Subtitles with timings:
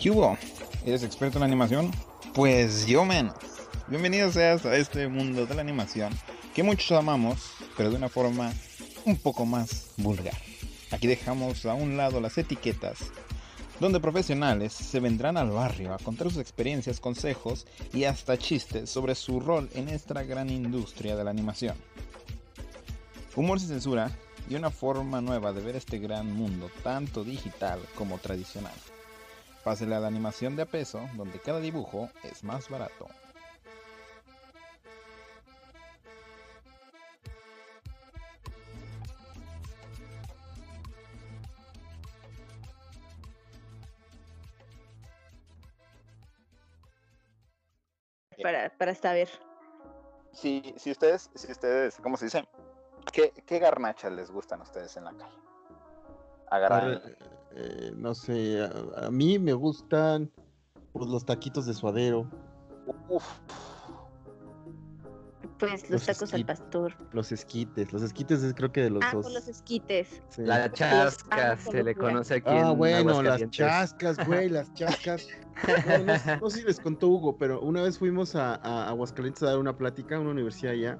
[0.00, 0.38] ¿Qué hubo?
[0.86, 1.90] ¿Eres experto en animación?
[2.32, 3.34] Pues yo menos.
[3.88, 6.12] Bienvenido seas a este mundo de la animación
[6.54, 8.52] que muchos amamos, pero de una forma
[9.04, 10.36] un poco más vulgar.
[10.92, 13.10] Aquí dejamos a un lado las etiquetas,
[13.80, 19.16] donde profesionales se vendrán al barrio a contar sus experiencias, consejos y hasta chistes sobre
[19.16, 21.74] su rol en esta gran industria de la animación.
[23.34, 24.12] Humor sin censura
[24.48, 28.74] y una forma nueva de ver este gran mundo, tanto digital como tradicional.
[29.64, 33.06] Pásele a la animación de a peso, donde cada dibujo es más barato.
[48.42, 49.28] Para, para saber.
[50.32, 52.48] Si, si ustedes, si ustedes, ¿cómo se dice?
[53.12, 55.47] ¿Qué, qué garnachas les gustan a ustedes en la calle?
[56.50, 57.02] Agarrar.
[57.54, 60.30] Eh, no sé, a, a mí me gustan
[60.92, 62.26] pues, los taquitos de suadero,
[63.08, 63.24] Uf,
[65.58, 66.94] Pues los Los tacos al pastor.
[67.12, 67.92] los esquites.
[67.92, 69.32] Los esquites es creo que de los Ah, dos.
[69.32, 70.22] los esquites.
[70.28, 70.42] sí.
[70.42, 75.26] La chasca se le conoce aquí Ah, en bueno, las chascas, güey, las chascas.
[75.88, 78.88] No, no sé- no sé si les contó Hugo, pero una vez fuimos a, a
[78.88, 80.98] Aguascalientes a dar una plática a una universidad allá.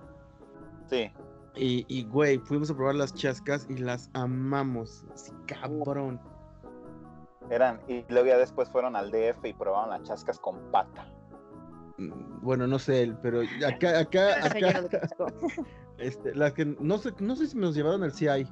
[0.90, 1.10] sí.
[1.54, 5.04] Y, y, güey, fuimos a probar las chascas y las amamos.
[5.12, 6.20] Así, cabrón.
[7.50, 11.06] Eran, y luego ya después fueron al DF y probaron las chascas con pata.
[11.96, 14.36] Mm, Bueno, no sé él, pero acá, acá,
[15.98, 18.46] este, las que no sé, no sé si nos llevaron al CI,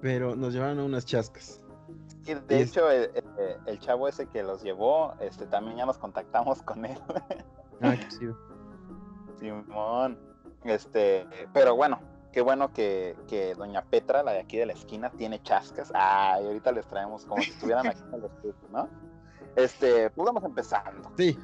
[0.00, 1.60] pero nos llevaron a unas chascas.
[2.24, 5.76] Y de Y es- hecho, el, el- el chavo ese que los llevó, este, también
[5.78, 6.98] ya nos contactamos con él.
[7.82, 8.38] Ah, qué chido.
[9.38, 10.18] Simón.
[10.64, 11.98] Este, pero bueno,
[12.32, 15.90] qué bueno que, que Doña Petra, la de aquí de la esquina, tiene chascas.
[15.94, 18.88] Ah, y ahorita les traemos como si estuvieran aquí en el estudio, ¿no?
[19.56, 21.10] Este, pues vamos empezando.
[21.16, 21.36] Sí,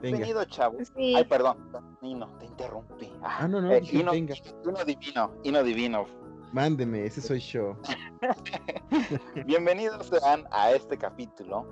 [0.00, 0.18] venga.
[0.18, 0.78] Bienvenido, chavo.
[0.96, 1.14] Sí.
[1.16, 1.70] Ay, perdón,
[2.02, 3.12] Nino, te interrumpí.
[3.22, 4.34] Ah, no, no, eh, dije, Hino, venga.
[4.64, 6.06] Hino divino, Hino divino.
[6.52, 7.76] Mándeme, ese soy yo.
[9.46, 11.66] Bienvenidos sean a este capítulo,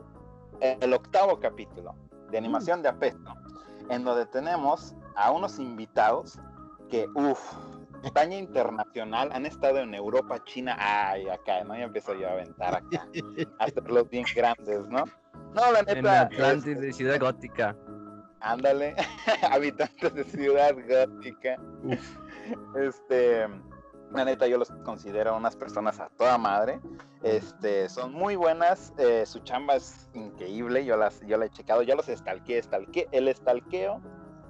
[0.60, 1.94] el octavo capítulo
[2.30, 3.34] de animación de apesto,
[3.90, 6.38] en donde tenemos a unos invitados
[6.90, 7.40] que, uff,
[8.10, 11.76] talla internacional, han estado en Europa, China, ay, acá, ¿no?
[11.76, 13.06] Ya empiezo yo a aventar acá,
[13.58, 15.04] a hacerlos bien grandes, ¿no?
[15.54, 17.76] No, la En neta, Atlantis es- de Ciudad Gótica.
[18.40, 18.94] ándale,
[19.50, 21.56] habitantes de Ciudad Gótica.
[21.84, 22.18] Uf.
[22.76, 23.46] Este,
[24.10, 26.80] la neta, yo los considero unas personas a toda madre.
[27.22, 31.82] Este, son muy buenas, eh, su chamba es increíble, yo las, yo la he checado,
[31.82, 33.06] ya los estalqué, estalqué.
[33.12, 34.00] El estalqueo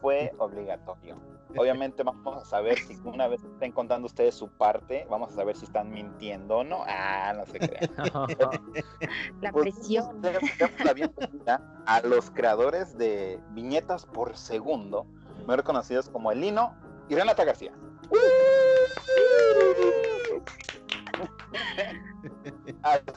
[0.00, 1.20] fue obligatorio.
[1.56, 5.56] Obviamente vamos a saber si una vez estén contando ustedes su parte, vamos a saber
[5.56, 6.84] si están mintiendo o no.
[6.86, 7.90] Ah, no se crean.
[9.40, 10.20] La Pues, presión.
[10.22, 10.40] damos
[10.84, 15.06] la bienvenida a los creadores de viñetas por segundo,
[15.46, 16.74] mejor conocidos como Elino
[17.08, 17.72] y Renata García.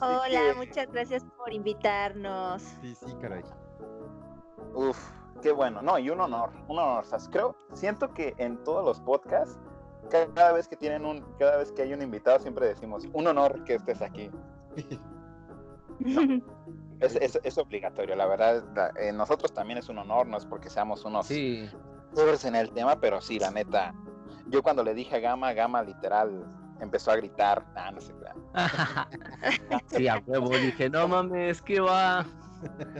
[0.01, 2.61] Hola, que, muchas gracias por invitarnos.
[2.81, 3.43] Sí, sí, caray.
[4.73, 4.97] Uf,
[5.41, 5.81] qué bueno.
[5.81, 7.03] No, y un honor, un honor.
[7.03, 9.57] O sea, creo, siento que en todos los podcasts,
[10.09, 13.27] ca- cada vez que tienen un, cada vez que hay un invitado, siempre decimos, un
[13.27, 14.29] honor que estés aquí.
[17.01, 18.63] Es, es- es obligatorio, la verdad.
[18.97, 21.69] eh, nosotros también es un honor, no es porque seamos unos Sí,
[22.13, 23.93] pobres en el tema, pero sí, la neta.
[24.47, 26.45] Yo cuando le dije a Gama, Gama literal
[26.79, 27.65] empezó a gritar.
[27.75, 28.37] Ah, no crean.
[29.87, 30.49] sí, a huevo.
[30.57, 32.25] Dije, no mames, ¿qué va?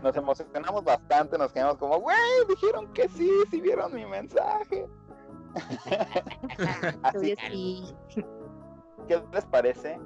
[0.03, 2.17] Nos emocionamos bastante, nos quedamos como, güey,
[2.47, 4.87] dijeron que sí, sí vieron mi mensaje.
[7.03, 7.95] Así sí.
[9.07, 9.99] ¿Qué les parece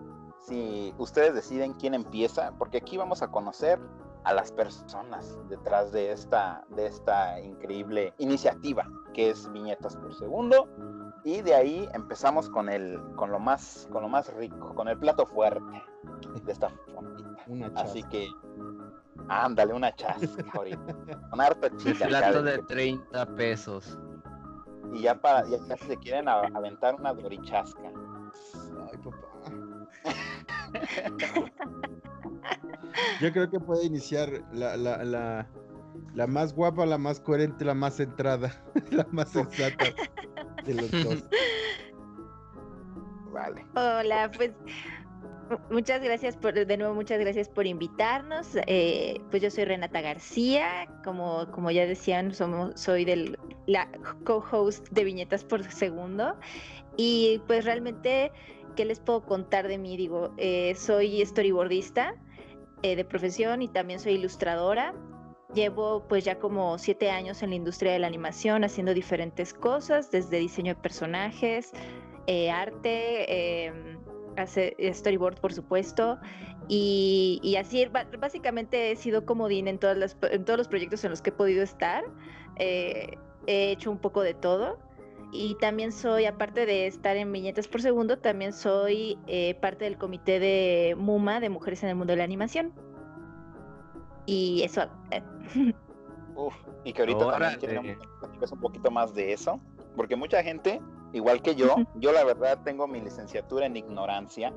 [0.46, 2.52] si ustedes deciden quién empieza?
[2.58, 3.80] Porque aquí vamos a conocer
[4.24, 10.68] a las personas detrás de esta, de esta increíble iniciativa que es viñetas por segundo.
[11.24, 14.98] Y de ahí empezamos con el, con lo más, con lo más rico, con el
[14.98, 15.84] plato fuerte
[16.44, 17.44] de esta fondita.
[17.48, 18.30] Una Así que
[19.30, 20.96] ándale una chasca ahorita.
[21.30, 22.06] Con harta chica.
[22.06, 23.98] acá plato de de que- 30 pesos.
[24.94, 27.82] Y ya para, ya casi se quieren a- aventar una dorichasca.
[28.92, 29.28] Ay, papá.
[33.22, 35.48] Yo creo que puede iniciar la, la, la,
[36.16, 38.52] la más guapa, la más coherente, la más centrada,
[38.92, 39.86] la más sensata
[40.66, 41.24] de los dos.
[43.32, 43.66] Vale.
[43.76, 44.52] Hola, pues
[45.70, 48.50] muchas gracias por, de nuevo, muchas gracias por invitarnos.
[48.68, 53.90] Eh, pues yo soy Renata García, como, como ya decían, somos, soy del, la
[54.26, 56.36] co-host de Viñetas por Segundo.
[56.98, 58.32] Y pues realmente,
[58.76, 59.96] ¿qué les puedo contar de mí?
[59.98, 62.16] Digo, eh, soy storyboardista
[62.82, 64.94] eh, de profesión y también soy ilustradora.
[65.54, 70.12] llevo pues ya como siete años en la industria de la animación haciendo diferentes cosas,
[70.12, 71.72] desde diseño de personajes,
[72.28, 73.98] eh, arte, em,
[74.38, 76.20] hace storyboard por supuesto,
[76.68, 77.88] y, así
[78.20, 81.34] básicamente he sido comodín en, todas las, en todos los proyectos en los que he
[81.34, 82.04] podido estar,
[82.58, 83.18] eh,
[83.48, 84.78] he hecho un poco de todo.
[85.32, 89.98] Y también soy, aparte de estar en viñetas por segundo, también soy eh, parte del
[89.98, 92.74] comité de MUMA, de Mujeres en el Mundo de la Animación.
[94.26, 94.88] Y eso.
[95.12, 95.22] Eh.
[96.36, 99.60] Uf, y que ahorita también queremos un poquito más de eso,
[99.96, 100.82] porque mucha gente,
[101.14, 104.54] igual que yo, yo la verdad tengo mi licenciatura en ignorancia,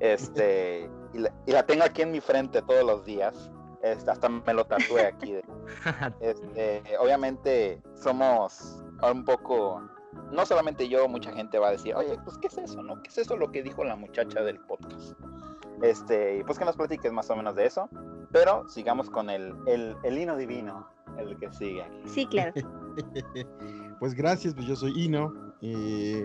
[0.00, 3.50] este, y la, tengo aquí en mi frente todos los días.
[3.82, 5.36] Este, hasta me lo tatué aquí.
[6.20, 9.82] Este, obviamente somos un poco
[10.32, 13.02] no solamente yo, mucha gente va a decir, oye, pues, ¿qué es eso, no?
[13.02, 15.12] ¿Qué es eso lo que dijo la muchacha del podcast?
[15.82, 17.88] Este, y pues que nos platiques más o menos de eso,
[18.32, 20.88] pero sigamos con el, el, el hino divino,
[21.18, 22.02] el que sigue aquí.
[22.06, 22.52] Sí, claro.
[24.00, 26.24] pues gracias, pues yo soy Hino, y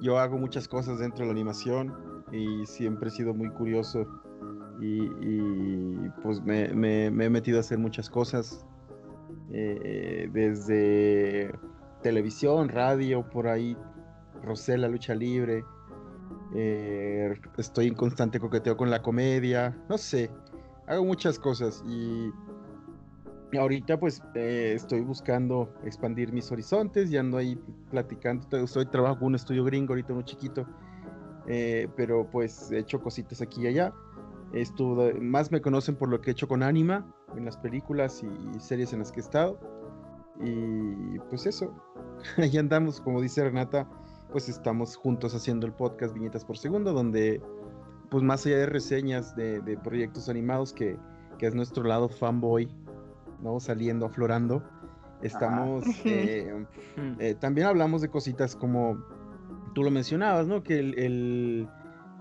[0.00, 1.94] yo hago muchas cosas dentro de la animación
[2.32, 4.06] y siempre he sido muy curioso
[4.80, 6.64] y, pues me,
[7.06, 8.64] he metido a hacer muchas cosas,
[9.52, 11.52] eh, desde
[12.02, 13.76] televisión, radio, por ahí,
[14.42, 15.64] Rosela, lucha libre.
[16.54, 20.30] Eh, estoy en constante coqueteo con la comedia, no sé,
[20.86, 22.30] hago muchas cosas y
[23.58, 27.58] ahorita pues eh, estoy buscando expandir mis horizontes y ando ahí
[27.90, 30.66] platicando, estoy trabajo con un estudio gringo ahorita muy chiquito,
[31.46, 33.92] eh, pero pues he hecho cositas aquí y allá.
[34.52, 37.06] Estuve, más me conocen por lo que he hecho con Anima
[37.36, 39.58] en las películas y series en las que he estado.
[40.42, 41.72] Y pues eso,
[42.36, 43.88] ahí andamos, como dice Renata,
[44.32, 47.40] pues estamos juntos haciendo el podcast Viñetas por Segundo, donde
[48.10, 50.98] pues más allá de reseñas de, proyectos animados, que,
[51.40, 52.68] es nuestro lado fanboy,
[53.42, 53.60] ¿no?
[53.60, 54.62] Saliendo, aflorando,
[55.22, 56.66] estamos, eh,
[57.18, 59.02] eh, también hablamos de cositas como
[59.74, 60.62] tú lo mencionabas, ¿no?
[60.62, 61.68] Que el,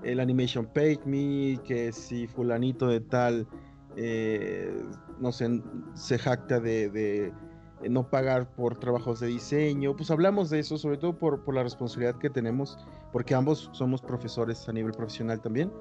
[0.04, 3.48] el, animation paid me, que si fulanito de tal,
[3.95, 4.83] eh,
[5.19, 5.62] no sé,
[5.94, 7.33] se jacta de
[7.81, 11.56] eh, no pagar por trabajos de diseño, pues hablamos de eso, sobre todo por, por
[11.56, 12.77] la responsabilidad que tenemos,
[13.13, 15.71] porque ambos somos profesores a nivel profesional también,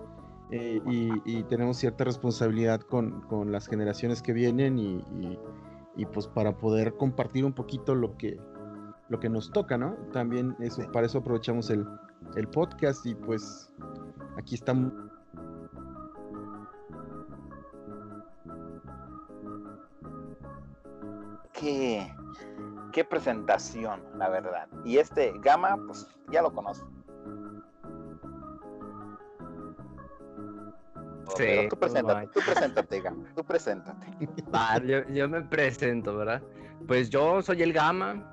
[0.51, 5.05] eh, y, tenemos cierta responsabilidad con, con, las generaciones que vienen y,
[5.97, 8.39] y, pues para poder compartir un poquito lo que,
[9.09, 9.95] lo que nos toca, ¿no?
[10.13, 11.87] También eso, para eso aprovechamos el,
[12.37, 13.73] el podcast y pues
[14.37, 14.93] aquí estamos
[22.93, 24.69] qué, presentación, la verdad.
[24.85, 26.89] Y este Gama, pues ya lo conozco.
[31.37, 34.07] Sí, tú preséntate, tú preséntate, Gama, tú preséntate.
[35.13, 36.43] yo, me presento, ¿verdad?
[36.87, 38.33] Pues yo soy el Gama,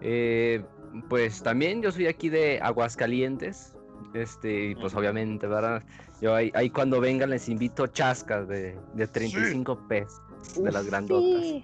[0.00, 0.64] eh,
[1.08, 3.76] pues también yo soy aquí de Aguascalientes,
[4.14, 5.82] este, pues obviamente, ¿verdad?
[6.20, 10.20] Yo ahí, cuando vengan les invito chascas de, de 35 pesos
[10.56, 11.62] de las grandotas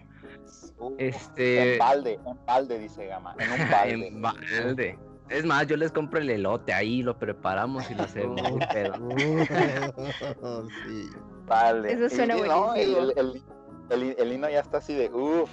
[0.98, 1.74] este...
[1.74, 3.34] En balde, en balde, dice Gama.
[3.38, 4.06] En un balde.
[4.08, 4.98] en balde.
[5.28, 8.40] Es más, yo les compro el elote ahí, lo preparamos y lo hacemos.
[10.86, 11.10] sí.
[11.46, 11.92] Vale.
[11.92, 12.74] Eso suena buenísimo.
[12.74, 13.42] el, el,
[13.90, 15.50] el, el, hino ya está así de uff.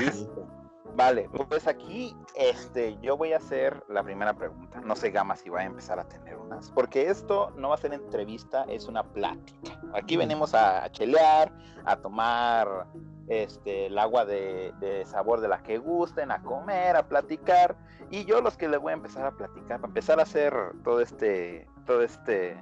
[0.00, 0.48] Listo.
[0.94, 4.78] Vale, pues aquí este, yo voy a hacer la primera pregunta.
[4.82, 6.70] No sé, Gama, si va a empezar a tener unas.
[6.70, 9.80] Porque esto no va a ser entrevista, es una plática.
[9.94, 11.50] Aquí venimos a chelear,
[11.86, 12.86] a tomar
[13.28, 17.76] este, el agua de, sabor de la que gusten, a comer, a platicar.
[18.10, 21.00] Y yo los que les voy a empezar a platicar, para empezar a hacer todo
[21.00, 22.56] este, todo este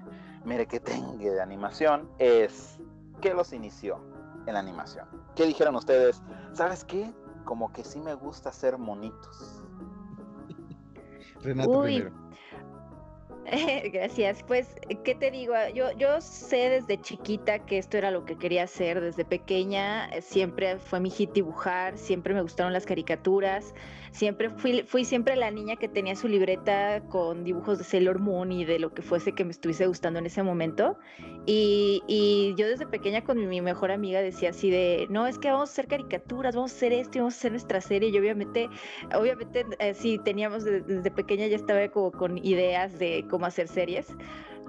[0.45, 2.79] merequetengue de animación, es
[3.21, 4.00] ¿qué los inició
[4.47, 5.07] en la animación?
[5.35, 6.23] ¿Qué dijeron ustedes?
[6.52, 7.12] ¿Sabes qué?
[7.45, 9.62] Como que sí me gusta hacer monitos.
[11.43, 12.12] Renato primero.
[13.92, 14.42] Gracias.
[14.45, 15.54] Pues, ¿qué te digo?
[15.75, 19.00] Yo, yo sé desde chiquita que esto era lo que quería hacer.
[19.00, 23.75] Desde pequeña eh, siempre fue mi hit dibujar, siempre me gustaron las caricaturas.
[24.12, 28.50] Siempre fui, fui siempre la niña que tenía su libreta con dibujos de Sailor Moon
[28.50, 30.99] y de lo que fuese que me estuviese gustando en ese momento.
[31.47, 35.50] Y, y yo desde pequeña con mi mejor amiga decía así de, no, es que
[35.50, 38.11] vamos a hacer caricaturas, vamos a hacer esto y vamos a hacer nuestra serie.
[38.11, 38.69] Y obviamente,
[39.14, 44.09] obviamente, eh, teníamos desde, pequeña ya estaba como con ideas de cómo hacer series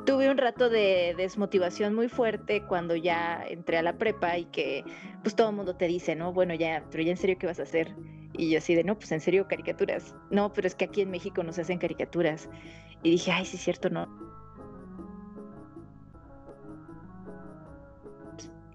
[0.06, 4.84] tuve un rato de desmotivación muy fuerte cuando ya entré a la prepa y que
[5.24, 7.60] pues todo el mundo te dice, no, bueno, ya, pero ya en serio, ¿qué vas
[7.60, 7.96] a hacer?
[8.34, 10.16] Y yo así de, no, pues en serio, caricaturas.
[10.30, 12.50] No, pero es que aquí en México no se hacen caricaturas.
[13.04, 14.08] Y dije, ay, sí es cierto, no.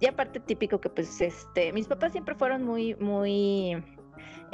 [0.01, 3.83] y aparte típico que pues este, mis papás siempre fueron muy, muy,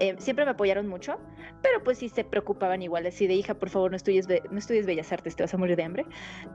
[0.02, 1.16] eh, siempre me apoyaron mucho,
[1.62, 4.84] pero pues sí se preocupaban igual, así de hija, por favor no estudies, no estudies
[4.84, 6.06] Bellas Artes, te vas a morir de hambre.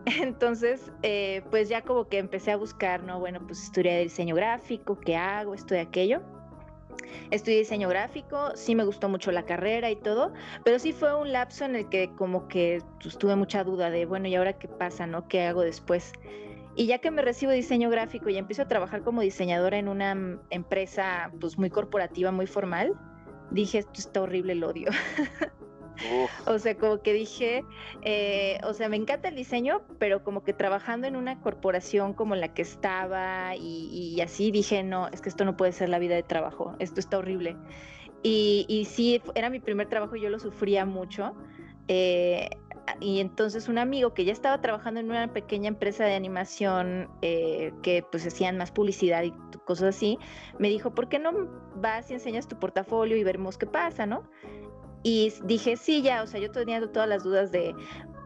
[0.22, 3.22] Entonces, eh, pues ya como que empecé a buscar, ¿no?
[3.22, 5.54] Bueno, pues estudié diseño gráfico, ¿qué hago?
[5.54, 6.22] Esto y aquello.
[7.32, 10.34] Estudié diseño gráfico, sí me gustó mucho la carrera y todo,
[10.66, 14.06] pero sí fue un lapso en el que como que pues, tuve mucha duda de,
[14.06, 15.26] bueno, ¿y ahora qué pasa, no?
[15.30, 16.12] ¿Qué hago después?
[16.76, 20.14] Y ya que me recibo diseño gráfico y empiezo a trabajar como diseñadora en una
[20.16, 22.94] mm, empresa pues muy corporativa, muy formal,
[23.52, 24.90] dije, esto está horrible, el odio.
[26.46, 27.64] o sea, como que dije,
[28.04, 32.36] eh, o sea, me encanta el diseño, pero como que trabajando en una corporación como
[32.36, 36.16] la que estaba y, así, dije, no, es que esto no puede ser la vida
[36.16, 37.56] de trabajo, esto está horrible.
[38.24, 41.36] Y, y sí, era mi primer trabajo y yo lo sufría mucho.
[41.88, 42.50] Eh,
[43.00, 47.74] y entonces un amigo que ya estaba trabajando en una pequeña empresa de animación eh,
[47.84, 49.34] que pues hacían más publicidad y
[49.66, 50.18] cosas así,
[50.60, 51.32] me dijo, ¿por qué no
[51.76, 54.24] vas y enseñas tu portafolio y veremos qué pasa, no?
[55.04, 57.76] Y dije, sí, ya, o sea, yo tenía todas las dudas de,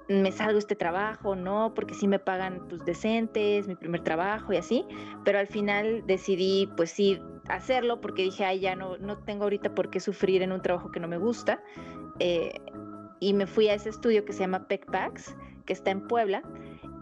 [0.07, 4.57] me salgo este trabajo, no, porque sí me pagan pues decentes, mi primer trabajo y
[4.57, 4.85] así,
[5.23, 9.73] pero al final decidí pues sí hacerlo porque dije, ay, ya no, no tengo ahorita
[9.75, 11.61] por qué sufrir en un trabajo que no me gusta.
[12.19, 12.53] Eh,
[13.21, 16.41] y me fui a ese estudio que se llama PECPAX, que está en Puebla,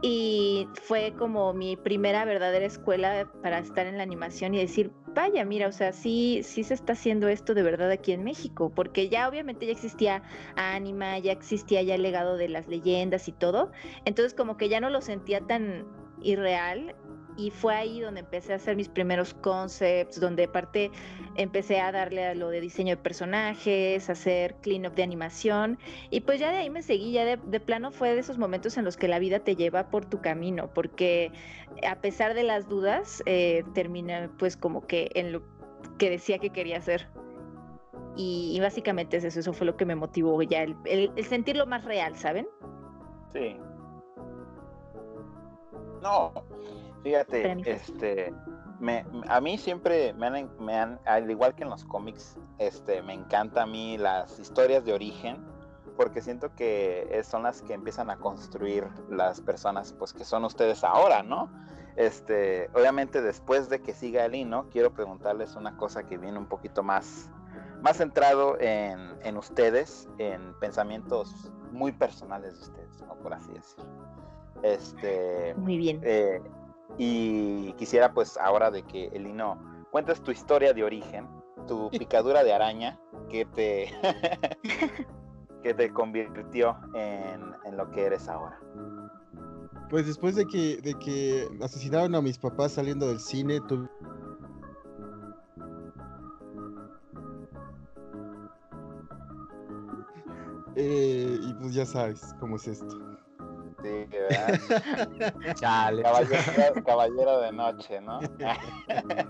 [0.02, 5.44] y fue como mi primera verdadera escuela para estar en la animación y decir, vaya,
[5.46, 9.08] mira, o sea, sí, sí se está haciendo esto de verdad aquí en México, porque
[9.10, 10.22] ya obviamente ya existía
[10.56, 13.72] Anima, ya existía ya el legado de las leyendas y todo,
[14.04, 15.86] entonces como que ya no lo sentía tan
[16.22, 16.96] irreal
[17.38, 20.92] y fue ahí donde empecé a hacer mis primeros concepts, donde aparte
[21.36, 26.40] empecé a darle a lo de diseño de personajes, hacer clean-up de animación y pues
[26.40, 29.08] ya de ahí me seguí, ya de, plano fue de esos momentos en los que
[29.08, 31.32] la vida te lleva por tu camino, porque
[31.88, 35.44] a pesar de las dudas, eh, terminé pues como que en lo
[35.98, 37.08] que decía que quería hacer.
[38.16, 41.86] Y, básicamente es eso, eso fue lo que me motivó ya, el, el sentirlo más
[41.86, 42.50] real, ¿saben?
[43.34, 43.56] Sí.
[46.02, 46.34] No,
[47.04, 48.34] Fíjate, este,
[48.80, 53.02] me, a mí siempre me han, me han, al igual que en los cómics, este,
[53.02, 55.38] me encanta a mí las historias de origen,
[55.96, 60.84] porque siento que son las que empiezan a construir las personas, pues que son ustedes
[60.84, 61.50] ahora, ¿no?
[61.96, 66.46] Este, obviamente después de que siga el hino, quiero preguntarles una cosa que viene un
[66.46, 67.30] poquito más,
[67.82, 73.16] más centrado en, en ustedes, en pensamientos muy personales de ustedes, ¿no?
[73.16, 73.86] por así decirlo.
[74.64, 76.00] Este, muy bien.
[76.04, 76.42] Eh,
[76.98, 79.60] y quisiera pues ahora de que Elino
[79.92, 81.28] cuentes tu historia de origen,
[81.68, 82.98] tu picadura de araña
[83.30, 83.92] que te,
[85.64, 88.60] que te convirtió en, lo que eres ahora.
[89.90, 93.88] Pues después de que, de que asesinaron a mis papás saliendo del cine, tuve
[100.76, 103.09] eh, y pues ya sabes cómo es esto.
[105.56, 106.04] Chale.
[106.86, 108.20] Caballero, de noche, ¿no?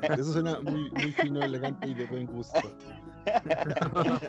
[0.01, 2.60] Eso suena muy, muy fino, elegante y de buen gusto.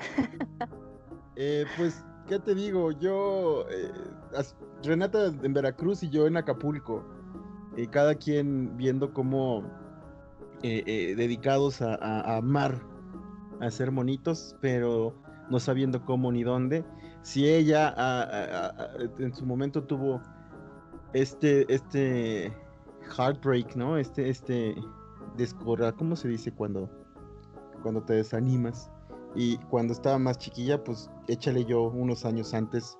[1.43, 2.93] Eh, pues, ¿qué te digo?
[2.93, 3.91] Yo, eh,
[4.83, 7.03] Renata en Veracruz y yo en Acapulco.
[7.79, 9.65] Y cada quien viendo cómo
[10.62, 12.79] eh, dedicados a, a, amar,
[13.61, 15.15] a ser monitos, pero
[15.49, 16.85] no sabiendo cómo ni dónde
[17.23, 17.95] si ella
[19.19, 20.21] en su momento tuvo
[21.12, 22.53] este, este
[23.17, 23.97] heartbreak, ¿no?
[23.97, 24.77] Este, este
[25.37, 26.89] descorra, ¿cómo se dice cuando,
[27.83, 28.91] cuando te desanimas?
[29.35, 32.97] Y cuando estaba más chiquilla, pues échale yo unos años antes,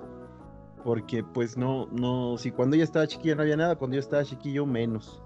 [0.85, 4.25] porque pues no, no, si cuando ella estaba chiquilla no había nada, cuando yo estaba
[4.25, 5.23] chiquillo menos.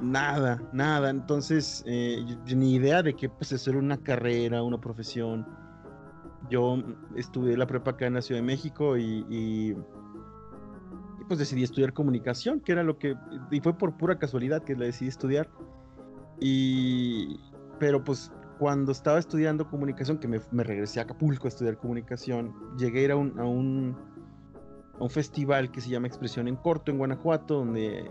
[0.00, 1.10] Nada, nada.
[1.10, 2.24] Entonces, eh,
[2.54, 5.44] ni idea de que pues hacer una carrera, una profesión
[6.50, 6.82] yo
[7.16, 9.76] estudié la prepa acá en la Ciudad de México y,
[11.26, 13.14] pues decidí estudiar comunicación, que era lo que,
[13.50, 15.48] y fue por pura casualidad que la decidí estudiar.
[16.40, 17.38] Y,
[17.78, 23.00] pero pues cuando estaba estudiando comunicación, que me, regresé a Acapulco a estudiar comunicación, llegué
[23.00, 23.96] a ir a un, a un,
[25.10, 28.10] festival que se llama Expresión en Corto en Guanajuato, donde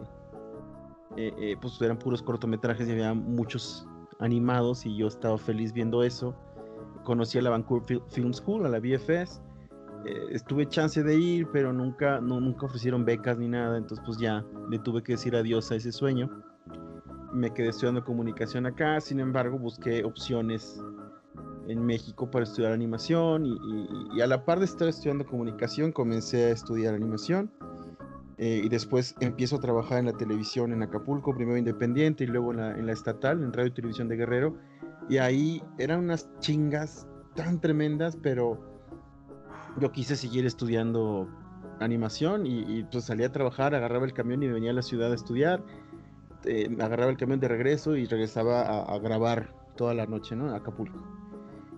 [1.17, 3.87] eh, eh, pues eran puros cortometrajes y había muchos
[4.19, 6.35] animados y yo estaba feliz viendo eso
[7.07, 9.41] conocí a la Vancouver Film School, a la BFS.
[10.05, 14.17] Eh, estuve chance de ir, pero nunca, no, nunca ofrecieron becas ni nada, entonces pues
[14.19, 16.29] ya le tuve que decir adiós a ese sueño.
[17.31, 20.83] Me quedé estudiando comunicación acá, sin embargo busqué opciones
[21.69, 23.45] en México para estudiar animación
[24.13, 27.49] y, a la par de estar estudiando comunicación comencé a estudiar animación
[28.37, 32.51] eh, y después empiezo a trabajar en la televisión en Acapulco, primero independiente y luego
[32.51, 34.57] en la, en la estatal, en Radio y Televisión de Guerrero.
[35.09, 38.59] Y ahí eran unas chingas tan tremendas, pero
[39.79, 41.29] yo quise seguir estudiando
[41.79, 45.15] animación y, pues salía a trabajar, agarraba el camión y venía a la ciudad a
[45.15, 45.63] estudiar,
[46.45, 50.49] eh, agarraba el camión de regreso y regresaba a, grabar toda la noche, ¿no?
[50.49, 50.99] A Acapulco.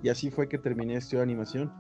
[0.02, 1.72] Y así fue que terminé estudiando animación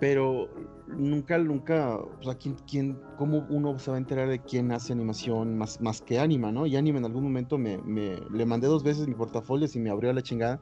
[0.00, 0.48] pero
[0.86, 4.94] nunca, nunca, o sea, ¿quién, quién, cómo uno se va a enterar de quién hace
[4.94, 6.66] animación más, más que Anima, ¿no?
[6.66, 9.90] Y Anima en algún momento me, me le mandé dos veces mi portafolio y me
[9.90, 10.58] abrió la chingada.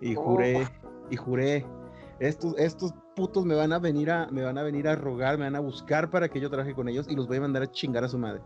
[0.00, 0.68] Y juré, oh.
[1.10, 1.66] y juré,
[2.20, 5.44] estos, estos putos me van a venir a, me van a venir a rogar, me
[5.44, 7.70] van a buscar para que yo trabaje con ellos y los voy a mandar a
[7.70, 8.42] chingar a su madre.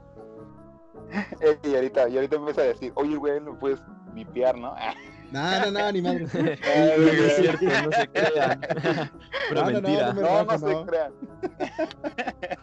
[1.65, 3.83] y ahorita, y ahorita empieza a decir, oye, güey, lo puedes
[4.15, 4.75] vipiar, ¿no?
[5.35, 6.27] No, no, no, ni madre.
[6.99, 8.61] no es cierto, no se crean.
[9.49, 10.13] Pura No, mentira.
[10.13, 10.59] no No, no no.
[10.59, 11.13] se crean.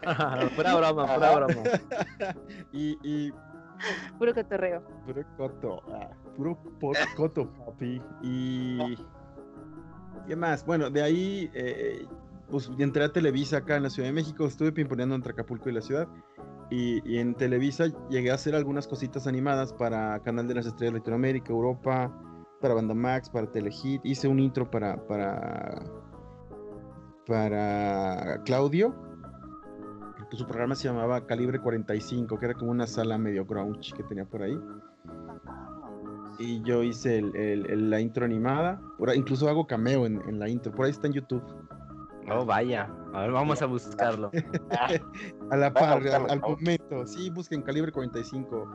[0.56, 1.62] pura broma, pura broma.
[2.72, 3.32] y, y
[4.18, 4.82] Puro cotorreo.
[5.04, 6.58] puro coto, ah, puro
[7.16, 8.00] coto, papi.
[8.22, 8.96] Y.
[10.26, 10.64] ¿Qué más?
[10.64, 12.06] Bueno, de ahí, eh,
[12.48, 14.46] pues entré a Televisa acá en la Ciudad de México.
[14.46, 16.08] Estuve pimponeando entre Acapulco y la ciudad.
[16.70, 20.94] Y, y en Televisa llegué a hacer algunas cositas animadas para Canal de las Estrellas
[20.94, 22.10] Latinoamérica, Europa,
[22.62, 24.00] para Banda Max, para Telehit.
[24.04, 24.96] Hice un intro para.
[25.06, 25.82] para.
[27.26, 28.94] para Claudio.
[30.30, 34.02] Pues, su programa se llamaba Calibre 45, que era como una sala medio grunge que
[34.04, 34.58] tenía por ahí.
[36.38, 38.80] Y yo hice el- el- el- la intro animada.
[38.98, 40.72] Por incluso hago cameo en, en la intro.
[40.72, 41.42] Por ahí está en YouTube.
[42.30, 42.88] Oh, vaya.
[43.12, 44.30] A ver, vamos a buscarlo.
[45.50, 47.06] A la par, al, momento.
[47.06, 48.66] Sí, busquen Calibre 45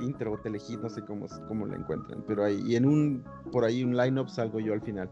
[0.00, 2.22] intro o telehit, no sé cómo, cómo la encuentran.
[2.26, 5.10] Pero ahí, y en un, por ahí un line-up salgo yo al final.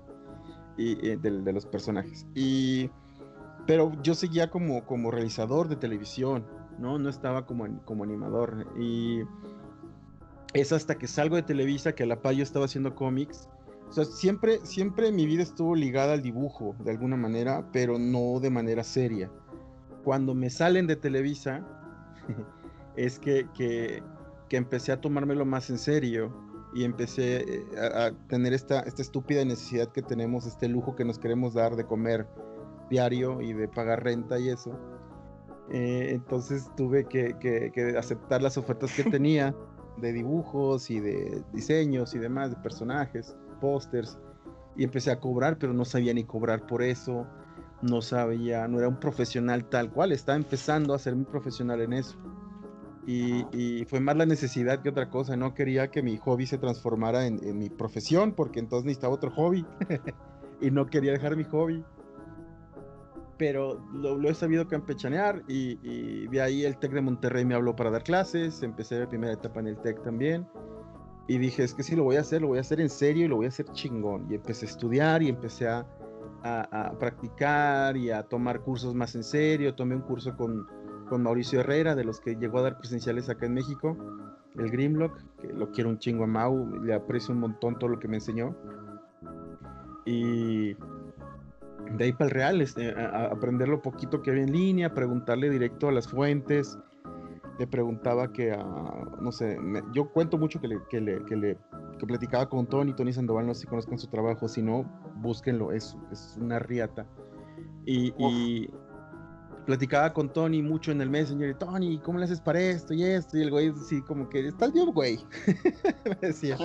[0.77, 2.27] Y, eh, de, los personajes.
[2.35, 2.91] Y,
[3.67, 6.45] pero yo seguía como, como realizador de televisión,
[6.79, 6.99] ¿no?
[6.99, 8.67] No estaba como, como animador.
[8.79, 9.23] Y
[10.55, 13.49] es hasta que salgo de Televisa que a la par yo estaba haciendo cómics.
[13.89, 18.41] O sea, siempre, siempre mi vida estuvo ligada al dibujo, de alguna manera, pero no
[18.41, 19.31] de manera seria.
[20.05, 21.65] Cuando me salen de Televisa,
[22.97, 24.03] es que,
[24.55, 26.33] que empecé a tomármelo más en serio
[26.73, 31.05] y empecé eh, a, a tener esta, esta estúpida necesidad que tenemos, este lujo que
[31.05, 32.29] nos queremos dar de comer
[32.89, 34.79] diario y de pagar renta y eso.
[35.73, 39.57] Eh, entonces tuve que, que- que aceptar las ofertas que tenía
[39.97, 44.17] de dibujos y de diseños y demás, de personajes, pósters,
[44.77, 47.27] y empecé a cobrar, pero no sabía ni cobrar por eso,
[47.83, 51.95] no sabía, no era un profesional tal cual, estaba empezando a ser muy profesional en
[51.95, 52.17] eso.
[53.07, 56.57] Y, y fue más la necesidad que otra cosa, no quería que mi hobby se
[56.59, 59.67] transformara en, en mi profesión, porque entonces necesitaba otro hobby,
[60.61, 61.85] y no quería dejar mi hobby
[63.37, 67.55] pero lo, lo he sabido campechanear y, y de ahí el TEC de Monterrey me
[67.55, 70.47] habló para dar clases, empecé la primera etapa en el TEC también
[71.27, 73.25] y dije, es que sí, lo voy a hacer, lo voy a hacer en serio
[73.25, 74.27] y lo voy a hacer chingón.
[74.31, 75.85] Y empecé a estudiar y empecé a,
[76.45, 79.75] a- a practicar y a tomar cursos más en serio.
[79.75, 80.67] Tomé un curso con,
[81.05, 83.97] con Mauricio Herrera, de los que llegó a dar presenciales acá en México,
[84.57, 87.99] el Grimlock, que lo quiero un chingo a Mau, le aprecio un montón todo lo
[87.99, 88.55] que me enseñó.
[90.05, 90.75] Y
[91.97, 94.95] de ahí para el real, este, a, a aprender lo poquito que había en línea,
[94.95, 96.79] preguntarle directo a las fuentes.
[97.59, 98.65] Le preguntaba que, a,
[99.21, 101.59] no sé, me- yo cuento mucho que le, que le, que le
[101.99, 104.85] que platicaba con Tony, Tony Sandoval, no sé si conozcan su trabajo, si no,
[105.17, 107.07] búsquenlo, es, es una riata.
[107.87, 108.69] Y, y
[109.65, 113.03] platicaba con Tony mucho en el Messenger, y Tony, ¿cómo le haces para esto y
[113.05, 113.39] esto?
[113.39, 115.19] Y el güey así como que, estás bien, güey,
[116.05, 116.57] me decía.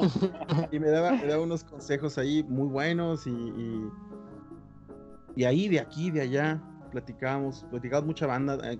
[0.72, 3.90] Y me daba, me daba unos consejos ahí muy buenos y,
[5.36, 8.80] y, ahí, de aquí, de allá, platicábamos, platicábamos mucha banda, eh,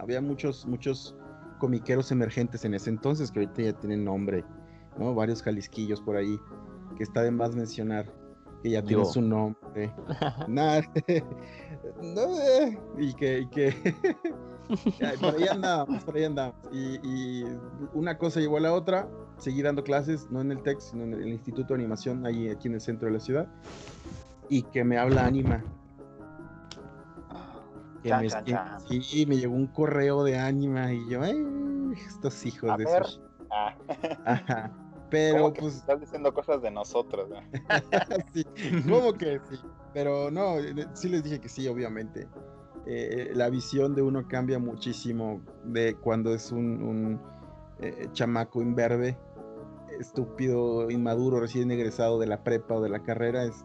[0.00, 1.14] había muchos, muchos
[1.58, 4.44] comiqueros emergentes en ese entonces que ahorita ya tienen nombre,
[4.98, 5.14] ¿no?
[5.14, 6.40] Varios jalisquillos por ahí,
[6.96, 8.06] que está de más mencionar,
[8.62, 9.10] que ya tienen Yo.
[9.10, 9.92] su nombre.
[10.48, 10.82] Nada,
[12.02, 13.94] no, eh, y que, y que
[15.20, 16.60] por ahí andábamos, por ahí andábamos.
[16.72, 17.44] Y, y
[17.94, 21.14] una cosa llevó a la otra, seguí dando clases, no en el TEC, sino en
[21.14, 23.48] el Instituto de Animación, ahí aquí en el centro de la ciudad,
[24.48, 25.62] y que me habla Anima.
[28.02, 28.30] Que me,
[29.02, 31.36] sí, me llegó un correo de Anima y yo, "Ay,
[32.06, 33.06] estos hijos A de ver.
[33.50, 33.74] Ah,
[34.24, 34.70] Ajá.
[35.10, 37.28] Pero ¿cómo que pues estás diciendo cosas de nosotros.
[37.28, 37.36] ¿no?
[38.32, 38.44] sí,
[38.88, 39.58] ¿cómo que sí?
[39.92, 40.56] Pero no,
[40.94, 42.28] sí les dije que sí, obviamente.
[42.86, 47.20] Eh, la visión de uno cambia muchísimo de cuando es un, un,
[47.80, 49.18] eh, chamaco imberbe,
[49.98, 53.44] estúpido, inmaduro, recién egresado de la prepa o de la carrera.
[53.44, 53.64] Es,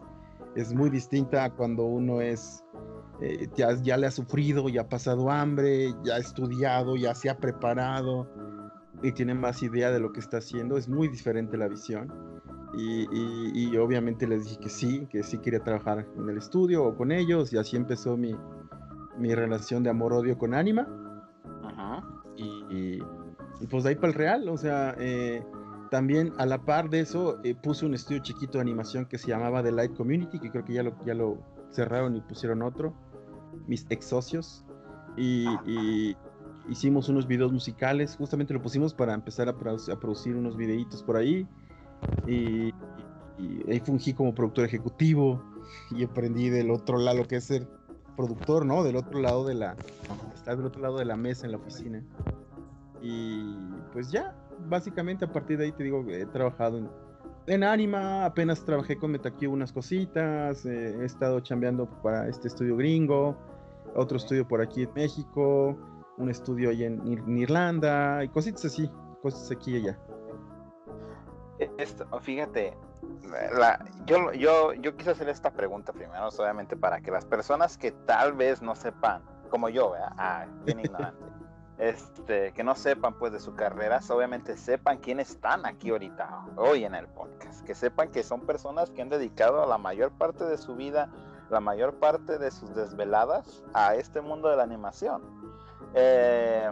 [0.54, 2.64] es muy distinta a cuando uno es
[3.20, 7.30] eh, ya, ya le ha sufrido, ya ha pasado hambre, ya ha estudiado, ya se
[7.30, 8.28] ha preparado
[9.02, 10.76] y tiene más idea de lo que está haciendo.
[10.76, 12.12] Es muy diferente la visión.
[12.74, 13.08] Y,
[13.54, 17.10] y, obviamente les dije que sí, que sí quería trabajar en el estudio o con
[17.10, 18.36] ellos y así empezó mi,
[19.18, 20.86] mi relación de amor-odio con Anima.
[21.64, 22.02] Ajá.
[22.36, 22.98] Y,
[23.60, 25.42] y, pues de ahí para el real, o sea, eh,
[25.90, 29.28] también a la par de eso eh, puse un estudio chiquito de animación que se
[29.28, 31.38] llamaba The Light Community, que creo que ya lo, ya lo
[31.70, 32.92] cerraron y pusieron otro,
[33.66, 34.64] mis ex socios.
[35.16, 36.14] Y, y,
[36.68, 41.16] hicimos unos videos musicales, justamente lo pusimos para empezar a, a producir unos videitos por
[41.16, 41.46] ahí.
[42.26, 42.72] Y,
[43.68, 45.42] ahí fungí como productor ejecutivo
[45.90, 47.66] y aprendí del otro lado lo que es ser
[48.16, 48.82] productor, ¿no?
[48.82, 49.76] Del otro lado de la...
[50.34, 52.02] Estar del otro lado de la mesa en la oficina.
[53.02, 53.54] Y
[53.92, 54.34] pues ya,
[54.68, 56.88] básicamente a partir de ahí te digo, he trabajado en,
[57.46, 62.76] en Anima, apenas trabajé con MetaQ unas cositas, eh, he estado chambeando para este estudio
[62.76, 63.36] gringo,
[63.94, 65.76] otro estudio por aquí en México,
[66.18, 68.90] un estudio ahí en, Irlanda y cositas así,
[69.22, 69.98] cosas aquí y allá.
[71.78, 72.76] Esto, fíjate,
[73.56, 77.92] la, yo, yo, yo quise hacer esta pregunta primero, obviamente, para que las personas que
[77.92, 81.24] tal vez no sepan, como yo, ah, bien ignorante,
[81.78, 86.84] este, que no sepan pues de sus carreras, obviamente sepan quiénes están aquí ahorita, hoy
[86.84, 90.58] en el podcast, que sepan que son personas que han dedicado la mayor parte de
[90.58, 91.10] su vida,
[91.50, 95.55] la mayor parte de sus desveladas a este mundo de la animación.
[95.94, 96.70] Eh,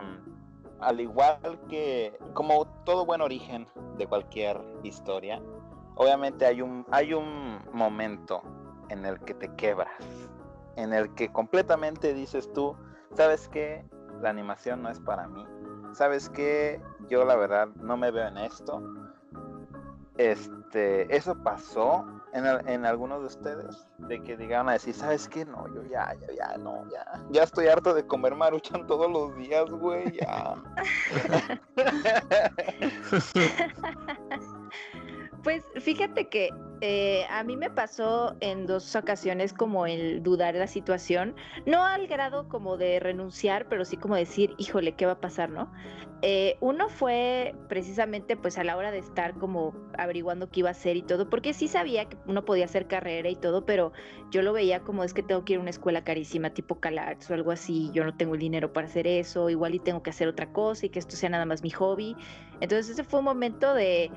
[0.80, 5.40] al igual que, como todo buen origen de cualquier historia,
[5.94, 8.42] obviamente hay un, hay un momento
[8.88, 9.90] en el que te quebras,
[10.76, 12.76] en el que completamente dices tú,
[13.14, 13.84] ¿sabes qué?
[14.20, 15.46] La animación no es para mí.
[15.92, 16.80] ¿Sabes qué?
[17.08, 18.82] Yo la verdad no me veo en esto.
[20.16, 25.44] Este, eso pasó en, en algunos de ustedes, de que digan a decir, ¿sabes qué?
[25.44, 29.36] No, yo ya, ya, ya, no, ya, ya estoy harto de comer maruchan todos los
[29.36, 30.54] días, güey, ya.
[35.44, 36.48] Pues fíjate que
[36.86, 42.06] eh, a mí me pasó en dos ocasiones como el dudar la situación, no al
[42.06, 45.72] grado como de renunciar, pero sí como decir, híjole, ¿qué va a pasar, no?
[46.20, 50.72] Eh, uno fue precisamente pues a la hora de estar como averiguando qué iba a
[50.72, 53.92] hacer y todo, porque sí sabía que uno podía hacer carrera y todo, pero
[54.30, 57.30] yo lo veía como es que tengo que ir a una escuela carísima tipo Calax
[57.30, 60.10] o algo así, yo no tengo el dinero para hacer eso, igual y tengo que
[60.10, 62.14] hacer otra cosa y que esto sea nada más mi hobby.
[62.60, 64.10] Entonces ese fue un momento de,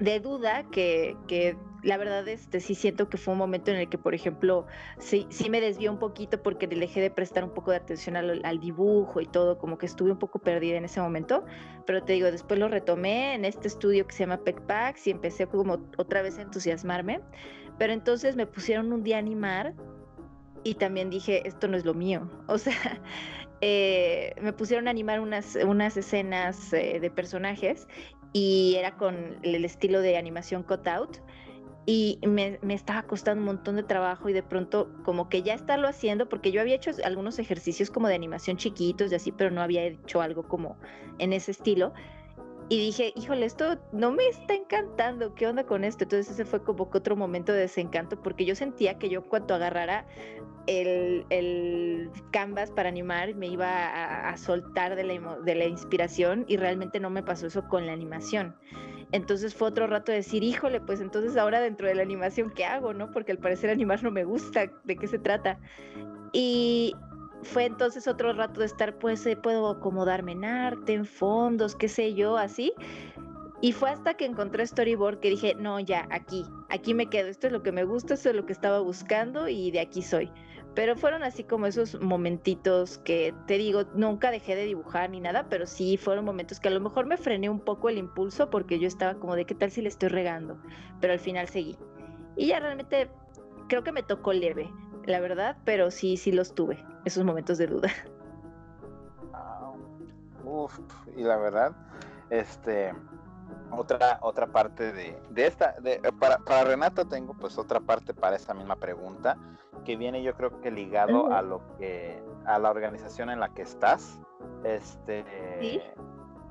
[0.00, 3.88] de duda que, que la verdad este, sí siento que fue un momento en el
[3.88, 4.66] que, por ejemplo,
[4.98, 8.16] sí, sí me desvió un poquito porque le dejé de prestar un poco de atención
[8.16, 11.44] al, dibujo y todo, como que estuve un poco perdida en ese momento,
[11.86, 15.46] pero te digo, después lo retomé en este estudio que se llama PECPAX y empecé
[15.46, 17.20] como otra vez a entusiasmarme,
[17.78, 19.74] pero entonces me pusieron un día a animar
[20.64, 23.00] y también dije, esto no es lo mío, o sea...
[23.62, 27.86] Eh, me pusieron a animar unas, unas escenas eh, de personajes
[28.32, 31.18] y era con el estilo de animación cutout
[31.86, 35.88] y me, estaba costando un montón de trabajo y de pronto como que ya estarlo
[35.88, 39.62] haciendo, porque yo había hecho algunos ejercicios como de animación chiquitos y así, pero no
[39.62, 40.76] había hecho algo como
[41.18, 41.92] en ese estilo.
[42.70, 46.04] Y dije, híjole, esto no me está encantando, ¿qué onda con esto?
[46.04, 49.56] Entonces ese fue como que otro momento de desencanto, porque yo sentía que yo cuando
[49.56, 50.06] agarrara
[50.68, 56.44] el, el canvas para animar me iba a, a soltar de la, de la inspiración
[56.46, 58.54] y realmente no me pasó eso con la animación.
[59.10, 62.66] Entonces fue otro rato de decir, híjole, pues entonces ahora dentro de la animación, ¿qué
[62.66, 62.94] hago?
[62.94, 63.10] ¿No?
[63.10, 65.58] Porque al parecer animar no me gusta, ¿de qué se trata?
[66.32, 66.94] Y
[67.42, 71.88] fue entonces otro rato de estar, pues eh, puedo acomodarme en arte, en fondos, qué
[71.88, 72.72] sé yo, así.
[73.62, 77.46] Y fue hasta que encontré Storyboard que dije, no, ya, aquí, aquí me quedo, esto
[77.46, 80.30] es lo que me gusta, esto es lo que estaba buscando y de aquí soy.
[80.74, 85.46] Pero fueron así como esos momentitos que te digo, nunca dejé de dibujar ni nada,
[85.50, 88.78] pero sí fueron momentos que a lo mejor me frené un poco el impulso porque
[88.78, 90.58] yo estaba como de qué tal si le estoy regando,
[91.00, 91.76] pero al final seguí.
[92.36, 93.10] Y ya realmente
[93.68, 94.70] creo que me tocó leve,
[95.10, 97.88] la verdad, pero sí, sí los tuve, esos momentos de duda.
[100.44, 100.78] Uf,
[101.16, 101.72] y la verdad,
[102.30, 102.92] este,
[103.70, 108.36] otra otra parte de, de esta de, para, para Renata tengo pues otra parte para
[108.36, 109.36] esa misma pregunta
[109.84, 113.62] que viene yo creo que ligado a lo que a la organización en la que
[113.62, 114.18] estás
[114.64, 115.24] este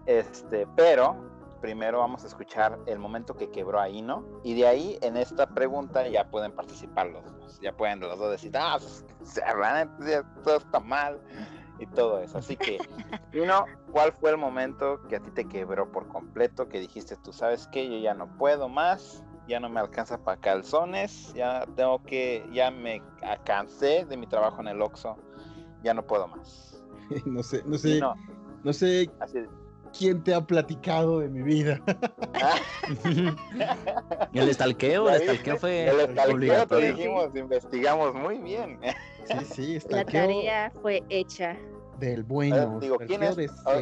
[0.06, 1.29] este pero
[1.62, 5.48] primero vamos a escuchar el momento que quebró ahí no y de ahí en esta
[5.48, 9.06] pregunta ya pueden participar los dos ya pueden los dos decir ah pues,
[10.44, 11.20] todo está mal
[11.82, 12.40] y todo eso.
[12.40, 12.78] Así que,
[13.42, 16.68] uno, ¿cuál fue el momento que a ti te quebró por completo?
[16.68, 20.40] Que dijiste, tú sabes que yo ya no puedo más ya no me alcanza para
[20.40, 23.02] calzones, ya tengo que, ya me
[23.44, 25.18] cansé de mi trabajo en el Oxxo,
[25.84, 26.80] ya no puedo más.
[27.26, 28.00] no sé, no sé,
[28.64, 29.10] no, sé
[29.98, 31.82] quién te ha platicado de mi vida.
[34.34, 38.80] el estalqueo, el estalqueo fue el estalqueo te dijimos, investigamos muy bien.
[39.46, 41.58] sí, sí, La tarea fue hecha
[42.00, 42.80] del bueno.
[42.80, 43.38] digo, ¿quién es?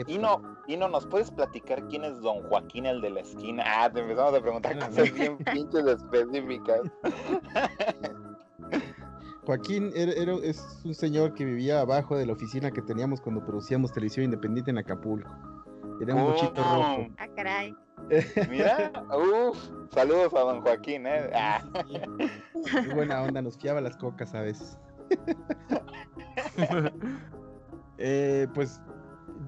[0.08, 3.64] Ino, ¿nos puedes platicar quién es Don Joaquín, el de la esquina?
[3.66, 6.82] Ah, te empezamos a preguntar cosas bien pinches específicas.
[9.46, 13.94] Joaquín era, es un señor que vivía abajo de la oficina que teníamos cuando producíamos
[13.94, 15.30] televisión independiente en Acapulco.
[16.02, 17.08] Era un mochito rojo.
[17.18, 17.76] Ah, caray.
[18.50, 19.58] Mira, uff,
[19.94, 21.30] saludos a don Joaquín, ¿eh?
[21.34, 21.62] Ah.
[22.72, 24.78] Qué buena onda, nos fiaba las cocas a veces.
[28.00, 28.80] Eh, pues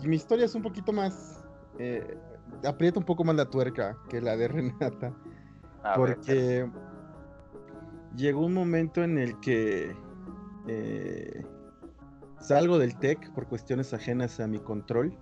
[0.04, 1.46] mi historia es un poquito más.
[1.78, 2.18] Eh,
[2.66, 5.14] aprieta un poco más la tuerca que la de Renata.
[5.96, 6.68] porque
[8.16, 9.96] llegó un momento en el que
[10.68, 11.46] eh,
[12.40, 15.16] salgo del TEC por cuestiones ajenas a mi control.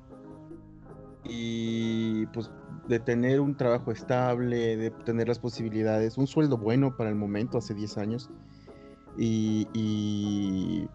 [1.27, 2.51] Y pues
[2.87, 7.57] de tener un trabajo estable, de tener las posibilidades, un sueldo bueno para el momento,
[7.57, 8.29] hace 10 años.
[9.17, 10.87] y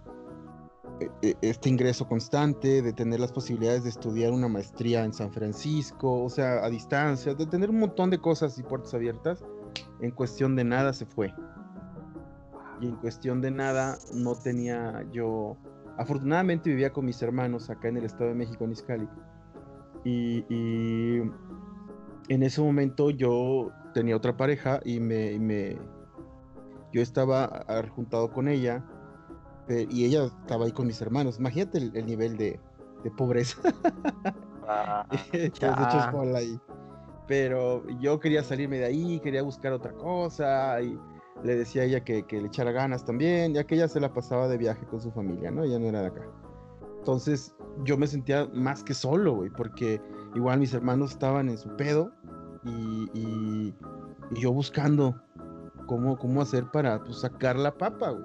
[1.00, 5.32] e, e, este ingreso constante, de tener las posibilidades de estudiar una maestría en San
[5.32, 9.44] Francisco, o sea, a distancia, de tener un montón de cosas y puertas abiertas,
[10.00, 11.34] en cuestión de nada se fue.
[12.80, 15.56] Y en cuestión de nada no tenía yo,
[15.98, 19.08] afortunadamente vivía con mis hermanos acá en el Estado de México, en Izcali.
[20.04, 21.20] Y,
[22.28, 25.76] en ese momento yo tenía otra pareja y me, me
[26.92, 28.84] yo estaba juntado con ella
[29.68, 31.38] y ella estaba ahí con mis hermanos.
[31.38, 32.60] Imagínate el, nivel de,
[33.16, 33.58] pobreza.
[34.68, 35.06] Ah,
[36.36, 36.60] ahí.
[37.26, 40.98] Pero yo quería salirme de ahí, quería buscar otra cosa y
[41.42, 44.48] le decía a ella que, le echara ganas también, ya que ella se la pasaba
[44.48, 45.64] de viaje con su familia, ¿no?
[45.64, 46.22] Ella no era de acá.
[46.98, 47.54] Entonces
[47.84, 50.00] yo me sentía más que solo, güey, porque
[50.34, 52.12] igual mis hermanos estaban en su pedo
[52.64, 53.74] y,
[54.40, 55.20] yo buscando
[55.86, 58.24] cómo, cómo hacer para pues, sacar la papa, güey.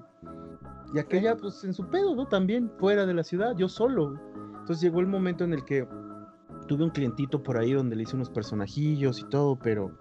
[0.94, 2.28] Y aquella, pues en su pedo, ¿no?
[2.28, 4.16] También fuera de la ciudad, yo solo.
[4.60, 5.88] Entonces llegó el momento en el que
[6.68, 9.92] tuve un clientito por ahí donde le hice unos personajillos y todo, pero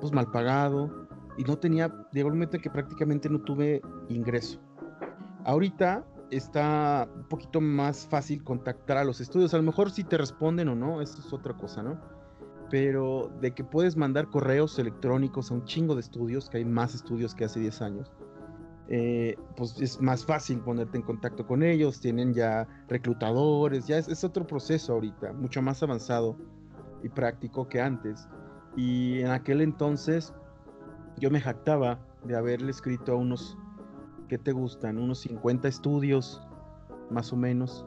[0.00, 1.06] pues mal pagado.
[1.38, 4.60] Y no tenía, llegó el momento en que prácticamente no tuve ingreso.
[5.44, 6.04] Ahorita
[6.36, 9.54] está un poquito más fácil contactar a los estudios.
[9.54, 12.00] A lo mejor si te responden o no, eso es otra cosa, ¿no?
[12.70, 16.94] Pero de que puedes mandar correos electrónicos a un chingo de estudios, que hay más
[16.94, 18.12] estudios que hace 10 años
[18.88, 24.22] eh, pues es más fácil ponerte en contacto con ellos, tienen ya reclutadores, ya es,
[24.22, 26.36] otro proceso ahorita, mucho más avanzado
[27.02, 28.28] y práctico que antes.
[28.76, 30.34] Y en aquel entonces
[31.16, 33.56] yo me jactaba de haberle escrito a unos,
[34.32, 34.96] que te gustan?
[34.96, 36.40] Unos 50 estudios,
[37.10, 37.84] más o menos,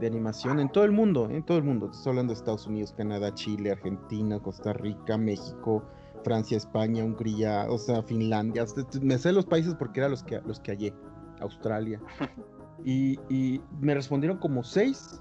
[0.00, 1.88] de animación en todo el mundo, en todo el mundo.
[1.92, 5.84] Estoy hablando de Estados Unidos, Canadá, Chile, Argentina, Costa Rica, México,
[6.24, 8.64] Francia, España, Hungría, o sea, Finlandia.
[9.02, 10.94] Me sé los países porque eran los que, los que hallé.
[11.40, 12.00] Australia.
[12.84, 15.20] Y, me respondieron como seis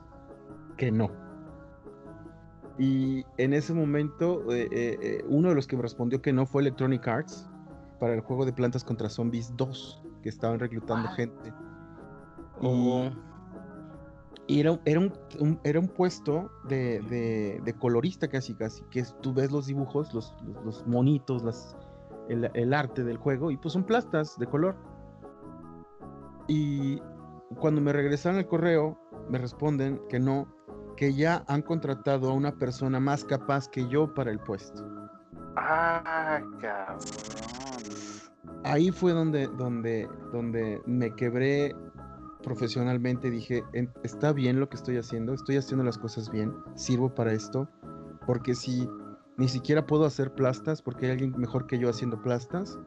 [0.77, 1.09] que no.
[2.77, 6.45] Y en ese momento, eh, eh, eh, uno de los que me respondió que no
[6.45, 7.49] fue Electronic Arts
[7.99, 11.53] para el juego de Plantas contra Zombies 2, que estaban reclutando gente.
[12.61, 13.11] Y,
[14.47, 16.99] y era, era, un, era un puesto de,
[17.63, 20.35] de, colorista casi, casi, que tú ves los dibujos, los,
[20.65, 21.77] los, monitos, las,
[22.27, 24.75] el, el, arte del juego, y pues son plastas de color.
[26.49, 27.01] Y
[27.61, 30.53] cuando me regresaron el correo, me responden que no,
[30.97, 34.83] que ya han contratado a una persona más capaz que yo para el puesto.
[35.55, 37.46] Ah, cabrón.
[38.67, 41.73] Ahí fue donde, donde, donde me quebré
[42.43, 43.63] profesionalmente dije,
[44.03, 47.67] está bien lo que estoy haciendo, estoy haciendo las cosas bien, sirvo para esto,
[48.25, 48.89] porque si
[49.37, 52.79] ni siquiera puedo hacer plastas, porque hay alguien mejor que yo haciendo plastas,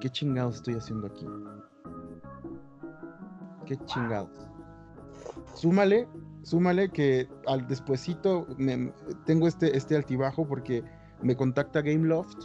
[0.00, 1.26] ¿qué chingados estoy haciendo aquí?
[3.66, 4.48] ¿Qué chingados?
[5.54, 6.08] Súmale,
[6.42, 8.46] súmale que al despuesito
[9.26, 10.84] tengo este, este altibajo porque
[11.22, 12.38] me contacta Gameloft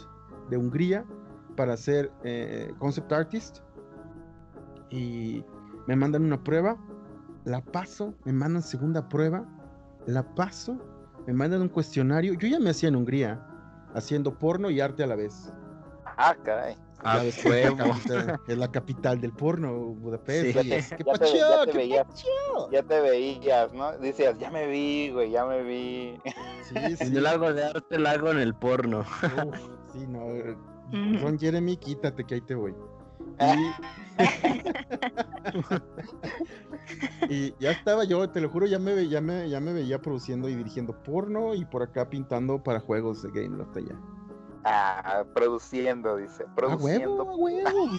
[0.50, 1.04] de Hungría
[1.56, 3.58] para hacer eh, concept artist
[4.90, 5.44] y
[5.86, 6.76] me mandan una prueba,
[7.44, 9.44] la paso, me mandan segunda prueba,
[10.06, 10.78] la paso,
[11.26, 12.34] me mandan un cuestionario.
[12.34, 13.44] Yo ya me hacía en Hungría,
[13.94, 15.52] haciendo porno y arte a la vez.
[16.16, 16.76] Ah, caray.
[17.04, 17.44] Ah, es,
[18.56, 20.56] la capital, del porno, Budapest.
[20.56, 20.80] ¿Qué ya,
[21.64, 22.06] te, ¿Qué veías,
[22.72, 23.92] ya te veías, ¿no?
[23.98, 26.18] Decías, ya me vi, güey, ya me vi.
[26.62, 27.12] Sí, sí.
[27.12, 29.04] Yo lo hago de arte, lo hago en el porno.
[29.92, 30.75] sí, no.
[30.92, 32.74] Ron Jeremy, quítate que ahí te voy.
[37.28, 37.54] Y...
[37.58, 40.54] ya estaba yo, te lo juro, ya me, ya, me, ya me veía produciendo y
[40.54, 43.96] dirigiendo porno y por acá pintando para juegos de Game hasta allá.
[44.68, 46.44] Ah, produciendo, dice.
[46.56, 47.22] Produciendo.
[47.22, 47.36] A huevo, a
[47.70, 47.90] huevo.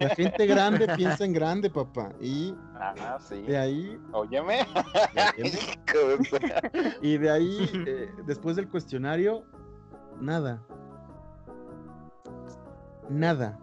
[0.00, 2.10] La gente grande piensa en grande, papá.
[2.20, 3.42] Y ah, sí.
[3.42, 4.00] de ahí.
[4.10, 4.58] Óyeme.
[7.00, 9.44] y de ahí, eh, después del cuestionario,
[10.20, 10.60] nada.
[13.10, 13.58] Nada.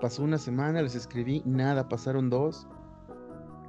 [0.00, 2.66] Pasó una semana, les escribí, nada, pasaron dos.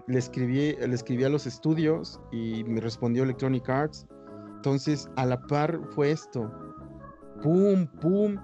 [0.07, 4.07] Le escribí, le escribí a los estudios y me respondió Electronic Arts.
[4.55, 6.51] Entonces, a la par fue esto
[7.41, 8.37] pum, pum,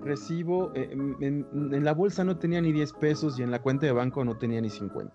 [0.00, 0.90] recibo, eh,
[1.20, 4.36] en, la bolsa no tenía ni 10 pesos y en la cuenta de banco no
[4.36, 5.12] tenía ni 50.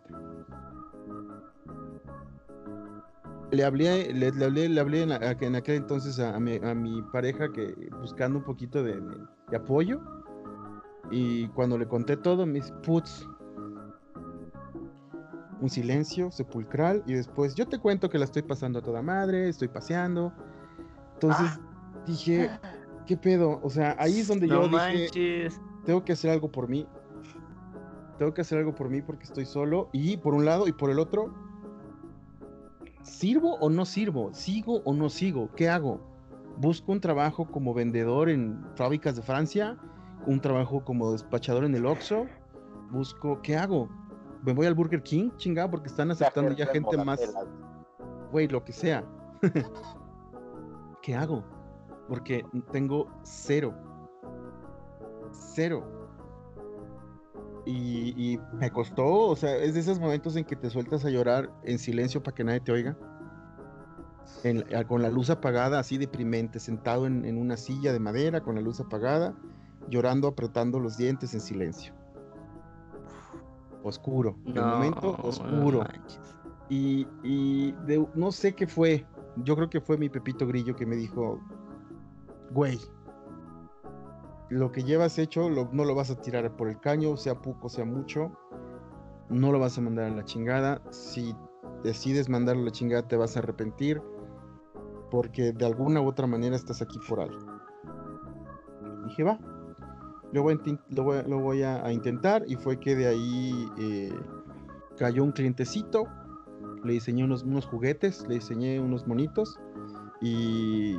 [3.52, 5.12] Le hablé, le, hablé, le hablé en,
[5.56, 9.02] aquel entonces a, mi, pareja que buscando un poquito de,
[9.56, 10.02] apoyo
[11.12, 13.28] y cuando le conté todo me dice, putz,
[15.62, 19.50] un silencio sepulcral y después yo te cuento que la estoy pasando a toda madre,
[19.50, 20.32] estoy paseando.
[21.14, 22.04] Entonces ah.
[22.06, 22.50] dije,
[23.06, 23.60] ¿qué pedo?
[23.64, 25.50] O sea, ahí es donde yo dije,
[25.86, 26.86] tengo que hacer algo por mí.
[28.18, 29.90] Tengo que hacer algo por mí porque estoy solo.
[29.94, 31.34] Y por un lado y por el otro,
[33.04, 34.34] ¿sirvo o no sirvo?
[34.34, 35.50] ¿Sigo o no sigo?
[35.56, 36.02] ¿Qué hago?
[36.58, 39.78] ¿Busco un trabajo como vendedor en fábricas de Francia?
[40.26, 42.26] ¿Un trabajo como despachador en el Oxxo?
[42.92, 43.90] ¿Busco qué hago?
[44.44, 45.32] ¿Me voy al Burger King?
[45.38, 47.20] Chingado, porque están aceptando ya gente más...
[48.32, 49.06] Güey, lo que sea.
[51.02, 51.44] ¿Qué hago?
[52.08, 53.74] porque tengo cero.
[55.32, 55.94] Cero.
[57.66, 61.52] Y, me costó, o sea, es de esos momentos en que te sueltas a llorar
[61.64, 62.98] en silencio para que nadie te oiga.
[64.88, 68.80] con la luz apagada, así deprimente, sentado en, una silla de madera con la luz
[68.80, 69.36] apagada,
[69.88, 71.94] llorando, apretando los dientes en silencio.
[73.84, 75.84] Oscuro, de momento oscuro.
[76.70, 77.74] y,
[78.16, 79.06] no sé qué fue,
[79.44, 81.40] yo creo que fue mi Pepito Grillo que me dijo,
[82.52, 82.80] güey,
[84.50, 87.86] lo que llevas hecho no lo vas a tirar por el caño, sea poco, sea
[87.86, 88.32] mucho,
[89.30, 90.82] no lo vas a mandar a la chingada.
[90.90, 91.36] Si
[91.84, 94.02] decides mandarlo a la chingada, te vas a arrepentir,
[95.12, 97.40] porque de alguna u otra manera estás aquí por algo.
[99.06, 99.40] Dije, va,
[100.32, 104.14] lo voy a, intentar, y fue que de ahí eh,
[104.98, 106.08] cayó un clientecito,
[106.84, 109.60] le diseñé unos, unos juguetes, le diseñé unos monitos,
[110.22, 110.98] y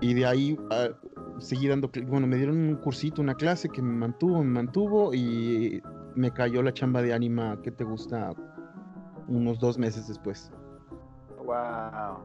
[0.00, 0.58] y de ahí
[1.38, 5.82] seguí dando, bueno, me dieron un cursito, una clase que me mantuvo, me mantuvo y
[6.14, 8.32] me cayó la chamba de ánima que te gusta
[9.26, 10.52] unos dos meses después.
[11.44, 12.22] Wow.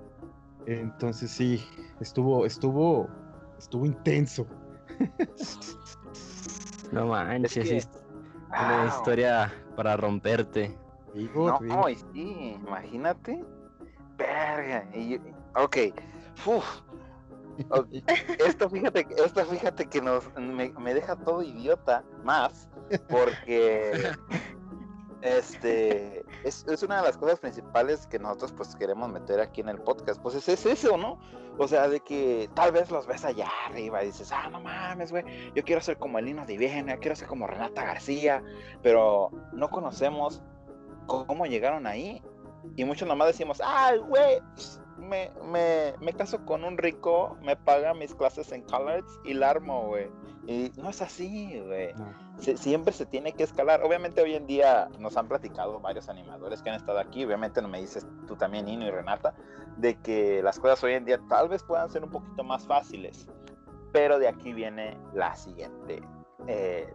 [0.67, 1.63] Entonces sí,
[1.99, 3.09] estuvo, estuvo,
[3.57, 4.45] estuvo intenso.
[6.91, 7.89] No manches, es
[8.49, 10.77] una historia para romperte.
[11.35, 11.59] no,
[12.13, 13.43] sí, imagínate.
[14.17, 14.87] Verga.
[14.95, 15.19] Y,
[15.55, 15.77] ok.
[16.45, 16.65] Uf,
[18.47, 22.67] esto fíjate, esto fíjate que nos me, deja todo idiota más
[23.09, 24.11] porque
[25.21, 29.79] este es, una de las cosas principales que nosotros pues queremos meter aquí en el
[29.79, 30.21] podcast.
[30.21, 31.19] Pues es, es eso, ¿no?
[31.57, 35.11] O sea, de que tal vez los ves allá arriba y dices, ah, no mames,
[35.11, 38.43] güey, yo quiero ser como el Lino Divina, quiero ser como Renata García,
[38.81, 40.41] pero no conocemos
[41.05, 42.21] cómo llegaron ahí.
[42.75, 44.39] Y muchos nomás decimos, ah, güey,
[44.97, 49.51] me, me, me, caso con un rico, me paga mis clases en college y la
[49.51, 50.09] armo, güey.
[50.45, 51.93] Y no es así, güey.
[52.57, 53.83] siempre se tiene que escalar.
[53.83, 57.67] Obviamente hoy en día nos han platicado varios animadores que han estado aquí, obviamente no
[57.67, 59.33] me dices tú también, Nino y Renata,
[59.77, 63.27] de que las cosas hoy en día tal vez puedan ser un poquito más fáciles.
[63.91, 66.01] Pero de aquí viene la siguiente
[66.47, 66.93] eh,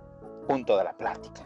[0.48, 1.42] punto de la plática.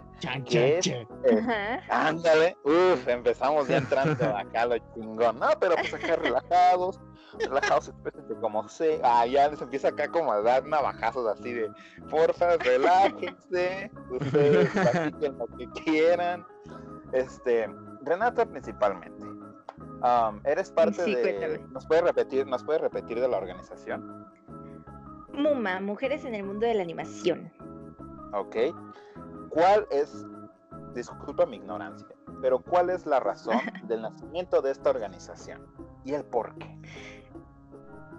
[0.53, 7.01] Eh, ándale, uff, empezamos ya entrando acá lo chingón, no, pero pues acá relajados,
[7.41, 11.71] relajados, espérense como sé, ah, ya les empieza acá como a dar navajazos así de,
[12.09, 16.47] porfa, relájense, ustedes practiquen lo que quieran,
[17.13, 17.69] este,
[18.03, 24.25] Renata principalmente, um, eres parte de, ¿nos puede repetir, nos puede repetir de la organización?
[25.33, 27.51] MUMA, Mujeres en el Mundo de la Animación.
[28.33, 28.57] Ok.
[29.51, 30.25] ¿Cuál es,
[30.95, 32.09] disculpa mi ignorancia,
[32.41, 35.67] pero cuál es la razón del nacimiento de esta organización
[36.05, 36.79] y el por qué?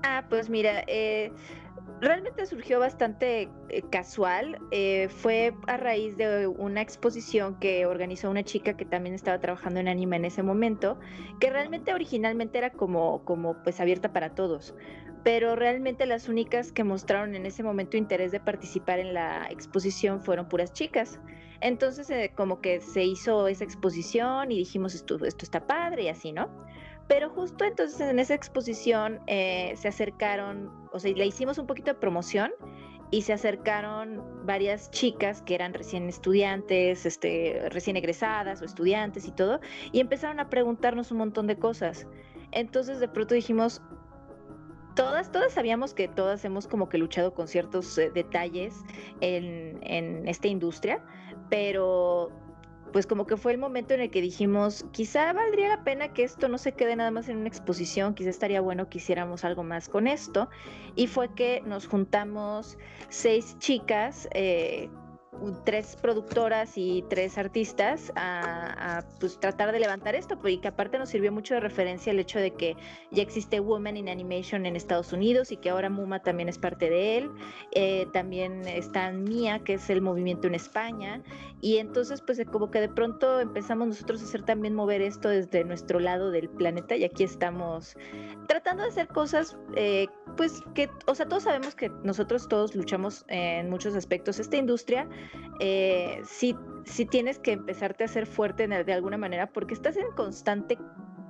[0.04, 1.32] Ah, pues mira, eh,
[2.04, 4.60] realmente surgió bastante eh, casual.
[4.72, 9.80] Eh, fue a raíz de una exposición que organizó una chica que también estaba trabajando
[9.80, 11.00] en anime en ese momento,
[11.40, 14.76] que realmente originalmente era como, como pues abierta para todos.
[15.24, 20.22] Pero realmente las únicas que mostraron en ese momento interés de participar en la exposición
[20.22, 21.20] fueron puras chicas.
[21.62, 26.08] Entonces eh, como que se hizo esa exposición y dijimos esto, esto está padre y
[26.10, 26.50] así, ¿no?
[27.08, 31.94] Pero justo entonces en esa exposición eh, se acercaron, o sea, le hicimos un poquito
[31.94, 32.52] de promoción
[33.12, 39.32] y se acercaron varias chicas que eran recién estudiantes, este, recién egresadas o estudiantes y
[39.32, 39.60] todo,
[39.92, 42.08] y empezaron a preguntarnos un montón de cosas.
[42.52, 43.82] Entonces de pronto dijimos,
[44.96, 48.74] todas, todas sabíamos que todas hemos como que luchado con ciertos eh, detalles
[49.22, 51.04] en, en esta industria,
[51.50, 52.32] pero
[52.94, 56.24] pues como que fue el momento en el que dijimos, quizá valdría la pena que
[56.24, 59.64] esto no se quede nada más en una exposición, quizá estaría bueno que hiciéramos algo
[59.64, 60.48] más con esto.
[60.96, 62.78] Y fue que nos juntamos
[63.10, 64.90] seis chicas eh,
[65.64, 71.10] tres productoras y tres artistas a, pues, tratar de levantar esto, y que aparte nos
[71.10, 72.76] sirvió mucho de referencia el hecho de que
[73.12, 76.90] ya existe Women in Animation en Estados Unidos y que ahora Muma también es parte
[76.90, 77.32] de él.
[77.72, 81.22] Eh, también está Mía, que es el movimiento en España.
[81.62, 85.64] Y entonces, pues como que de pronto empezamos nosotros a hacer también mover esto desde
[85.64, 87.96] nuestro lado del planeta y aquí estamos
[88.48, 93.24] tratando de hacer cosas, eh, pues que, o sea, todos sabemos que nosotros todos luchamos
[93.28, 95.08] en muchos aspectos esta industria
[95.60, 96.56] eh, sí,
[97.10, 100.78] tienes que empezarte a ser fuerte de alguna manera porque estás en constante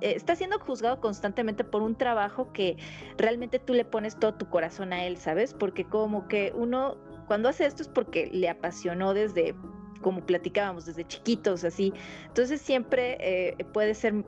[0.00, 2.76] eh, estás siendo juzgado constantemente por un trabajo que
[3.16, 5.54] realmente tú le pones todo tu corazón a él, ¿sabes?
[5.54, 9.54] Porque como que uno cuando hace esto es porque le apasionó desde
[10.02, 11.94] como platicábamos desde chiquitos así
[12.26, 14.24] entonces siempre eh, puede ser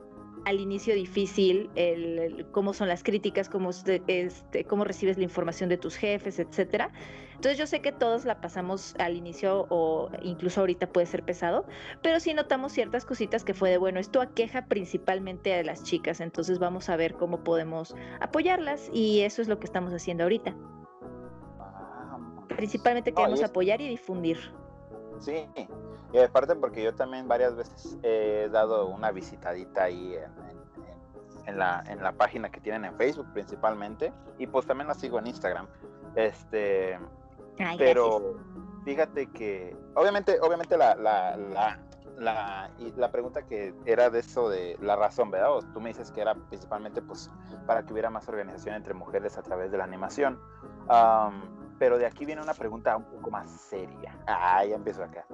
[0.47, 1.69] al inicio difícil,
[2.51, 3.49] cómo son las críticas,
[4.07, 6.89] este, cómo recibes la información de tus jefes, etcétera.
[7.37, 11.65] Entonces yo sé que todos la pasamos al inicio o incluso ahorita puede ser pesado,
[12.01, 16.19] pero sí notamos ciertas cositas que fue de bueno, esto aqueja principalmente a las chicas,
[16.19, 20.55] entonces vamos a ver cómo podemos apoyarlas y eso es lo que estamos haciendo ahorita.
[21.59, 22.17] Ah,
[22.47, 24.39] Principalmente queremos apoyar y difundir.
[25.19, 25.47] Sí,
[26.13, 30.15] y aparte porque yo también varias veces he dado una visitadita ahí
[31.45, 35.19] en, la, en la página que tienen en Facebook principalmente y pues también la sigo
[35.19, 35.67] en Instagram.
[36.15, 36.97] Este,
[37.77, 38.35] pero
[38.83, 41.79] fíjate que obviamente, obviamente la, la, la,
[42.17, 45.49] la, la pregunta que era de eso de la razón, ¿verdad?
[45.73, 47.29] tú me dices que era principalmente pues
[47.65, 50.39] para que hubiera más organización entre mujeres a través de la animación.
[51.79, 54.17] Pero de aquí viene una pregunta un poco más seria.
[54.25, 55.25] Ah, ya empiezo acá.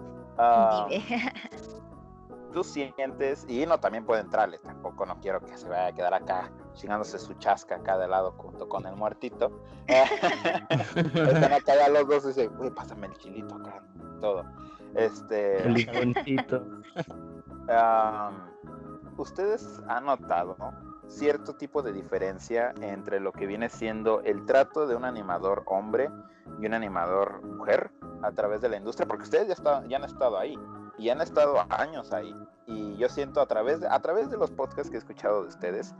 [2.53, 6.13] Tú sientes, y no también puede entrarle, tampoco no quiero que se vaya a quedar
[6.13, 9.51] acá chingándose su chasca acá de lado junto con el muertito.
[9.87, 13.83] Están acá ya los dos y dicen, uy, pásame el chilito acá,
[14.21, 14.43] todo.
[14.95, 15.63] Este.
[15.63, 16.63] El limoncito.
[19.17, 20.57] Ustedes han notado
[21.07, 26.09] cierto tipo de diferencia entre lo que viene siendo el trato de un animador hombre
[26.59, 30.03] y un animador mujer a través de la industria, porque ustedes ya, están, ya han
[30.03, 30.57] estado ahí
[30.97, 32.35] y han estado años ahí.
[32.65, 35.49] Y yo siento a través de, a través de los podcasts que he escuchado de
[35.49, 35.93] ustedes,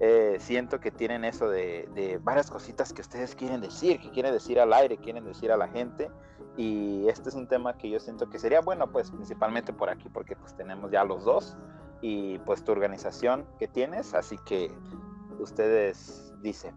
[0.00, 4.32] eh, siento que tienen eso de, de, varias cositas que ustedes quieren decir, que quieren
[4.32, 6.10] decir al aire, quieren decir a la gente.
[6.56, 10.08] Y este es un tema que yo siento que sería bueno, pues principalmente por aquí,
[10.08, 11.56] porque pues tenemos ya los dos
[12.00, 14.72] y pues tu organización que tienes, así que
[15.38, 16.74] ustedes dicen.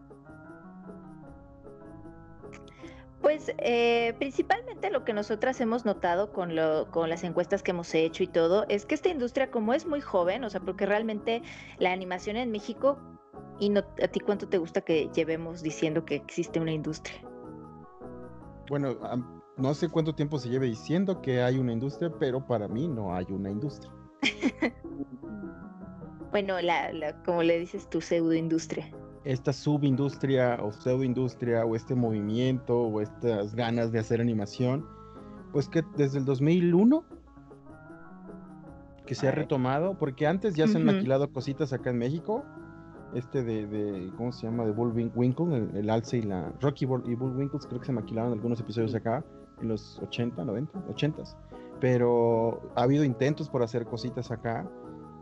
[3.23, 7.95] Pues eh, principalmente lo que nosotras hemos notado con, lo, con las encuestas que hemos
[7.95, 11.41] hecho y todo, es que esta industria como es muy joven, o sea, porque realmente
[11.79, 12.99] la animación en México,
[13.61, 17.15] y no, a ti cuánto te gusta que llevemos diciendo que existe una industria?
[18.69, 18.99] Bueno,
[19.55, 23.15] no sé cuánto tiempo se lleve diciendo que hay una industria, pero para mí no
[23.15, 23.89] hay una industria.
[26.31, 28.91] bueno, la, como le dices tu pseudoindustria
[29.25, 34.85] esta subindustria o pseudoindustria o este movimiento o estas ganas de hacer animación,
[35.51, 37.03] pues que desde el 2001
[39.05, 42.43] que se ha retomado, porque antes ya se han maquilado cositas acá en México,
[43.13, 44.65] este de, de ¿cómo se llama?
[44.65, 48.59] De Bullwinkle, el, el alce y la Rocky y Bullwinkle, creo que se maquilaron algunos
[48.59, 49.23] episodios acá
[49.61, 51.23] en los 80, 90, 80,
[51.79, 54.65] pero ha habido intentos por hacer cositas acá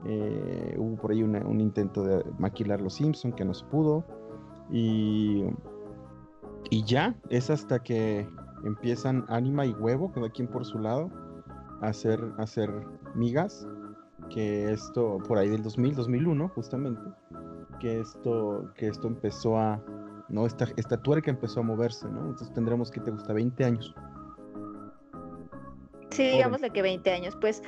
[0.06, 4.04] eh, hubo por ahí un intento de maquilar los Simpson que no se pudo.
[4.72, 5.46] Y,
[6.70, 8.28] y ya, es hasta que
[8.64, 11.10] empiezan Anima y Huevo, cada quien por su lado,
[11.82, 12.70] a hacer, hacer
[13.16, 13.68] migas.
[14.30, 17.02] Que esto, por ahí del 2000, 2001, justamente,
[17.82, 19.84] que esto, que esto empezó a,
[20.30, 20.46] ¿no?
[20.46, 22.22] Esta, esta tuerca empezó a moverse, ¿no?
[22.22, 23.94] Entonces tendremos que te gusta 20 años.
[26.12, 27.62] Sí, digamos que 20 años, pues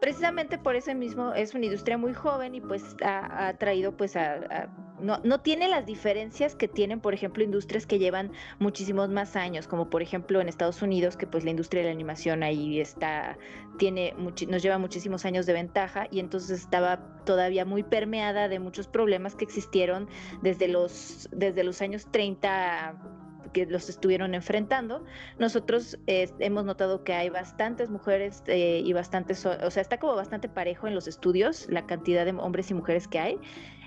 [0.00, 4.68] precisamente por eso mismo es una industria muy joven y pues ha, traído pues a,
[5.00, 9.66] no, no, tiene las diferencias que tienen por ejemplo industrias que llevan muchísimos más años
[9.66, 13.38] como por ejemplo en Estados Unidos que pues la industria de la animación ahí está
[13.78, 18.88] tiene nos lleva muchísimos años de ventaja y entonces estaba todavía muy permeada de muchos
[18.88, 20.08] problemas que existieron
[20.42, 23.25] desde los desde los años 30
[23.56, 25.02] que los estuvieron enfrentando.
[25.38, 30.14] Nosotros eh, hemos notado que hay bastantes mujeres eh, y bastantes, o sea, está como
[30.14, 33.40] bastante parejo en los estudios la cantidad de hombres y mujeres que hay.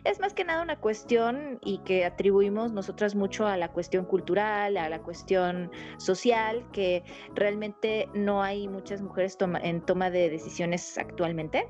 [0.06, 4.76] Es más que nada una cuestión y que atribuimos nosotras mucho a la cuestión cultural,
[4.78, 7.04] a la cuestión social, que
[7.36, 11.68] realmente no hay muchas mujeres en toma de decisiones actualmente.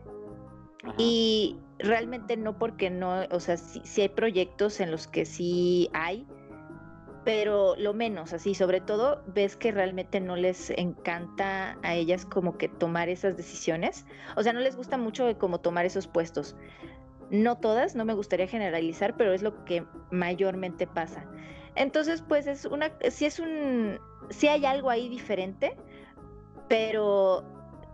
[0.97, 6.25] Y realmente no porque no, o sea, sí hay proyectos en los que sí hay,
[7.23, 12.57] pero lo menos, así, sobre todo ves que realmente no les encanta a ellas como
[12.57, 14.05] que tomar esas decisiones,
[14.35, 16.55] o sea, no les gusta mucho como tomar esos puestos.
[17.29, 21.25] No todas, no me gustaría generalizar, pero es lo que mayormente pasa.
[21.75, 23.99] Entonces, pues es una, si es un,
[24.29, 25.77] si hay algo ahí diferente,
[26.67, 27.43] pero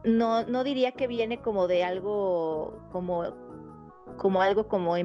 [0.03, 3.26] no, no diría que viene como de algo, como,
[4.17, 4.95] como algo como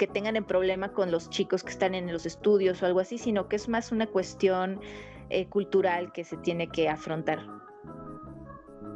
[0.00, 3.18] que tengan el problema con los chicos que están en los estudios o algo así,
[3.18, 4.80] sino que es más una cuestión
[5.28, 7.46] eh, cultural que se tiene que afrontar.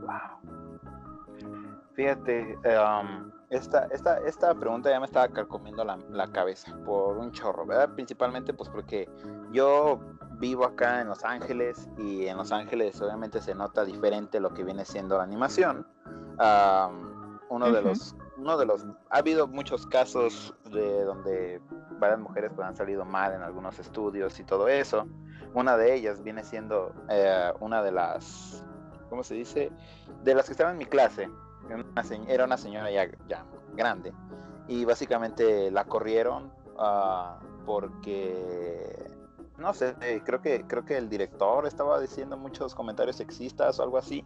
[0.01, 0.41] Wow.
[1.93, 7.33] Fíjate, um, esta, esta, esta pregunta ya me estaba carcomiendo la, la, cabeza por un
[7.33, 7.91] chorro, ¿verdad?
[7.95, 9.07] Principalmente pues porque
[9.53, 10.01] yo
[10.39, 14.65] vivo acá en Los Ángeles y en Los Ángeles obviamente se nota diferente lo que
[14.65, 15.87] viene siendo la animación.
[16.39, 21.61] Um, uno de los uno de los ha habido muchos casos de donde
[21.99, 25.07] varias mujeres pues, han salido mal en algunos estudios y todo eso.
[25.55, 28.65] Una de ellas viene siendo eh, una de las,
[29.09, 29.71] ¿cómo se dice?
[30.25, 31.29] De las que estaban en mi clase.
[32.29, 34.13] era una señora ya, ya grande
[34.67, 39.11] y básicamente la corrieron uh, porque
[39.59, 43.99] no sé, creo que creo que el director estaba diciendo muchos comentarios sexistas o algo
[43.99, 44.25] así.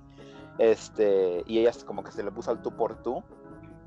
[0.58, 3.22] Este, y ella como que se le puso al tú por tú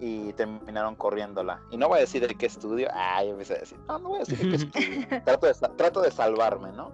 [0.02, 1.62] y terminaron corriéndola.
[1.70, 2.90] Y no voy a decir de qué estudio.
[2.92, 5.24] Ah, yo empecé a decir, no, no voy a decir de qué estudio.
[5.24, 6.92] trato, de, trato de salvarme, ¿no?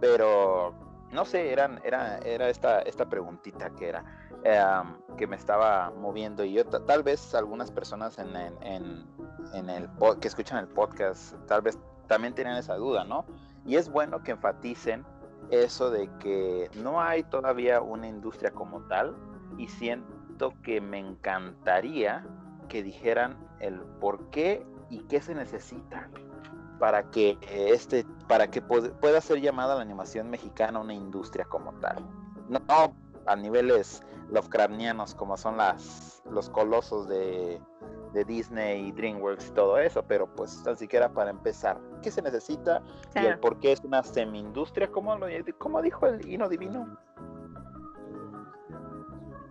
[0.00, 0.74] Pero,
[1.12, 4.04] no sé, eran, era, era esta, esta preguntita que era,
[4.42, 6.42] em, que me estaba moviendo.
[6.42, 9.06] Y yo, tal vez algunas personas en, en,
[9.54, 9.88] en, el
[10.20, 11.78] que escuchan el podcast, tal vez
[12.08, 13.24] también tienen esa duda, ¿no?
[13.64, 15.06] Y es bueno que enfaticen
[15.50, 19.14] eso de que no hay todavía una industria como tal
[19.58, 20.21] y siento
[20.62, 22.24] que me encantaría
[22.68, 26.08] que dijeran el por qué y qué se necesita
[26.78, 32.04] para que este para que pueda ser llamada la animación mexicana una industria como tal.
[32.48, 32.60] No
[33.26, 37.60] a niveles Lovecraftianos como son las los colosos de,
[38.12, 42.22] de Disney y DreamWorks y todo eso, pero pues tan siquiera para empezar, ¿qué se
[42.22, 42.82] necesita?
[43.14, 45.26] Y el por qué es una semi-industria, como, lo,
[45.58, 46.98] como dijo el Hino Divino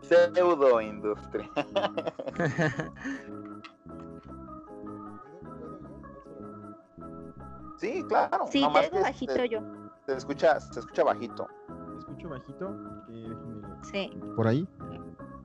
[0.01, 1.49] pseudo industria.
[7.77, 8.45] sí, claro.
[8.47, 9.61] Sí, te oigo bajito yo.
[10.05, 11.47] Se escucha, se escucha bajito.
[11.93, 12.75] ¿Se escucho bajito?
[13.09, 13.35] Eh,
[13.91, 14.11] sí.
[14.35, 14.67] ¿Por ahí?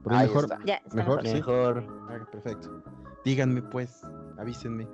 [0.03, 0.65] ¿Por ahí, mejor?
[0.65, 1.23] Ya, mejor.
[1.23, 1.85] Mejor.
[2.09, 2.83] Ah, perfecto.
[3.25, 4.03] Díganme pues,
[4.39, 4.87] avísenme.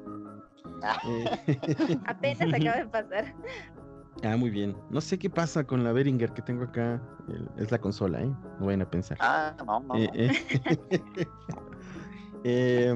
[0.83, 0.97] Ah.
[1.07, 3.35] Eh, Apenas acaba de pasar.
[4.23, 4.77] Ah, muy bien.
[4.91, 7.01] No sé qué pasa con la Behringer que tengo acá.
[7.57, 8.31] es la consola, ¿eh?
[8.61, 9.19] No vayan a pensar.
[9.21, 9.97] Ah, no, no.
[9.97, 10.31] Eh, eh.
[12.45, 12.95] eh,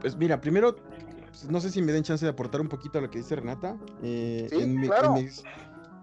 [0.00, 0.76] pues mira, primero,
[1.26, 3.36] pues, no sé si me den chance de aportar un poquito a lo que dice
[3.36, 3.76] Renata.
[4.02, 5.16] Sí, en, mi, claro.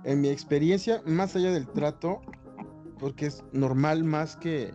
[0.04, 2.22] en, mi, experiencia, más allá del trato,
[3.00, 4.74] porque es normal más que...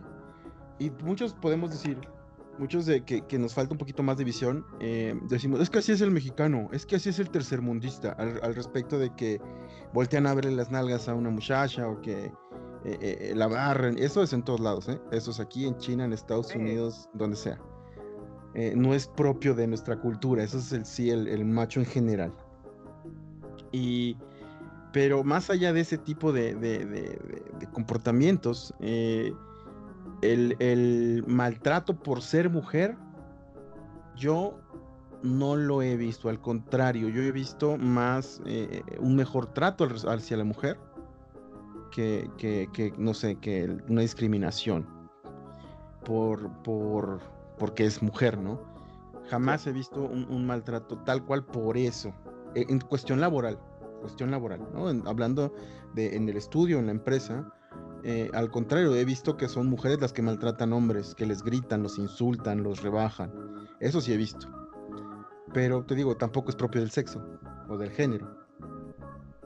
[0.79, 1.99] Y muchos podemos decir,
[2.59, 5.91] muchos de que, nos falta un poquito más de visión, eh, decimos, es que así
[5.91, 9.41] es el mexicano, es que así es el tercermundista, al, al respecto de que
[9.93, 14.23] voltean a verle las nalgas a una muchacha o que eh, eh, la barren, eso
[14.23, 17.59] es en todos lados, eso es aquí en China, en Estados Unidos, donde sea.
[18.75, 22.33] no es propio de nuestra cultura, eso es el sí, el, macho en general.
[23.71, 24.17] Y,
[24.91, 28.73] pero más allá de ese tipo de, de, de comportamientos,
[30.23, 32.95] el, maltrato por ser mujer,
[34.15, 34.59] yo
[35.21, 40.37] no lo he visto, al contrario, yo he visto más eh, un mejor trato hacia
[40.37, 40.77] la mujer
[41.91, 44.87] que, que, no sé, que una discriminación
[46.03, 47.19] por, por,
[47.57, 48.59] porque es mujer, ¿no?
[49.29, 52.13] Jamás he visto un, maltrato tal cual por eso.
[52.55, 53.57] e, en cuestión laboral,
[54.01, 54.87] cuestión laboral, ¿no?
[55.09, 55.53] hablando
[55.93, 57.53] de en el estudio, en la empresa,
[58.03, 61.83] eh, al contrario, he visto que son mujeres las que maltratan hombres, que les gritan,
[61.83, 63.31] los insultan, los rebajan.
[63.79, 64.47] Eso sí he visto.
[65.53, 67.23] Pero te digo, tampoco es propio del sexo
[67.69, 68.37] o del género.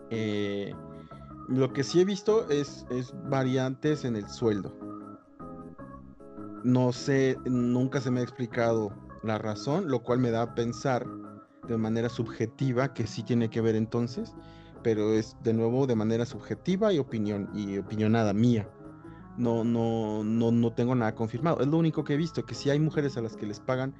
[0.09, 0.73] Eh,
[1.47, 4.75] lo que sí he visto es, es variantes en el sueldo.
[6.63, 8.91] No sé, nunca se me ha explicado
[9.21, 11.05] la razón, lo cual me da a pensar
[11.67, 14.33] de manera subjetiva que sí tiene que ver entonces
[14.87, 18.69] pero es de nuevo de manera subjetiva y opinión y opinionada mía.
[19.35, 21.59] No, no, no, no tengo nada confirmado.
[21.59, 23.93] Es lo único que he visto, que si hay mujeres a las que les pagan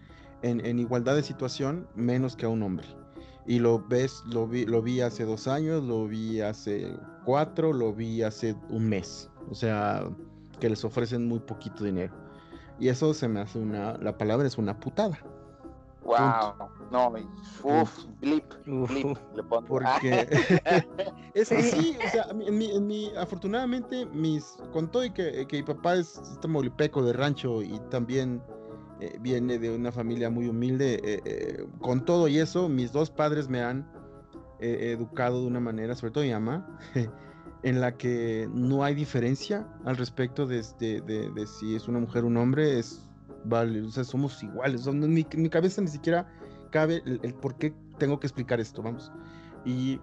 [0.43, 2.87] en, igualdad de situación menos que a un hombre.
[3.45, 7.93] Y lo ves, lo vi, lo vi hace dos años, lo vi hace cuatro, lo
[7.93, 9.29] vi hace un mes.
[9.51, 10.07] O sea,
[10.61, 12.13] que les ofrecen muy poquito dinero.
[12.79, 15.19] Y eso se me hace una, la palabra es una putada.
[16.07, 16.55] Wow,
[16.89, 17.13] no,
[17.63, 19.67] uff, blip, blip, le pongo.
[19.67, 20.25] Porque
[21.33, 25.57] es así, o sea, en mi, en mi, afortunadamente, mis, con todo y que, que
[25.57, 28.41] mi papá es este molipeco de rancho y también
[29.01, 33.11] eh, viene de una familia muy humilde, eh, eh, con todo y eso, mis dos
[33.11, 33.85] padres me han
[34.59, 36.65] educado de una manera, sobre todo mi mamá,
[37.63, 41.99] en la que no hay diferencia al respecto de, de, de, de si es una
[41.99, 43.06] mujer o un hombre, es
[43.47, 44.87] vale, o sea, somos iguales.
[44.87, 46.27] en, mi, cabeza ni siquiera
[46.71, 49.11] cabe el, por qué tengo que explicar esto, vamos.
[49.65, 49.99] Y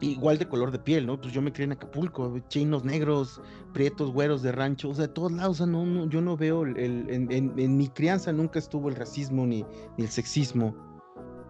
[0.00, 1.20] igual de color de piel, ¿no?
[1.20, 3.40] Pues yo me crié en Acapulco, chinos, negros,
[3.72, 6.64] prietos, güeros de rancho, o sea, de todos lados, o sea, no, yo no veo,
[6.64, 6.76] el,
[7.08, 9.64] en, en, mi crianza nunca estuvo el racismo ni,
[9.96, 10.74] ni el sexismo.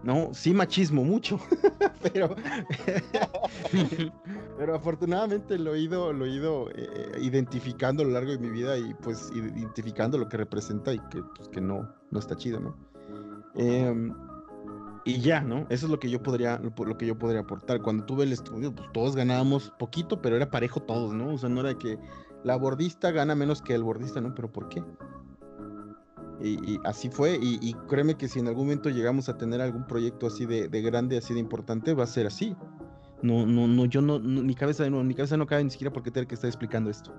[0.05, 0.29] ¿No?
[0.33, 1.39] Sí machismo mucho,
[2.03, 2.35] pero,
[4.57, 8.49] pero afortunadamente lo he ido, lo he ido eh, identificando a lo largo de mi
[8.49, 12.59] vida y pues identificando lo que representa y que, pues, que no, no está chido,
[12.59, 12.77] ¿no?
[13.55, 14.13] Em,
[15.05, 15.65] y ya, ¿no?
[15.69, 17.81] Eso es lo que yo podría, lo, que yo podría aportar.
[17.81, 21.33] Cuando tuve el estudio, pues todos ganábamos poquito, pero era parejo todos, ¿no?
[21.33, 21.97] O sea, no era que
[22.43, 24.35] la bordista gana menos que el bordista, ¿no?
[24.35, 24.83] Pero ¿por qué?
[26.41, 30.27] Y, así fue, y, créeme que si en algún momento llegamos a tener algún proyecto
[30.27, 32.57] así de, grande, así de importante, va a ser así.
[33.21, 36.11] No, no, no, yo no, mi cabeza no, mi cabeza no cabe ni siquiera porque
[36.11, 37.13] tener que estar explicando esto.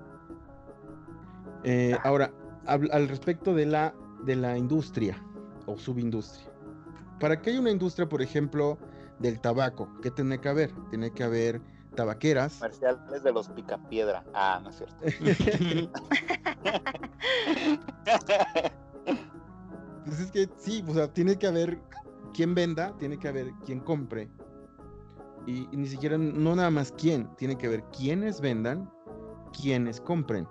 [1.63, 2.31] Eh, ahora,
[2.65, 5.21] al, respecto de la, de la industria
[5.65, 6.47] o subindustria.
[7.19, 8.77] Para que haya una industria, por ejemplo,
[9.19, 10.71] del tabaco, ¿qué tiene que haber?
[10.91, 11.59] Tiene que haber
[11.95, 12.59] tabaqueras.
[12.59, 14.23] Comerciales de los picapiedra.
[14.35, 14.95] Ah, no es cierto.
[20.07, 21.77] Pues es que sí, o sea, tiene que haber
[22.33, 24.29] quien venda, tiene que haber quien compre.
[25.45, 28.89] Y, ni siquiera, no nada más quién, tiene que haber quienes vendan,
[29.51, 30.47] quienes compren.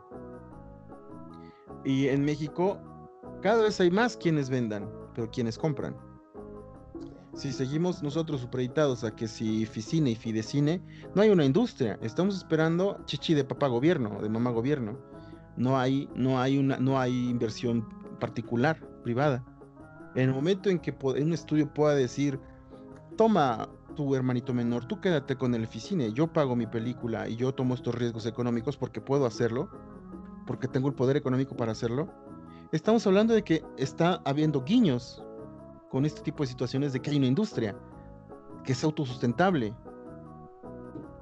[1.86, 2.78] Y en México,
[3.40, 5.96] cada vez hay más quienes vendan, pero quienes compran.
[7.32, 10.82] Si seguimos nosotros supeditados a que si Ficine y Fidecine,
[11.14, 11.98] no hay una industria.
[12.02, 14.98] Estamos esperando chichi de papá gobierno, de mamá gobierno.
[15.56, 17.88] No hay, no hay una, no hay inversión
[18.18, 19.44] particular privada.
[20.16, 22.40] En el momento en que un estudio pueda decir,
[23.16, 27.54] toma tu hermanito menor, tú quédate con el Eficine, yo pago mi película y yo
[27.54, 29.70] tomo estos riesgos económicos porque puedo hacerlo,
[30.44, 32.12] porque tengo el poder económico para hacerlo,
[32.72, 35.22] estamos hablando de que está habiendo guiños
[35.88, 37.76] con este tipo de situaciones de que hay una industria
[38.64, 39.72] que es autosustentable.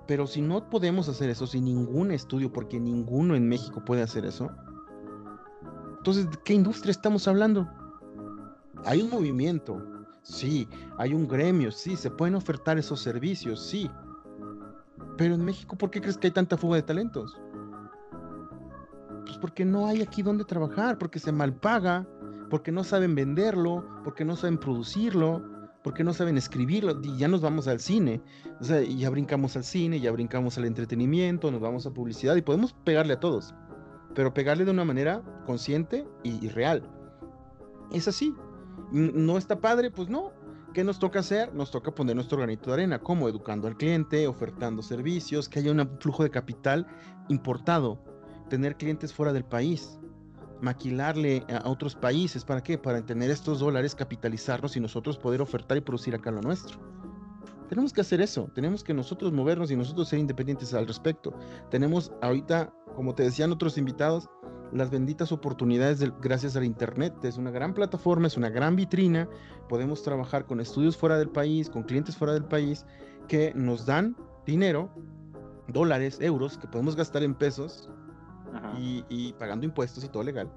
[0.07, 4.25] Pero si no podemos hacer eso sin ningún estudio, porque ninguno en México puede hacer
[4.25, 4.51] eso,
[6.05, 7.67] entonces, ¿de qué industria estamos hablando?
[8.85, 9.83] Hay un movimiento,
[10.21, 13.91] sí, hay un gremio, sí, se pueden ofertar esos servicios, sí.
[15.17, 17.41] Pero en México, ¿por qué crees que hay tanta fuga de talentos?
[19.25, 22.07] Pues porque no hay aquí donde trabajar, porque se malpaga,
[22.51, 25.43] porque no saben venderlo, porque no saben producirlo,
[25.83, 28.21] porque no saben escribirlo, y ya nos vamos al cine,
[28.61, 32.43] o sea, ya brincamos al cine, ya brincamos al entretenimiento, nos vamos a publicidad y
[32.43, 33.55] podemos pegarle a todos
[34.15, 36.83] pero pegarle de una manera consciente y, real.
[37.93, 38.35] Es así.
[38.93, 39.91] ¿No está padre?
[39.91, 40.33] Pues no.
[40.73, 41.55] ¿Qué nos toca hacer?
[41.55, 45.71] Nos toca poner nuestro granito de arena, como educando al cliente, ofertando servicios, que haya
[45.71, 46.87] un flujo de capital
[47.29, 47.99] importado,
[48.49, 50.01] tener clientes fuera del país,
[50.61, 52.45] maquilarle a otros países.
[52.45, 52.77] ¿Para qué?
[52.77, 56.79] Para tener estos dólares, capitalizarnos y nosotros poder ofertar y producir acá lo nuestro.
[57.69, 61.35] Tenemos que hacer eso, tenemos que nosotros movernos y nosotros ser independientes al respecto.
[61.71, 64.29] Tenemos ahorita, como te decían otros invitados,
[64.73, 67.15] las benditas oportunidades gracias al Internet.
[67.23, 69.29] Es una gran plataforma, es una gran vitrina.
[69.69, 72.85] Podemos trabajar con estudios fuera del país, con clientes fuera del país,
[73.29, 74.91] que nos dan dinero,
[75.69, 77.89] dólares, euros, que podemos gastar en pesos
[78.79, 80.51] y, pagando impuestos y todo legal.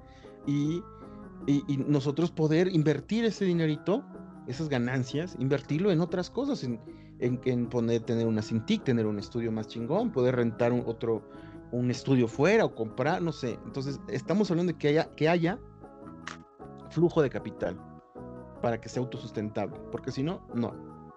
[0.46, 0.82] Y,
[1.46, 4.04] y nosotros poder invertir ese dinerito
[4.48, 6.80] esas ganancias, invertirlo en otras cosas, en,
[7.20, 11.22] en, poner, tener una Cintiq, tener un estudio más chingón, poder rentar un, otro,
[11.70, 13.58] un estudio fuera o comprar, no sé.
[13.64, 15.58] Entonces, estamos hablando de que haya, que haya
[16.90, 17.78] flujo de capital
[18.62, 20.74] para que sea autosustentable, porque si no, no,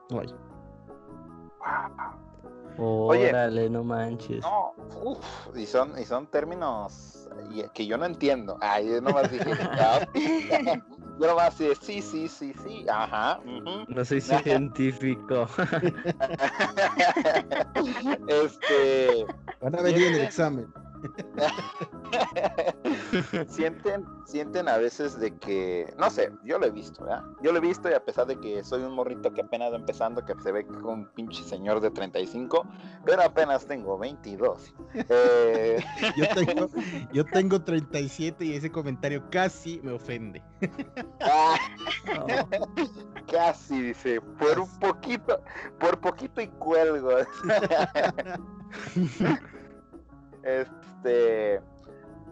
[0.10, 0.36] no hay.
[2.78, 4.42] Órale, no manches.
[4.42, 4.74] No,
[5.56, 7.30] y son, y son términos
[7.74, 8.58] que yo no entiendo.
[8.62, 9.46] Ay, yo nomás dije,
[11.22, 13.40] yo nomás dije, sí, sí, sí, sí, ajá.
[13.88, 15.48] No soy científico.
[18.28, 19.26] este.
[19.62, 20.68] Van a venir en el examen.
[23.48, 27.24] sienten, sienten a veces de que, no sé, yo lo he visto, ¿verdad?
[27.42, 29.78] Yo lo he visto y a pesar de que soy un morrito que apenas va
[29.78, 32.66] empezando, que se ve como un pinche señor de 35,
[33.06, 34.74] pero apenas tengo 22.
[34.94, 35.84] Eh,
[36.18, 36.70] yo, tengo,
[37.14, 40.42] yo tengo 37 y ese comentario casi me ofende.
[41.22, 41.56] Ah,
[43.32, 45.42] casi, dice, por un poquito,
[45.80, 47.12] por poquito y cuelgo.
[50.44, 51.62] Este,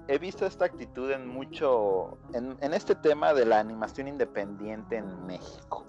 [0.08, 5.86] he visto esta actitud en mucho, en, este tema de la animación independiente en México.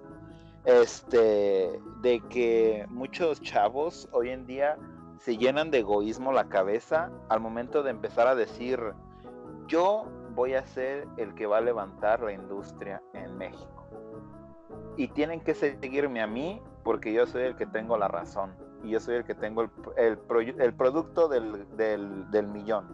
[0.65, 4.77] Este, de que muchos chavos hoy en día
[5.19, 8.79] se llenan de egoísmo la cabeza al momento de empezar a decir,
[9.67, 10.05] yo
[10.35, 13.87] voy a ser el que va a levantar la industria en México.
[14.97, 18.91] Y tienen que seguirme a mí porque yo soy el que tengo la razón y
[18.91, 20.19] yo soy el que tengo el,
[20.59, 22.87] el, producto del, del, millón.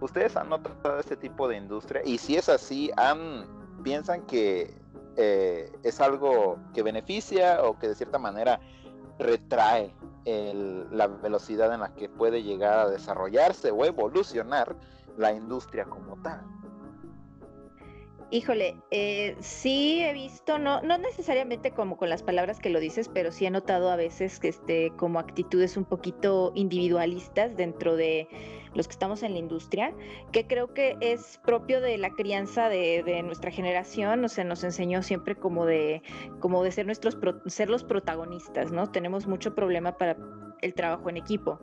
[0.00, 2.02] ¿Ustedes han notado este tipo de industria?
[2.04, 3.46] Y si es así, han,
[3.82, 4.74] ¿piensan que
[5.16, 8.60] eh, es algo que beneficia o que de cierta manera
[9.18, 9.94] retrae
[10.24, 14.76] la velocidad en la que puede llegar a desarrollarse o evolucionar
[15.16, 16.42] la industria como tal?
[18.32, 23.10] Híjole, eh, sí he visto, no, no necesariamente como con las palabras que lo dices,
[23.12, 28.26] pero sí he notado a veces que este, como actitudes un poquito individualistas dentro de
[28.72, 29.94] los que estamos en la industria,
[30.32, 35.02] que creo que es propio de la crianza de, nuestra generación, o sea, nos enseñó
[35.02, 36.02] siempre como de,
[36.40, 37.18] como de ser nuestros
[37.48, 38.90] ser los protagonistas, ¿no?
[38.90, 40.16] Tenemos mucho problema para
[40.62, 41.60] el trabajo en equipo.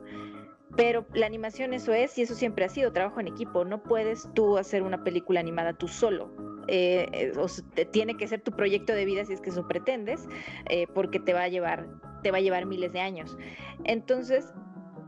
[0.76, 3.64] Pero la animación eso es y eso siempre ha sido trabajo en equipo.
[3.64, 6.30] No puedes tú hacer una película animada tú solo
[6.70, 10.28] eh, eh tiene que ser tu proyecto de vida si es que eso pretendes,
[10.68, 11.86] eh, porque te va a llevar,
[12.22, 13.36] te va a llevar miles de años.
[13.84, 14.52] Entonces,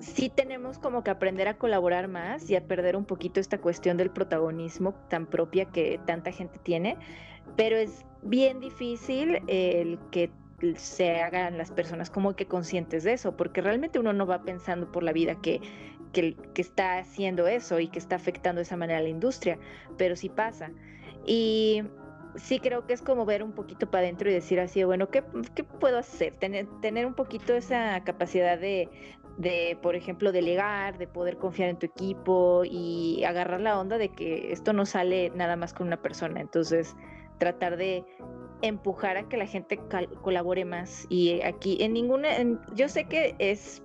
[0.00, 3.96] sí tenemos como que aprender a colaborar más y a perder un poquito esta cuestión
[3.96, 6.96] del protagonismo tan propia que tanta gente tiene,
[7.56, 10.30] pero es bien difícil el que
[10.76, 14.90] se hagan las personas como que conscientes de eso, porque realmente uno no va pensando
[14.90, 15.60] por la vida que,
[16.12, 19.58] que, está haciendo eso y que está afectando de esa manera a la industria,
[19.96, 20.70] pero sí pasa.
[21.26, 21.82] Y
[22.36, 25.22] sí creo que es como ver un poquito para adentro y decir así, bueno, ¿qué,
[25.22, 26.34] puedo hacer?
[26.36, 28.88] Tener, tener un poquito esa capacidad de,
[29.38, 34.10] de, por ejemplo, delegar, de poder confiar en tu equipo y agarrar la onda de
[34.10, 36.40] que esto no sale nada más con una persona.
[36.40, 36.96] Entonces,
[37.38, 38.04] tratar de
[38.62, 39.78] empujar a que la gente
[40.22, 41.06] colabore más.
[41.08, 42.28] Y aquí, en ninguna,
[42.74, 43.82] yo sé que es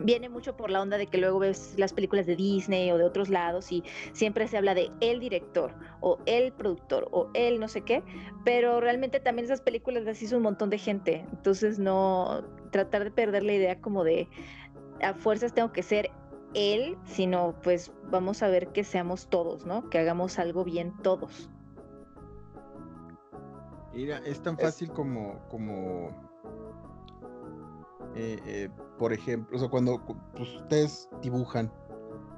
[0.00, 3.04] viene mucho por la onda de que luego ves las películas de Disney o de
[3.04, 7.68] otros lados y siempre se habla de el director o el productor o el no
[7.68, 8.02] sé qué,
[8.44, 13.10] pero realmente también esas películas las hizo un montón de gente, entonces no tratar de
[13.10, 14.28] perder la idea como de
[15.00, 16.10] a fuerzas tengo que ser
[16.54, 19.88] él, sino pues vamos a ver que seamos todos, ¿no?
[19.90, 21.50] Que hagamos algo bien todos.
[23.94, 26.10] Mira, es tan fácil como como
[28.16, 28.68] eh, eh,
[28.98, 30.00] por ejemplo, o sea, cuando
[30.36, 31.70] pues, ustedes dibujan,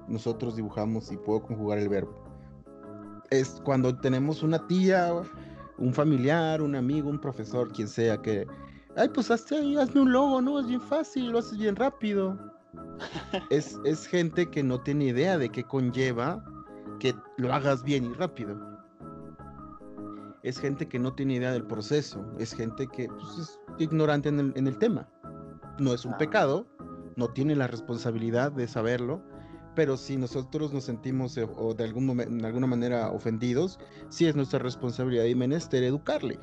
[0.08, 2.14] nosotros dibujamos y puedo conjugar el verbo.
[3.30, 5.12] Es cuando tenemos una tía,
[5.78, 8.46] un familiar, un amigo, un profesor, quien sea, que,
[8.96, 10.58] ay, pues hazte, hazme un logo, ¿no?
[10.60, 12.38] Es bien fácil, lo haces bien rápido.
[13.50, 16.42] es, es gente que no tiene idea de qué conlleva
[17.00, 18.75] que lo hagas bien y rápido.
[20.46, 24.40] Es gente que no tiene idea del proceso, es gente que pues, es ignorante en
[24.40, 25.08] el, en el tema
[25.78, 26.18] no es un ah.
[26.18, 26.66] pecado,
[27.16, 29.22] no tiene la responsabilidad de saberlo,
[29.74, 33.78] pero si nosotros nos sentimos eh, o de algún de alguna manera ofendidos,
[34.08, 36.38] sí es nuestra responsabilidad y menester educarle.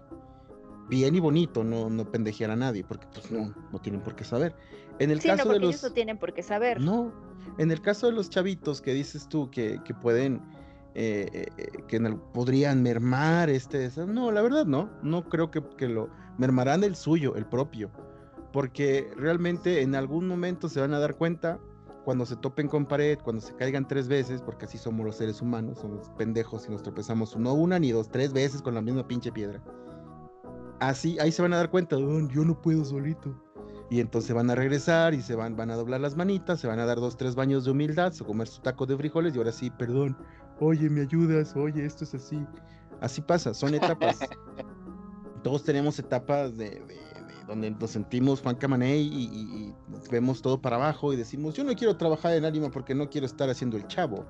[0.90, 4.24] Bien y bonito, no, no pendejear a nadie, porque pues no, no tienen por qué
[4.24, 4.56] saber.
[5.00, 5.70] En el caso de los...
[5.70, 6.80] ellos no tienen por qué saber.
[6.82, 7.14] No,
[7.58, 10.42] en el caso de los chavitos que dices tú que, que pueden,
[10.96, 12.00] eh, eh, que
[12.34, 17.46] podrían mermar este, no, la verdad no, no creo que, lo mermarán el suyo, el
[17.46, 17.92] propio
[18.54, 21.60] porque realmente en algún momento se van a dar cuenta
[22.06, 25.42] cuando se topen con pared, cuando se caigan tres veces, porque así somos los seres
[25.42, 29.08] humanos, somos pendejos y nos tropezamos no una ni dos, tres veces con la misma
[29.08, 29.62] pinche piedra.
[30.80, 33.36] Así, ahí se van a dar cuenta, yo no puedo solito.
[33.90, 36.80] y entonces van a regresar y se van, van a doblar las manitas, se van
[36.80, 39.52] a dar dos, tres baños de humildad, se comer su taco de frijoles y ahora
[39.52, 40.18] sí, perdón,
[40.60, 42.46] oye, me ayudas, oye, esto es así.
[43.02, 44.20] Así pasa, son etapas.
[45.44, 46.82] Todos tenemos etapas de,
[47.48, 49.74] donde nos sentimos Juan Camané y,
[50.12, 53.26] vemos todo para abajo y decimos, yo no quiero trabajar en ánima porque no quiero
[53.26, 54.26] estar haciendo el chavo.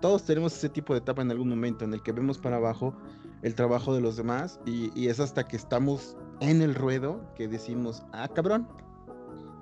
[0.00, 2.94] Todos tenemos ese tipo de etapa en algún momento en el que vemos para abajo
[3.42, 7.48] el trabajo de los demás y, y es hasta que estamos en el ruedo que
[7.48, 8.68] decimos, ah, cabrón,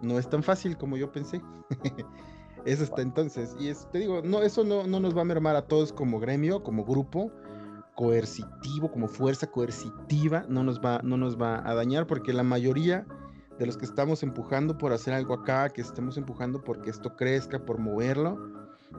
[0.02, 1.40] no es tan fácil como yo pensé.
[2.64, 3.54] es hasta entonces.
[3.58, 6.20] Y es, te digo, no, eso no, no nos va a mermar a todos como
[6.20, 7.30] gremio, como grupo
[7.94, 13.06] coercitivo, como fuerza coercitiva, no nos va, no nos va a dañar, porque la mayoría
[13.58, 17.64] de los que estamos empujando por hacer algo acá, que estemos empujando porque esto crezca,
[17.64, 18.36] por moverlo,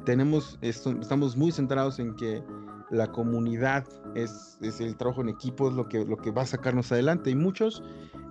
[0.05, 2.41] tenemos esto, estamos muy centrados en que
[2.89, 6.45] la comunidad es, es, el trabajo en equipo, es lo que, lo que va a
[6.45, 7.29] sacarnos adelante.
[7.29, 7.83] Y muchos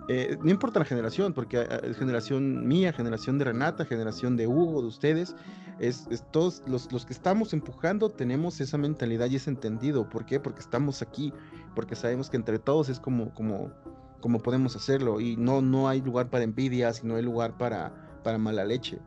[0.08, 4.46] eh, no importa la generación, porque es eh, generación mía, generación de Renata, generación de
[4.46, 5.34] Hugo, de ustedes,
[5.78, 10.08] es, todos los, los, que estamos empujando tenemos esa mentalidad y ese entendido.
[10.08, 10.40] ¿Por qué?
[10.40, 11.32] Porque estamos aquí,
[11.74, 13.72] porque sabemos que entre todos es como, como,
[14.20, 17.92] como podemos hacerlo y no, no hay lugar para envidias y no hay lugar para,
[18.22, 18.98] para mala leche.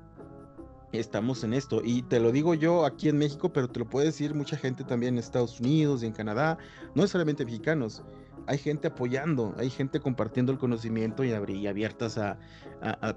[0.92, 4.08] Estamos en esto y te lo digo yo aquí en México, pero te lo puede
[4.08, 6.58] decir mucha gente también en Estados Unidos y en Canadá,
[6.96, 8.04] no necesariamente mexicanos
[8.48, 12.38] hay gente apoyando, hay gente compartiendo el conocimiento y, abiertas a,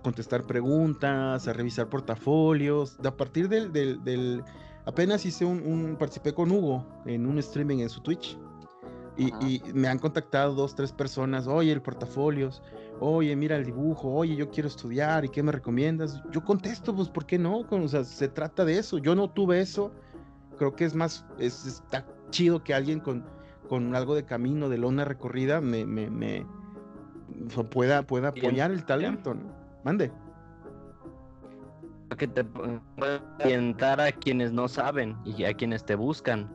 [0.02, 2.98] contestar preguntas, a revisar portafolios.
[3.04, 4.42] A partir del,
[4.84, 8.36] apenas hice un, participé con Hugo en un streaming en su Twitch.
[9.16, 12.62] Y, me han contactado dos, tres personas, oye, el portafolios,
[13.00, 16.22] oye, mira el dibujo, oye, yo quiero estudiar, ¿y qué me recomiendas?
[16.30, 17.60] Yo contesto, pues, ¿por qué no?
[17.60, 18.98] O sea, se trata de eso.
[18.98, 19.92] Yo no tuve eso.
[20.58, 23.24] Creo que es más, es, está chido que alguien con,
[23.68, 26.46] con algo de camino, de lona recorrida, me, me, me
[27.70, 29.52] pueda, pueda apoyar el talento, ¿no?
[29.82, 30.12] Mande.
[32.18, 32.82] Que te pueda
[33.42, 36.50] orientar a quienes no saben y a quienes te buscan.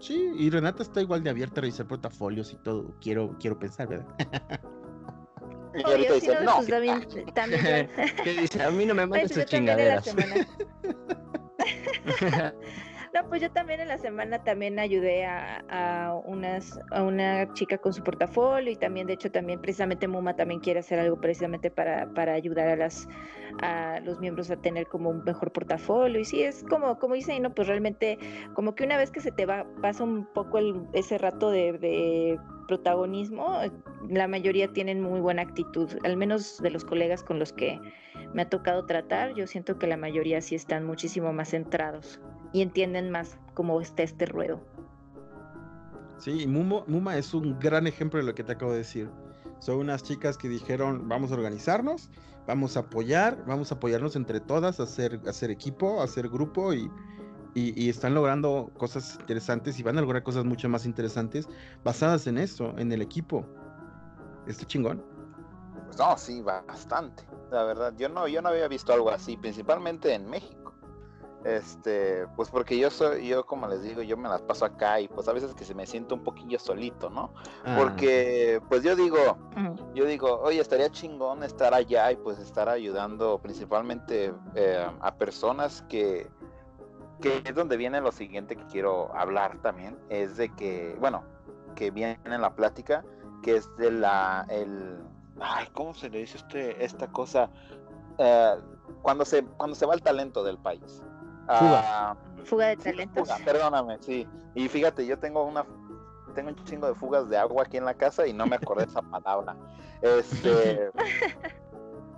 [0.00, 3.88] Sí, y Renata está igual de abierta a revisar portafolios y todo, quiero, quiero pensar,
[3.88, 4.06] ¿verdad?
[5.74, 6.56] Y ahorita dice, no.
[6.56, 7.90] Pues, también, también
[8.24, 8.62] ¿Qué dice?
[8.62, 10.14] A mí no me mandes sus chingaderas.
[13.12, 17.92] No, pues yo también en la semana también ayudé a, unas, a una chica con
[17.92, 22.08] su portafolio y también, de hecho, también precisamente Muma también quiere hacer algo precisamente para,
[22.14, 23.08] para ayudar a las
[23.62, 26.20] a los miembros a tener como un mejor portafolio.
[26.20, 28.16] Y sí, es como, como dice, no, pues realmente
[28.54, 31.72] como que una vez que se te va, pasa un poco el, ese rato de,
[31.72, 32.38] de
[32.68, 33.58] protagonismo,
[34.08, 37.80] la mayoría tienen muy buena actitud, al menos de los colegas con los que
[38.34, 42.20] me ha tocado tratar, yo siento que la mayoría sí están muchísimo más centrados
[42.52, 44.60] y entienden más cómo está este ruedo.
[46.18, 49.10] Sí, Muma es un gran ejemplo de lo que te acabo de decir.
[49.60, 52.10] Son unas chicas que dijeron, vamos a organizarnos,
[52.46, 56.74] vamos a apoyar, vamos a apoyarnos entre todas, a hacer, hacer equipo, a hacer grupo
[56.74, 56.90] y,
[57.54, 61.48] y, están logrando cosas interesantes y van a lograr cosas mucho más interesantes
[61.84, 63.46] basadas en eso, en el equipo.
[64.46, 65.02] Está chingón.
[65.86, 67.22] Pues no, sí, bastante.
[67.50, 70.59] La verdad, yo no, yo no había visto algo así, principalmente en México.
[71.44, 75.08] Este, pues porque yo soy, yo como les digo, yo me las paso acá y
[75.08, 77.32] pues a veces que se me siento un poquillo solito, ¿no?
[77.64, 77.76] Ah.
[77.78, 79.38] Porque pues yo digo,
[79.94, 85.82] yo digo, oye, estaría chingón estar allá y pues estar ayudando principalmente eh, a personas
[85.88, 86.28] que,
[87.22, 91.24] que es donde viene lo siguiente que quiero hablar también, es de que, bueno,
[91.74, 93.02] que viene en la plática,
[93.42, 94.98] que es de la, el,
[95.40, 97.48] ay, ¿cómo se le dice este, esta cosa?
[98.18, 98.54] Eh,
[99.00, 101.02] cuando se, cuando se va el talento del país.
[101.58, 102.16] Fuga.
[102.44, 103.28] Fuga de talentos.
[103.44, 104.26] perdóname, sí.
[104.54, 105.64] Y fíjate, yo tengo una
[106.34, 108.84] tengo un chingo de fugas de agua aquí en la casa y no me acordé
[108.84, 109.56] esa palabra.
[110.02, 110.90] Este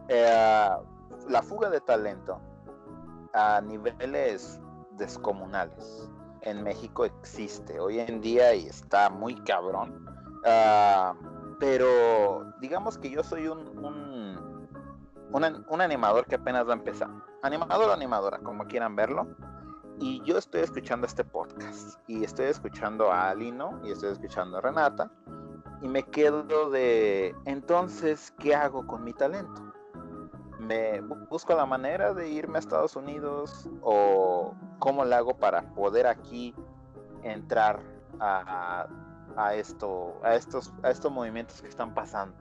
[0.08, 0.68] eh,
[1.28, 2.40] la fuga de talento
[3.32, 4.60] a niveles
[4.92, 6.08] descomunales
[6.42, 10.06] en México existe hoy en día y está muy cabrón.
[10.44, 11.14] Ah,
[11.58, 14.68] pero digamos que yo soy un,
[15.32, 17.08] un, animador que apenas va a empezar.
[17.42, 19.26] Animador o animadora, como quieran verlo.
[19.98, 21.98] Y yo estoy escuchando este podcast.
[22.06, 25.10] Y estoy escuchando a Alino y estoy escuchando a Renata.
[25.80, 29.60] Y me quedo de, entonces, ¿qué hago con mi talento?
[30.60, 33.68] ¿Me busco la manera de irme a Estados Unidos?
[33.80, 36.54] ¿O cómo le hago para poder aquí
[37.24, 37.80] entrar
[38.20, 38.86] a,
[39.36, 42.36] a esto, a estos, a estos movimientos que están pasando?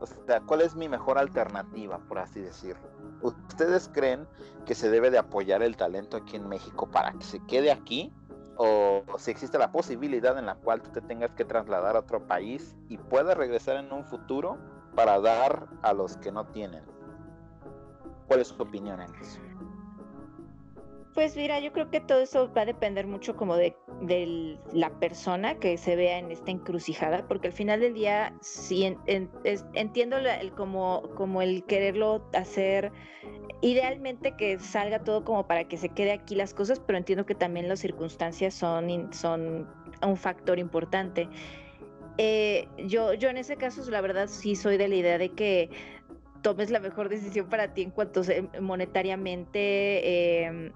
[0.00, 2.88] O sea, ¿cuál es mi mejor alternativa, por así decirlo?
[3.22, 4.26] ¿Ustedes creen
[4.64, 8.12] que se debe de apoyar el talento aquí en México para que se quede aquí?
[8.56, 12.26] ¿O si existe la posibilidad en la cual tú te tengas que trasladar a otro
[12.26, 14.58] país y puedas regresar en un futuro
[14.94, 16.84] para dar a los que no tienen.
[18.26, 19.40] ¿Cuál es su opinión en eso?
[21.14, 23.76] Pues mira, yo creo que todo eso va a depender mucho como de,
[24.72, 28.96] la persona que se vea en esta encrucijada, porque al final del día sí
[29.74, 32.92] entiendo el, como, el quererlo hacer
[33.60, 37.34] idealmente que salga todo como para que se quede aquí las cosas, pero entiendo que
[37.34, 41.28] también las circunstancias son, un factor importante.
[42.18, 45.70] Eh, yo, yo en ese caso, la verdad, sí soy de la idea de que
[46.42, 48.22] tomes la mejor decisión para ti en cuanto
[48.60, 50.72] monetariamente, em,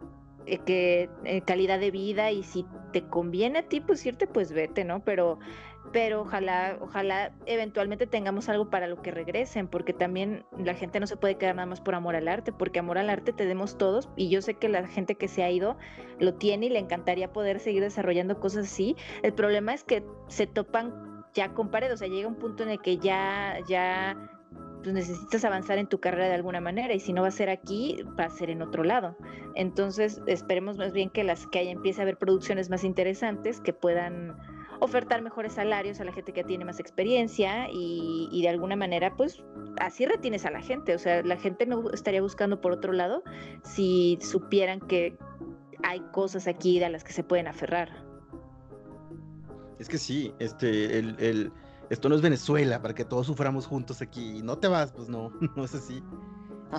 [0.46, 4.52] eh, que eh, calidad de vida y si te conviene a ti pues irte pues
[4.52, 5.00] vete, ¿no?
[5.04, 5.38] Pero
[5.92, 11.06] pero ojalá ojalá eventualmente tengamos algo para lo que regresen, porque también la gente no
[11.06, 14.08] se puede quedar nada más por amor al arte, porque amor al arte tenemos todos
[14.16, 15.76] y yo sé que la gente que se ha ido
[16.18, 18.96] lo tiene y le encantaría poder seguir desarrollando cosas así.
[19.22, 22.70] El problema es que se topan ya con pared, o sea, llega un punto en
[22.70, 24.33] el que ya ya
[24.84, 27.48] pues necesitas avanzar en tu carrera de alguna manera y si no va a ser
[27.48, 29.16] aquí, va a ser en otro lado.
[29.54, 33.72] Entonces, esperemos más bien que las que haya empiece a haber producciones más interesantes que
[33.72, 34.36] puedan
[34.80, 39.16] ofertar mejores salarios a la gente que tiene más experiencia y, y, de alguna manera
[39.16, 39.42] pues
[39.78, 43.22] así retienes a la gente, o sea, la gente no estaría buscando por otro lado
[43.62, 45.16] si supieran que
[45.82, 47.90] hay cosas aquí a las que se pueden aferrar.
[49.78, 51.52] Es que sí, este, el, el
[51.90, 54.42] esto no es Venezuela para que todos suframos juntos aquí.
[54.42, 56.02] No te vas, pues no, no es así.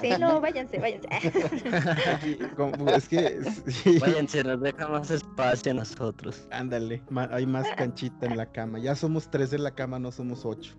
[0.02, 1.08] Sí, no, váyanse, váyanse.
[2.96, 4.00] es que.
[4.02, 6.48] Váyanse, nos deja más espacio a nosotros.
[6.52, 7.02] Ándale,
[7.32, 8.80] hay más canchita en la cama.
[8.80, 10.76] Ya somos tres en la cama, no somos ocho.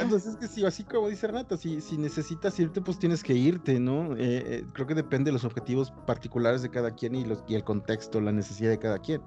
[0.00, 3.34] Entonces es que sí, así como dice Renata, si, si necesitas irte, pues tienes que
[3.34, 4.14] irte, ¿no?
[4.16, 7.54] Eh, eh, creo que depende de los objetivos particulares de cada quien y, los, y
[7.54, 9.22] el contexto, la necesidad de cada quien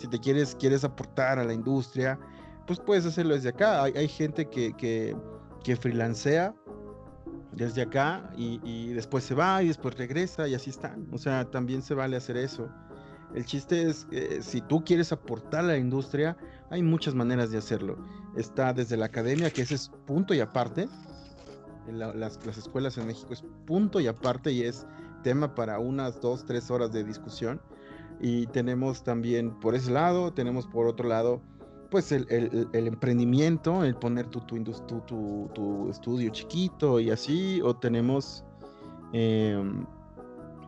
[0.00, 2.18] si te quieres, quieres aportar a la industria,
[2.66, 3.82] pues puedes hacerlo desde acá.
[3.82, 5.14] Hay, gente que, que,
[5.62, 6.54] que, freelancea
[7.52, 11.06] desde acá y, después se va y después regresa y así están.
[11.12, 12.68] O sea, también se vale hacer eso.
[13.34, 16.36] El chiste es que si tú quieres aportar a la industria,
[16.70, 17.98] hay muchas maneras de hacerlo.
[18.36, 20.88] Está desde la academia, que ese es punto y aparte.
[21.88, 24.86] las, las escuelas en México es punto y aparte y es
[25.22, 27.60] tema para unas dos, tres horas de discusión
[28.20, 31.40] y tenemos también por ese lado, tenemos por otro lado,
[31.90, 32.26] pues el,
[32.72, 38.44] emprendimiento, el poner tu, tu, tu, tu, estudio chiquito y así, o tenemos,
[39.12, 39.84] em,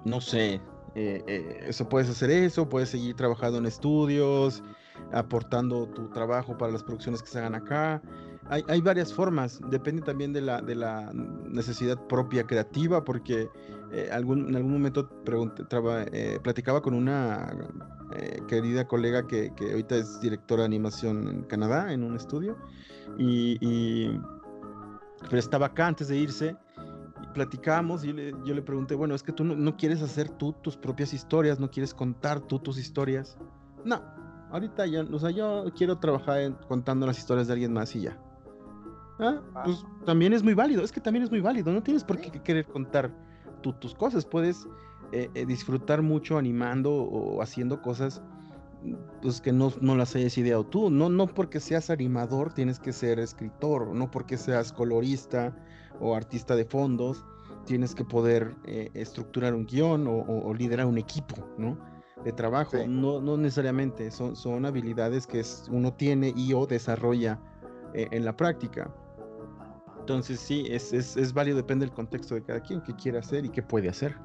[0.04, 0.60] no sé,
[0.94, 4.64] eh, eh, eso puedes hacer eso, puedes seguir trabajando en estudios,
[5.12, 8.02] aportando tu trabajo para las producciones que se hagan acá.
[8.48, 13.48] Hay, hay varias formas, depende también de la, de la necesidad propia creativa, porque
[13.92, 15.06] eh, algún, en algún momento
[16.12, 17.52] eh, platicaba con una
[18.16, 22.56] eh, querida colega que, que, ahorita es directora de animación en Canadá, en un estudio,
[23.18, 24.08] y,
[25.28, 26.56] pero estaba acá antes de irse,
[27.22, 28.14] y platicamos y
[28.46, 31.70] yo le pregunté, bueno, es que tú no, quieres hacer tú tus propias historias, no
[31.70, 33.36] quieres contar tú tus historias.
[33.84, 34.02] No,
[34.52, 38.18] ahorita ya, o sea, yo quiero trabajar contando las historias de alguien más y ya.
[39.18, 42.18] Ah, pues también es muy válido, es que también es muy válido, no tienes por
[42.18, 43.12] qué querer contar
[43.62, 44.66] tus cosas, puedes
[45.12, 48.22] eh, eh, disfrutar mucho animando o haciendo cosas
[49.20, 50.90] pues que no, no, las hayas ideado tú.
[50.90, 55.54] No, no porque seas animador tienes que ser escritor, no porque seas colorista
[56.00, 57.24] o artista de fondos
[57.66, 61.78] tienes que poder eh, estructurar un guion o, liderar un equipo, ¿no?
[62.24, 62.76] De trabajo.
[62.88, 67.38] No, no necesariamente, son, son habilidades que uno tiene y o desarrolla
[67.94, 68.90] en la práctica.
[70.02, 73.44] Entonces sí, es, es, es, válido, depende del contexto de cada quien, qué quiere hacer
[73.44, 74.16] y qué puede hacer.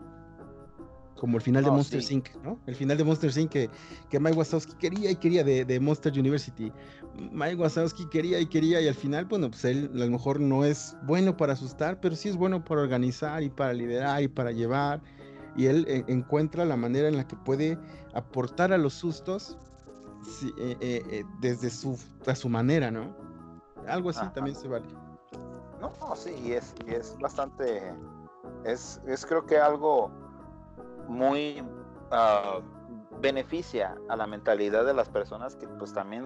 [1.15, 2.59] Como el final de Monster Inc., ¿no?
[2.65, 3.51] El final de Monster Inc.
[3.51, 3.69] que,
[4.09, 6.71] que Mike Wazowski quería y quería de, de, Monster University.
[7.31, 10.65] Mike Wazowski quería y quería y al final, bueno, pues él a lo mejor no
[10.65, 14.51] es bueno para asustar, pero sí es bueno para organizar y para liderar y para
[14.51, 14.99] llevar.
[15.55, 17.77] Y él eh, encuentra la manera en la que puede
[18.15, 19.59] aportar a los sustos
[20.57, 23.15] eh, eh, desde su, a su manera, ¿no?
[23.87, 25.06] Algo así también se vale.
[25.79, 27.93] No, sí, es, es bastante,
[28.63, 30.09] es, es creo que algo
[31.07, 31.61] muy
[32.11, 32.61] uh,
[33.19, 36.25] beneficia a la mentalidad de las personas que pues también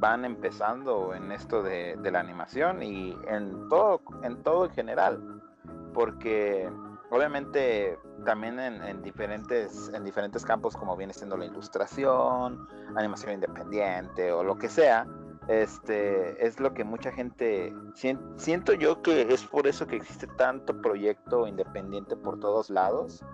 [0.00, 5.42] van empezando en esto de, de la animación y en todo, en todo en general,
[5.94, 6.70] porque
[7.10, 14.32] obviamente también en, en, diferentes en diferentes campos como viene siendo la ilustración, animación independiente
[14.32, 15.06] o lo que sea,
[15.48, 17.74] este es lo que mucha gente
[18.36, 23.24] siento yo que es por eso que existe tanto proyecto independiente por todos lados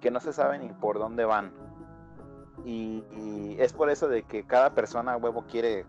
[0.00, 1.52] que no se sabe ni por dónde van
[2.64, 5.84] y, es por eso de que cada persona huevo quiere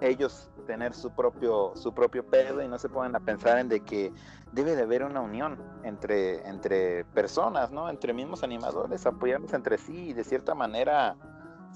[0.00, 3.80] ellos tener su propio, su propio pedo y no se ponen a pensar en de
[3.80, 4.12] que
[4.52, 7.88] debe de haber una unión entre, entre personas, ¿no?
[7.88, 11.16] Entre mismos animadores, apoyarnos entre sí y de cierta manera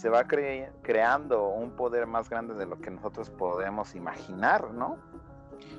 [0.00, 4.96] se va creando un poder más grande de lo que nosotros podemos imaginar, ¿no?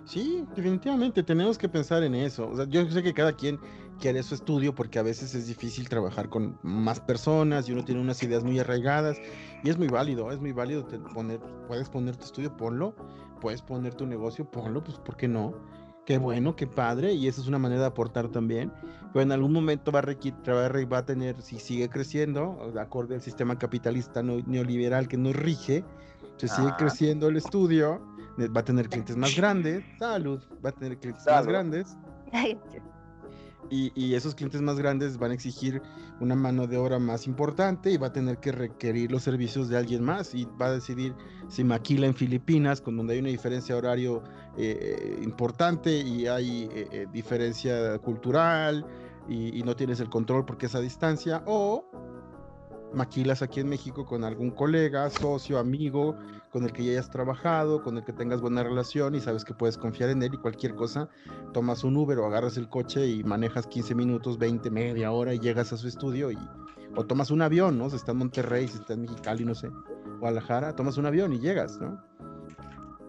[0.05, 2.47] Sí, definitivamente tenemos que pensar en eso.
[2.47, 3.59] O sea, yo sé que cada quien
[3.99, 7.99] quiere su estudio porque a veces es difícil trabajar con más personas y uno tiene
[7.99, 9.17] unas ideas muy arraigadas
[9.63, 12.95] y es muy válido, es muy válido poner, puedes poner tu estudio, ponlo,
[13.39, 15.55] puedes poner tu negocio, ponlo, pues ¿por qué no?
[16.05, 18.71] Qué bueno, qué padre, y esa es una manera de aportar también.
[19.13, 23.21] Pero en algún momento va a, va a tener, si sigue creciendo, de acorde al
[23.21, 25.83] sistema capitalista neoliberal que nos rige,
[26.37, 28.01] se sigue creciendo el estudio,
[28.39, 31.97] va a tener clientes más grandes, salud, va a tener clientes más grandes.
[33.73, 35.81] Y, esos clientes más grandes van a exigir
[36.19, 39.77] una mano de obra más importante y va a tener que requerir los servicios de
[39.77, 41.15] alguien más y va a decidir
[41.47, 44.23] si maquila en Filipinas, con donde hay una diferencia horario
[44.57, 48.85] eh, importante y hay eh, eh, diferencia cultural
[49.29, 51.85] y, y, no tienes el control porque es a distancia, o
[52.93, 56.17] maquilas aquí en México con algún colega, socio, amigo,
[56.51, 59.53] con el que ya hayas trabajado, con el que tengas buena relación y sabes que
[59.53, 61.09] puedes confiar en él y cualquier cosa,
[61.53, 65.39] tomas un Uber o agarras el coche y manejas 15 minutos, 20, media hora y
[65.39, 66.37] llegas a su estudio y
[66.95, 67.89] o tomas un avión, ¿no?
[67.89, 69.69] Si está en Monterrey, si está en Mexicali, no sé,
[70.19, 72.03] Guadalajara, tomas un avión y llegas, ¿no?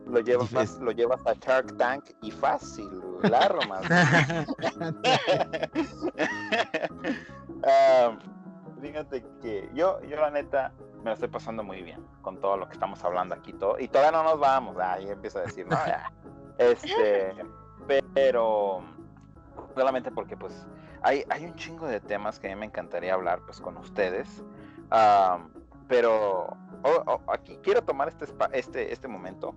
[0.07, 2.89] Lo llevas, lo llevas a Shark Tank y fácil,
[3.23, 3.83] claro, más.
[7.65, 8.19] Ah,
[8.81, 10.73] fíjate que yo, yo la neta,
[11.03, 13.79] me lo estoy pasando muy bien con todo lo que estamos hablando aquí todo.
[13.79, 15.77] Y todavía no nos vamos ahí empiezo a decir no
[16.59, 17.35] este
[18.15, 18.83] pero
[19.75, 20.67] solamente porque pues
[21.03, 24.43] hay, hay un chingo de temas que a mí me encantaría hablar pues con ustedes.
[25.89, 26.57] Pero
[27.29, 29.55] aquí quiero tomar este este este momento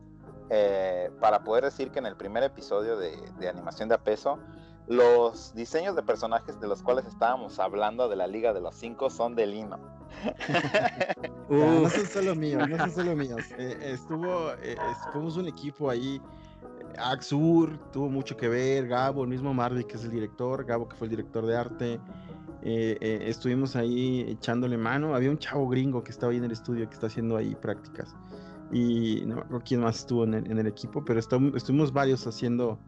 [0.50, 4.40] eh, para poder decir que en el primer episodio de, de animación de a peso
[4.88, 9.10] los diseños de personajes de los cuales estábamos hablando de la Liga de los Cinco
[9.10, 9.80] son de Lino.
[11.50, 13.42] no son solo míos, no son solo míos.
[13.58, 14.76] Eh, estuvo, eh,
[15.12, 16.22] fuimos un equipo ahí.
[16.98, 20.96] Axur tuvo mucho que ver, Gabo, el mismo Mardi que es el director, Gabo que
[20.96, 22.00] fue el director de arte.
[22.62, 25.14] Eh, estuvimos ahí echándole mano.
[25.14, 28.16] Había un chavo gringo que estaba ahí en el estudio que está haciendo ahí prácticas.
[28.72, 32.80] Y no recuerdo quién más estuvo en el, equipo, pero estuvimos varios haciendo,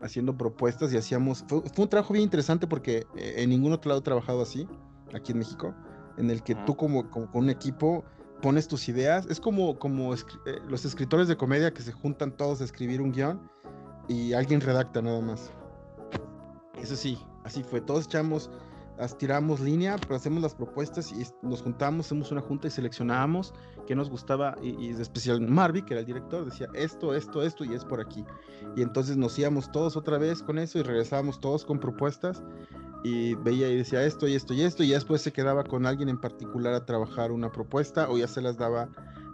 [0.00, 1.44] haciendo propuestas y hacíamos.
[1.46, 4.66] Fue, un trabajo bien interesante porque eh, en ningún otro lado he trabajado así,
[5.14, 5.74] aquí en México,
[6.18, 8.04] en el que tú, como, con un equipo,
[8.42, 9.26] pones tus ideas.
[9.26, 10.18] Es como, como eh,
[10.68, 13.40] los escritores de comedia que se juntan todos a escribir un guion
[14.08, 15.50] y alguien redacta nada más.
[16.80, 17.80] Eso sí, así fue.
[17.80, 18.50] Todos echamos
[19.16, 23.54] tiramos línea, pero hacemos las propuestas y nos juntamos, hacemos una junta y seleccionábamos
[23.86, 27.64] qué nos gustaba y, de especial Marvi, que era el director, decía esto, esto, esto
[27.64, 28.24] y es por aquí.
[28.76, 32.42] Y entonces nos íbamos todos otra vez con eso y regresábamos todos con propuestas
[33.04, 36.08] y veía y decía esto y esto y esto y después se quedaba con alguien
[36.08, 38.88] en particular a trabajar una propuesta o ya se las daba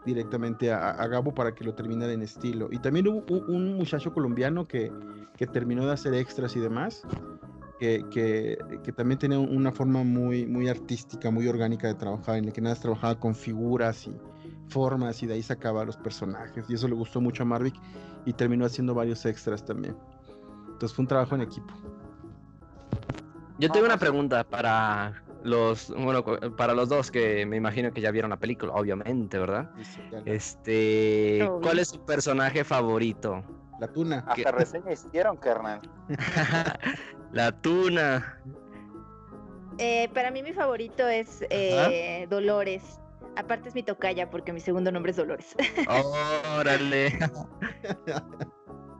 [0.05, 2.69] directamente a, Gabo para que lo terminara en estilo.
[2.71, 4.93] Y también hubo un, muchacho colombiano que,
[5.37, 7.07] que terminó de hacer extras y demás
[7.79, 12.61] que, también tenía una forma muy, muy artística, muy orgánica de trabajar, en la que
[12.61, 14.17] nada trabajaba con figuras y
[14.69, 16.65] formas y de ahí sacaba los personajes.
[16.69, 17.75] Y eso le gustó mucho a Marvick
[18.25, 19.97] y terminó haciendo varios extras también.
[20.67, 21.73] Entonces fue un trabajo en equipo.
[23.59, 26.25] Yo tengo una pregunta para los, bueno,
[26.57, 29.71] para los dos que me imagino que ya vieron la película, obviamente, ¿verdad?
[30.25, 33.45] Este, ¿cuál es su personaje favorito?
[33.79, 34.25] La tuna.
[34.27, 35.81] Hasta reseña hicieron, carnal.
[37.33, 38.41] la tuna.
[39.79, 43.01] Eh, para mí mi favorito es eh, Dolores.
[43.37, 45.57] Aparte es mi tocaya porque mi segundo nombre es Dolores.
[46.59, 47.19] Órale.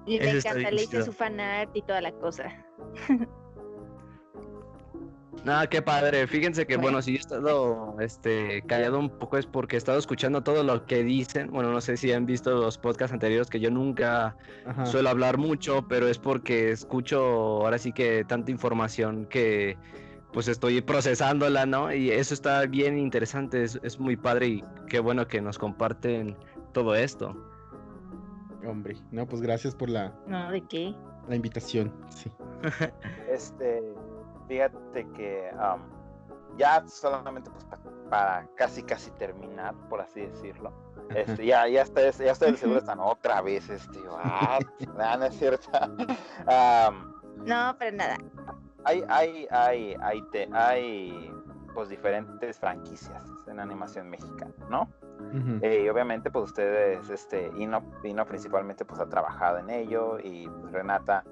[0.07, 2.45] y me encanta, le hice su fanart y toda la cosa.
[5.45, 6.27] Nada, qué padre.
[6.27, 9.99] Fíjense que, bueno, si yo he estado este, callado un poco es porque he estado
[9.99, 11.51] escuchando todo lo que dicen.
[11.51, 14.37] Bueno, no sé si han visto los podcasts anteriores que yo nunca
[14.85, 19.77] suelo hablar mucho, pero es porque escucho ahora sí que tanta información que
[20.33, 21.93] pues estoy procesándola, ¿no?
[21.93, 26.37] Y eso está bien interesante, es, es muy padre y qué bueno que nos comparten
[26.73, 27.37] todo esto.
[28.67, 30.13] Hombre, no, pues gracias por la...
[30.27, 30.95] No, ¿de qué?
[31.29, 32.31] La invitación, sí.
[33.31, 33.83] este
[34.49, 35.51] fíjate que
[36.57, 37.67] ya solamente pues,
[38.09, 40.73] para casi casi terminar, por así decirlo.
[41.11, 44.59] Este, ya, ya estoy, ya estoy el seguro están otra vez, este, ah,
[45.19, 45.69] no es cierto.
[47.45, 48.17] no, pero nada.
[48.85, 51.33] Hay, hay, hay, hay, te, hay
[51.75, 54.89] pues diferentes franquicias en animación mexicana, ¿no?
[55.63, 60.49] Eh, y obviamente, pues ustedes, este, Ino, Ino principalmente, pues ha trabajado en ello y
[60.49, 61.25] pues, Renata,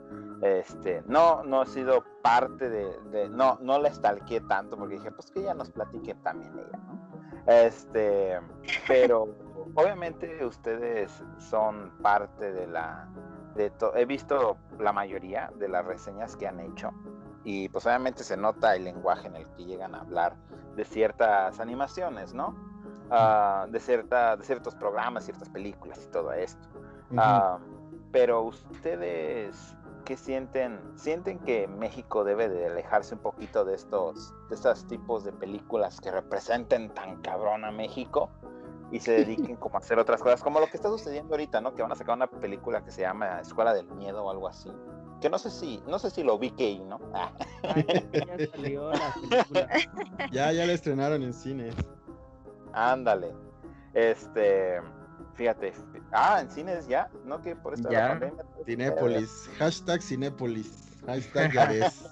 [0.43, 5.31] este, no, no ha sido parte de, no, no la estalqué tanto porque dije, pues
[5.31, 7.01] que ella nos platique también ella, ¿no?
[7.47, 8.40] Este,
[8.86, 9.28] pero
[9.74, 13.09] obviamente ustedes son parte de la,
[13.55, 16.90] de he visto la mayoría de las reseñas que han hecho
[17.44, 20.36] y pues obviamente se nota el lenguaje en el que llegan a hablar
[20.77, 22.55] de ciertas animaciones, ¿no?
[23.10, 26.66] Ah, de, cierta, de ciertos programas, ciertas películas y todo esto.
[27.16, 27.59] Ah,
[28.10, 30.81] pero ustedes, ¿qué sienten?
[30.97, 36.01] ¿Sienten que México debe de alejarse un poquito de estos, de estos tipos de películas
[36.01, 38.31] que representen tan cabrón a México?
[38.93, 41.74] y se dediquen como a hacer otras cosas, como lo que está sucediendo ahorita, ¿no?
[41.74, 44.70] Que van a sacar una película que se llama Escuela del Miedo o algo así.
[45.20, 47.01] Que no sé si, no sé si lo vi que ¿no?
[47.15, 47.33] Ah.
[50.33, 51.74] ya, ya la estrenaron en cines.
[52.73, 53.33] Ándale.
[53.95, 54.81] Este,
[55.34, 55.72] fíjate.
[56.12, 57.40] Ah, en cines ya, ¿no?
[57.40, 58.09] Que por esta ya.
[58.09, 58.44] pandemia.
[58.54, 59.50] Pues, Cinépolis.
[59.59, 61.00] Hashtag Cinépolis.
[61.06, 62.10] Hashtag ya ves.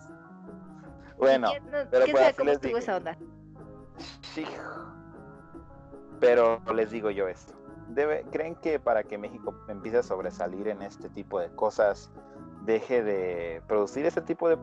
[1.19, 1.51] bueno,
[1.91, 3.17] pero pues cómo estuvo esa onda?
[4.35, 4.45] Sí.
[6.19, 7.55] Pero les digo yo esto.
[7.89, 12.11] Debe, ¿Creen que para que México empiece a sobresalir en este tipo de cosas,
[12.65, 14.57] deje de producir este tipo de,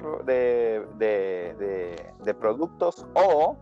[0.97, 3.57] de, de, productos o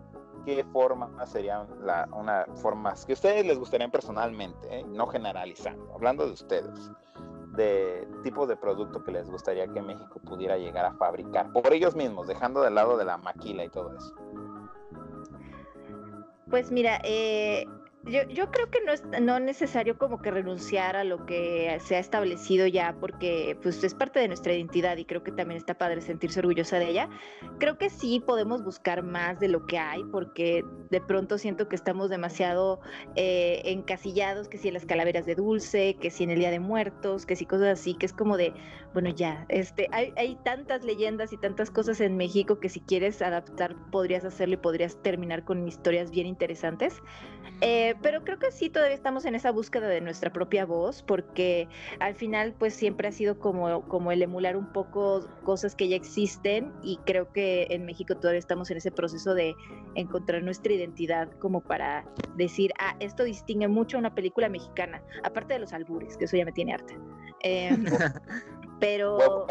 [0.45, 4.85] qué forma serían la, una formas que ustedes les gustarían personalmente, ¿eh?
[4.87, 6.91] no generalizando, hablando de ustedes,
[7.55, 11.95] de tipo de producto que les gustaría que México pudiera llegar a fabricar por ellos
[11.95, 14.13] mismos, dejando de lado de la maquila y todo eso.
[16.49, 17.65] Pues mira, eh,
[18.05, 21.95] yo, yo, creo que no es no necesario como que renunciar a lo que se
[21.95, 25.73] ha establecido ya, porque pues es parte de nuestra identidad y creo que también está
[25.75, 27.09] padre sentirse orgullosa de ella.
[27.59, 31.75] Creo que sí podemos buscar más de lo que hay, porque de pronto siento que
[31.75, 32.79] estamos demasiado
[33.15, 36.59] eh, encasillados, que si en las calaveras de dulce, que si en el Día de
[36.59, 38.53] Muertos, que si cosas así, que es como de,
[38.93, 43.21] bueno, ya, este, hay, hay tantas leyendas y tantas cosas en México que si quieres
[43.21, 47.01] adaptar podrías hacerlo y podrías terminar con historias bien interesantes.
[47.61, 51.67] Eh, pero creo que sí, todavía estamos en esa búsqueda de nuestra propia voz, porque
[51.99, 55.95] al final pues siempre ha sido como, como el emular un poco cosas que ya
[55.95, 59.55] existen y creo que en México todavía estamos en ese proceso de
[59.95, 62.05] encontrar nuestra identidad como para
[62.35, 66.37] decir, ah, esto distingue mucho a una película mexicana, aparte de los albures, que eso
[66.37, 66.93] ya me tiene harta.
[67.41, 67.69] Eh,
[68.79, 69.45] pero...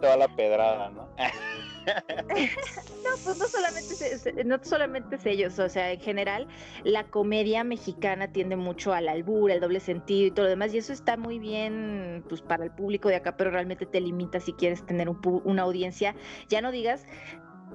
[0.00, 1.08] toda la pedrada, ¿no?
[3.04, 6.46] no, pues no solamente, no solamente es ellos, o sea, en general
[6.84, 10.78] la comedia mexicana tiende mucho al albur, al doble sentido y todo lo demás, y
[10.78, 14.52] eso está muy bien pues para el público de acá, pero realmente te limita si
[14.52, 16.14] quieres tener una audiencia,
[16.48, 17.06] ya no digas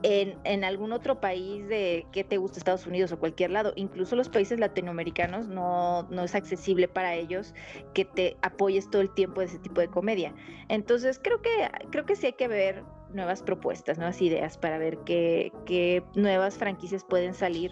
[0.04, 4.16] en, en, algún otro país de que te gusta Estados Unidos o cualquier lado, incluso
[4.16, 7.54] los países latinoamericanos no, no es accesible para ellos
[7.94, 10.34] que te apoyes todo el tiempo de ese tipo de comedia.
[10.70, 11.50] Entonces creo que
[11.92, 12.84] creo que sí hay que ver
[13.16, 17.72] nuevas propuestas, nuevas ideas para ver qué, qué nuevas franquicias pueden salir.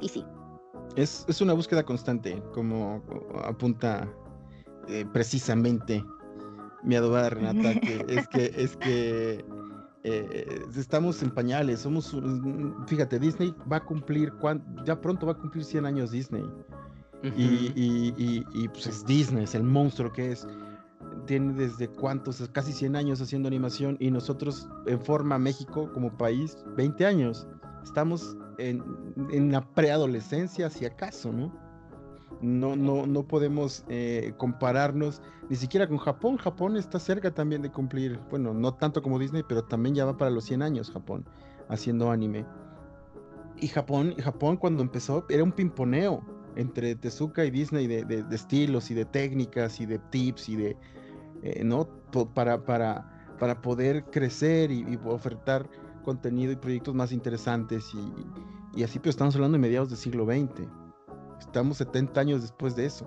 [0.00, 0.24] Y sí.
[0.96, 3.02] Es, es una búsqueda constante, como
[3.44, 4.08] apunta
[4.88, 6.02] eh, precisamente
[6.82, 9.44] mi adobada Renata, que es que, es que
[10.04, 12.16] eh, estamos en pañales, somos,
[12.86, 14.32] fíjate, Disney va a cumplir,
[14.84, 16.44] ya pronto va a cumplir 100 años Disney.
[17.36, 20.46] y, y, y, pues es Disney, es el monstruo que es
[21.28, 26.56] tiene desde cuántos, casi 100 años haciendo animación y nosotros en forma México como país
[26.76, 27.46] 20 años.
[27.84, 28.82] Estamos en,
[29.30, 31.52] en la preadolescencia, si acaso, ¿no?
[32.40, 36.38] No, no, no podemos eh, compararnos ni siquiera con Japón.
[36.38, 40.16] Japón está cerca también de cumplir, bueno, no tanto como Disney, pero también ya va
[40.16, 41.26] para los 100 años Japón
[41.68, 42.46] haciendo anime.
[43.60, 46.24] Y Japón, Japón cuando empezó era un pimponeo
[46.56, 50.76] entre Tezuka y Disney de, de estilos y de técnicas y de tips y de,
[51.42, 51.86] eh, ¿no?
[52.34, 55.68] Para, para, para poder crecer y, ofertar
[56.04, 57.92] contenido y proyectos más interesantes
[58.74, 60.68] y, así, pero estamos hablando de mediados del siglo XX.
[61.40, 63.06] Estamos 70 años después de eso.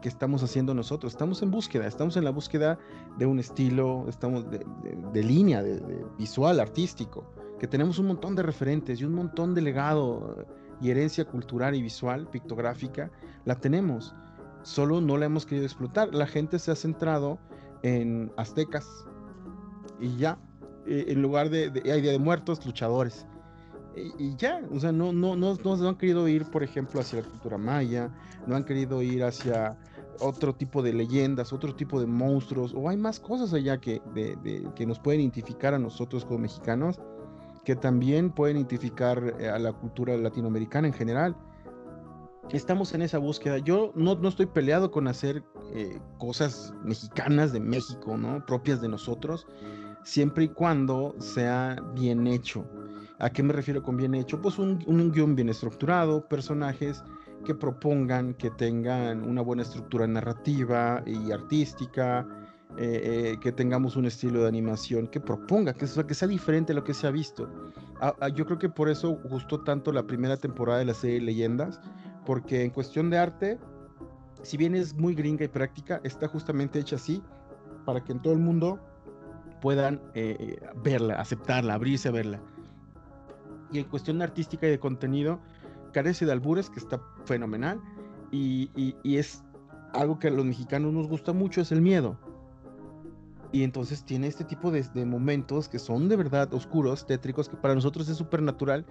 [0.00, 1.12] ¿Qué estamos haciendo nosotros?
[1.12, 2.78] Estamos en búsqueda, estamos en la búsqueda
[3.18, 7.24] de un estilo, estamos de, línea, de, visual, artístico,
[7.58, 10.46] que tenemos un montón de referentes y un montón de legado
[10.80, 13.10] y herencia cultural y visual, pictográfica,
[13.44, 14.14] la tenemos
[14.64, 16.12] solo no la hemos querido explotar.
[16.12, 17.38] La gente se ha centrado
[17.82, 19.06] en aztecas
[20.00, 20.38] y ya,
[20.86, 23.26] eh, en lugar de, de, hay de muertos, luchadores.
[24.18, 27.28] Y, ya, o sea, no, no, no, no, han querido ir, por ejemplo, hacia la
[27.28, 28.10] cultura maya,
[28.44, 29.78] no han querido ir hacia
[30.18, 34.02] otro tipo de leyendas, otro tipo de monstruos, o hay más cosas allá que,
[34.74, 37.00] que nos pueden identificar a nosotros como mexicanos,
[37.64, 41.36] que también pueden identificar eh, a la cultura latinoamericana en general
[42.50, 43.58] estamos en esa búsqueda.
[43.58, 45.42] Yo no, no estoy peleado con hacer
[45.72, 48.44] eh, cosas mexicanas de México, ¿no?
[48.44, 49.46] Propias de nosotros,
[50.02, 52.64] siempre y cuando sea bien hecho.
[53.18, 54.40] ¿A qué me refiero con bien hecho?
[54.40, 57.02] Pues un, un guion bien estructurado, personajes
[57.44, 62.26] que propongan, que tengan una buena estructura narrativa y artística,
[62.76, 66.74] eh, eh, que tengamos un estilo de animación que proponga, que, que sea diferente a
[66.74, 67.48] lo que se ha visto.
[68.00, 71.20] Ah, ah, yo creo que por eso gustó tanto la primera temporada de la serie
[71.20, 71.80] Leyendas,
[72.26, 73.58] porque en cuestión de arte,
[74.42, 77.22] si bien es muy gringa y práctica, está justamente hecha así
[77.84, 78.80] para que en todo el mundo
[79.60, 82.40] puedan eh, verla, aceptarla, abrirse a verla.
[83.72, 85.40] Y en cuestión artística y de contenido,
[85.92, 87.80] carece de albures, que está fenomenal,
[88.30, 89.44] y, y es
[89.92, 92.18] algo que a los mexicanos nos gusta mucho, es el miedo
[93.54, 97.72] y entonces tiene este tipo de, momentos que son de verdad oscuros, tétricos, que para
[97.72, 98.84] nosotros es supernatural,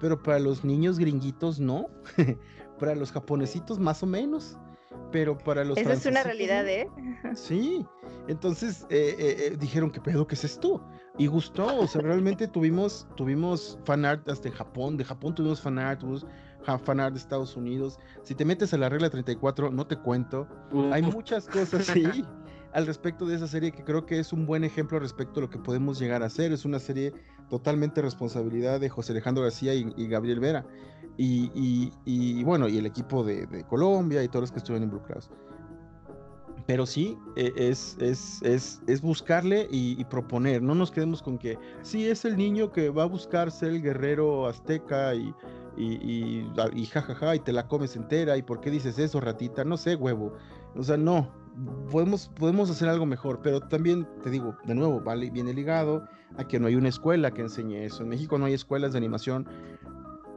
[0.00, 1.86] pero para los niños gringuitos no.
[2.78, 4.58] para los japonesitos más o menos.
[5.10, 5.76] Pero para los...
[5.76, 6.88] Esa es una realidad, ¿eh?
[7.34, 7.86] Sí.
[8.28, 10.26] Entonces eh, eh, eh, dijeron, ¿qué pedo?
[10.26, 10.82] ¿Qué es esto?
[11.18, 11.80] Y gustó.
[11.80, 14.96] O sea, realmente tuvimos, tuvimos fanart hasta Japón.
[14.96, 16.26] De Japón tuvimos fanart, tuvimos
[16.84, 17.98] fanart de Estados Unidos.
[18.22, 20.46] Si te metes a la regla 34, no te cuento.
[20.92, 22.24] Hay muchas cosas, sí
[22.72, 25.50] al respecto de esa serie que creo que es un buen ejemplo respecto a lo
[25.50, 26.52] que podemos llegar a hacer.
[26.52, 27.12] Es una serie
[27.48, 30.64] totalmente responsabilidad de José Alejandro García y, Gabriel Vera.
[31.16, 35.30] Y, bueno, y el equipo de, Colombia y todos los que estuvieron involucrados.
[36.66, 38.40] Pero sí, e, es, es,
[38.86, 40.62] es, buscarle y, proponer.
[40.62, 43.82] No nos quedemos con que sí es el niño que va a buscar ser el
[43.82, 45.34] guerrero azteca y,
[45.76, 48.36] y, y, jajaja, y te la comes entera.
[48.36, 49.64] ¿Y por qué dices eso, ratita?
[49.64, 50.32] No sé, huevo.
[50.74, 51.30] O sea, no,
[51.90, 56.06] podemos, podemos hacer algo mejor, pero también te digo, de nuevo, vale, viene ligado
[56.36, 58.02] a que no hay una escuela que enseñe eso.
[58.02, 59.46] En México no hay escuelas de animación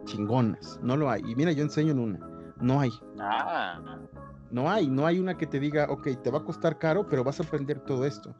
[0.05, 1.21] chingonas, no lo hay.
[1.27, 2.19] Y mira, yo enseño en una,
[2.59, 2.91] no hay.
[3.19, 3.99] Ah.
[4.51, 7.23] No hay, no hay una que te diga, ok, te va a costar caro, pero
[7.23, 8.33] vas a aprender todo esto.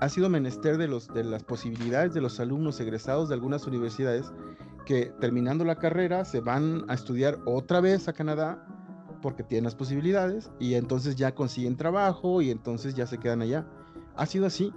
[0.00, 4.32] Ha sido menester de, los, de las posibilidades de los alumnos egresados de algunas universidades
[4.84, 8.66] que terminando la carrera se van a estudiar otra vez a Canadá
[9.22, 13.66] porque tienen las posibilidades y entonces ya consiguen trabajo y entonces ya se quedan allá.
[14.16, 14.72] Ha sido así.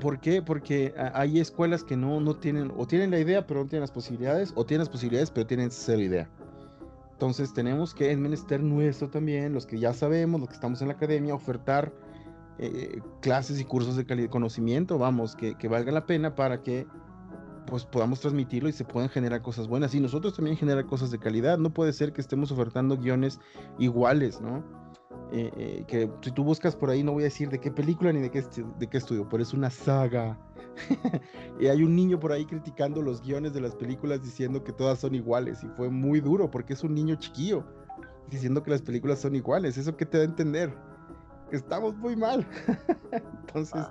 [0.00, 0.42] ¿Por qué?
[0.42, 3.90] Porque hay escuelas que no, no tienen, o tienen la idea pero no tienen las
[3.90, 6.28] posibilidades, o tienen las posibilidades pero tienen cero idea.
[7.12, 10.88] Entonces tenemos que en menester nuestro también, los que ya sabemos, los que estamos en
[10.88, 11.92] la academia, ofertar
[12.60, 16.86] eh, clases y cursos de conocimiento, vamos, que, que valga la pena para que
[17.66, 19.94] pues podamos transmitirlo y se puedan generar cosas buenas.
[19.94, 21.58] Y nosotros también generar cosas de calidad.
[21.58, 23.40] No puede ser que estemos ofertando guiones
[23.78, 24.64] iguales, ¿no?
[25.30, 28.12] Eh, eh, que si tú buscas por ahí, no voy a decir de qué película
[28.12, 28.42] ni de qué,
[28.78, 30.38] de qué estudio, pero es una saga.
[31.60, 35.00] y hay un niño por ahí criticando los guiones de las películas diciendo que todas
[35.00, 35.62] son iguales.
[35.62, 37.64] Y fue muy duro porque es un niño chiquillo
[38.30, 39.76] diciendo que las películas son iguales.
[39.76, 40.74] ¿Eso qué te da a entender?
[41.50, 42.46] Que estamos muy mal.
[43.46, 43.84] Entonces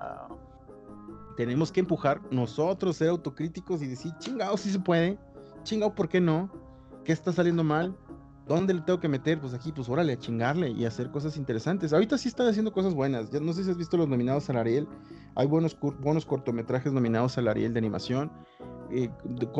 [1.35, 5.19] tenemos que empujar nosotros, ser autocríticos y decir, chingado, si se puede,
[5.63, 6.49] chingado, ¿por qué no?
[7.03, 7.95] ¿Qué está saliendo mal?
[8.47, 9.39] ¿Dónde le tengo que meter?
[9.41, 11.91] Pues aquí, pues órale, a chingarle y hacer cosas interesantes.
[11.91, 13.29] Ahorita sí están haciendo cosas buenas.
[13.29, 14.87] Ya no sé si has visto los nominados al Ariel.
[15.35, 15.75] Hay buenos,
[16.25, 18.31] cortometrajes nominados al Ariel de animación.
[18.89, 19.09] Eh,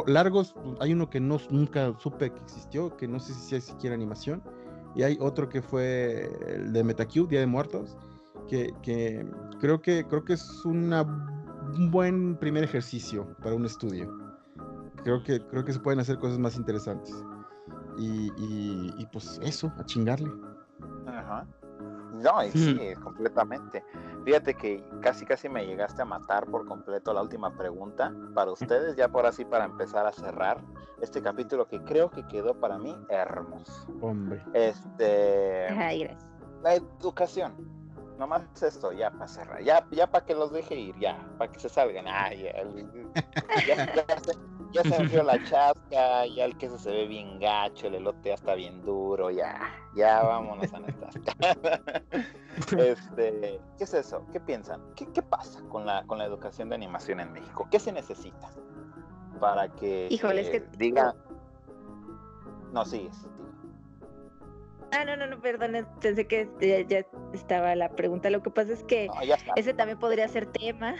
[0.05, 3.65] largos, pues, hay uno que no, nunca supe que existió, que no sé si es
[3.65, 4.41] siquiera animación.
[4.95, 7.97] Y hay otro que fue el de Metacube, Día de Muertos,
[8.47, 8.73] que,
[9.59, 14.17] creo que creo que es un buen primer ejercicio para un estudio.
[15.03, 17.13] Creo que, creo que se pueden hacer cosas más interesantes.
[17.97, 18.31] Y,
[18.97, 20.29] y, pues eso, a chingarle.
[21.07, 21.45] Ajá.
[22.13, 23.83] No, sí, completamente.
[24.23, 28.95] Fíjate que casi casi me llegaste a matar por completo la última pregunta para ustedes,
[28.95, 30.59] ya por así para empezar a cerrar
[31.01, 33.87] este capítulo que creo que quedó para mí hermoso.
[34.01, 34.43] Hombre.
[34.53, 35.67] Este.
[35.69, 36.29] Ay, gracias.
[36.63, 37.53] La educación
[38.17, 41.59] nomás esto, ya para cerrar, ya, ya para que los deje ir, ya, para que
[41.59, 42.05] se salgan.
[42.05, 43.75] ya, ya,
[44.73, 48.55] se, me la chasca, ya el queso se ve bien gacho, el elote ya está
[48.55, 49.59] bien duro, ya,
[49.95, 51.15] ya vámonos a nuestras
[52.77, 54.25] este, ¿Qué es eso?
[54.31, 54.81] ¿Qué piensan?
[54.95, 57.67] ¿Qué, qué pasa con la, con la educación de animación en México?
[57.71, 58.49] ¿Qué se necesita
[59.39, 60.59] para que, Híjole, es que...
[60.77, 61.15] diga...
[62.73, 63.27] No, sigues.
[64.91, 66.49] Ah, no, no, no, perdón, pensé que
[66.87, 68.29] ya, estaba la pregunta.
[68.29, 69.09] Lo que pasa es que
[69.55, 70.95] ese también podría ser tema.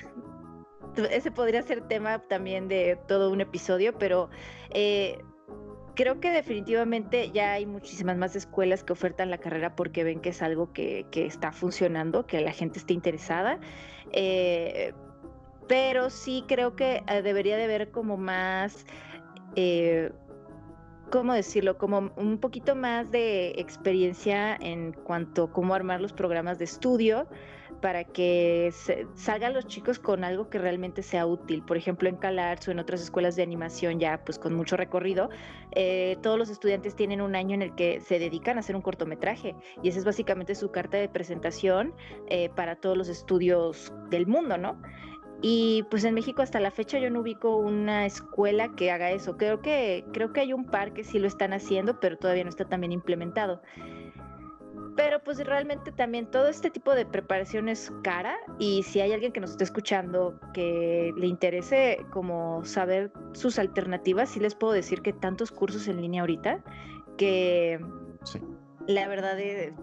[1.06, 4.30] Ese podría ser tema también de todo un episodio, pero
[4.72, 5.20] eh,
[5.96, 10.30] creo que definitivamente ya hay muchísimas más escuelas que ofertan la carrera porque ven que
[10.30, 13.60] es algo que, está funcionando, que la gente está interesada.
[14.12, 14.94] Eh,
[15.68, 18.86] pero sí creo que eh, debería de haber como más
[21.10, 21.78] ¿cómo decirlo?
[21.78, 27.28] Como un poquito más de experiencia en cuanto a cómo armar los programas de estudio
[27.82, 28.74] para que
[29.16, 31.64] salgan los chicos con algo que realmente sea útil.
[31.64, 35.30] Por ejemplo, en CalArts o en otras escuelas de animación ya pues con mucho recorrido,
[35.72, 38.82] eh, todos los estudiantes tienen un año en el que se dedican a hacer un
[38.82, 41.94] cortometraje y esa es básicamente su carta de presentación
[42.28, 44.82] eh, para todos los estudios del mundo, ¿no?
[45.42, 49.38] Y pues en México hasta la fecha yo no ubico una escuela que haga eso.
[49.38, 52.50] Creo que, creo que hay un par que sí lo están haciendo, pero todavía no
[52.50, 53.62] está tan bien implementado.
[54.98, 59.32] Pero pues realmente también todo este tipo de preparación es cara y si hay alguien
[59.32, 65.04] que nos esté escuchando que le interese como saber sus alternativas, sí les puedo decir
[65.04, 66.64] que tantos cursos en línea ahorita
[67.16, 67.80] que
[68.88, 69.74] la verdad es, eh,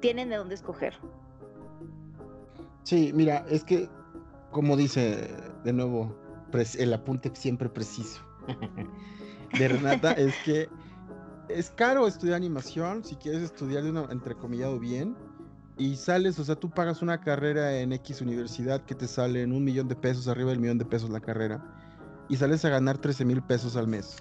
[0.00, 0.94] tienen de dónde escoger.
[2.82, 3.88] Sí, mira, es que
[4.50, 5.30] como dice
[5.62, 6.12] de nuevo
[6.76, 8.20] el apunte siempre preciso
[9.58, 10.68] de Renata es que
[11.48, 15.16] es caro estudiar animación si quieres estudiar de una entrecomillado bien
[15.78, 19.52] y sales, o sea, tú pagas una carrera en X universidad que te sale en
[19.52, 21.62] un millón de pesos, arriba del millón de pesos la carrera,
[22.28, 24.16] y sales a ganar 13 mil pesos al mes.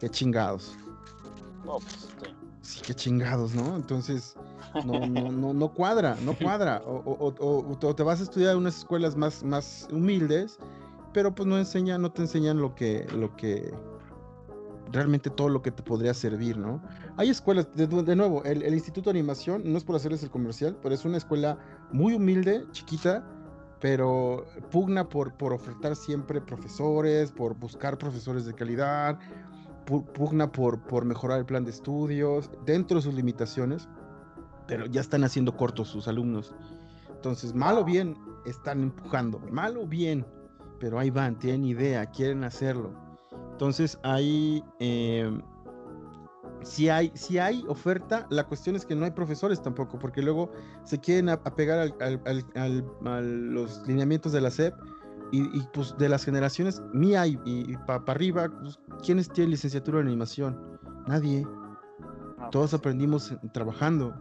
[0.00, 0.74] Qué chingados.
[1.66, 2.08] No, pues,
[2.62, 2.80] sí.
[2.84, 3.76] qué chingados, ¿no?
[3.76, 4.34] Entonces,
[4.86, 6.82] no, no, no, no cuadra, no cuadra.
[6.86, 10.58] O, o, te vas a estudiar en unas escuelas más, más humildes,
[11.12, 13.72] pero pues no enseñan, no te enseñan lo que, lo que,
[14.92, 16.82] realmente todo lo que te podría servir, ¿no?
[17.16, 20.94] Hay escuelas, de, nuevo, el, Instituto de Animación, no es por hacerles el comercial, pero
[20.94, 21.58] es una escuela
[21.90, 23.26] muy humilde, chiquita,
[23.80, 29.18] pero pugna por, por ofertar siempre profesores, por buscar profesores de calidad,
[29.86, 33.88] pugna por, por mejorar el plan de estudios, dentro de sus limitaciones,
[34.68, 36.54] pero ya están haciendo cortos sus alumnos.
[37.08, 40.26] Entonces, mal o bien, están empujando, mal o bien,
[40.78, 43.01] pero ahí van, tienen idea, quieren hacerlo
[43.62, 45.40] entonces ahí, em,
[46.64, 50.50] si, hay, si hay oferta, la cuestión es que no hay profesores tampoco, porque luego
[50.82, 54.74] se quieren apegar a los lineamientos de la SEP
[55.30, 60.08] y, pues de las generaciones mía y, y para arriba, pues, ¿quiénes tienen licenciatura en
[60.08, 60.60] animación?
[61.06, 61.46] Nadie.
[62.38, 64.12] Ah, Todos pues aprendimos trabajando.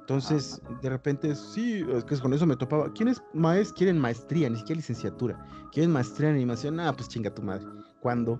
[0.00, 0.78] Entonces, ah.
[0.82, 2.92] de repente, sí, es que con eso me topaba.
[2.92, 4.50] ¿Quiénes maes quieren maestría?
[4.50, 5.46] Ni siquiera licenciatura.
[5.70, 6.80] ¿Quieren maestría en animación?
[6.80, 7.64] Ah, pues chinga tu madre.
[8.04, 8.38] ¿Cuándo?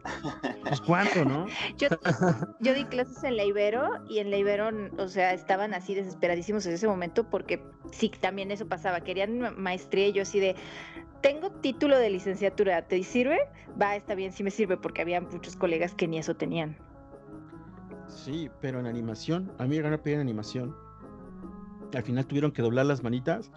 [0.62, 1.46] Pues cuándo, ¿no?
[2.60, 4.68] yo, di clases en la Ibero y en la Ibero,
[4.98, 9.00] o sea, estaban así desesperadísimos en ese momento porque sí, también eso pasaba.
[9.00, 10.54] Querían maestría y yo así de,
[11.22, 13.38] tengo título de licenciatura, ¿te sirve?
[13.80, 16.76] Va, está bien, sí me sirve porque había muchos colegas que ni eso tenían.
[18.06, 20.76] Sí, pero en animación, a mí me llegaron a pedir en animación.
[21.94, 23.50] Al final tuvieron que doblar las manitas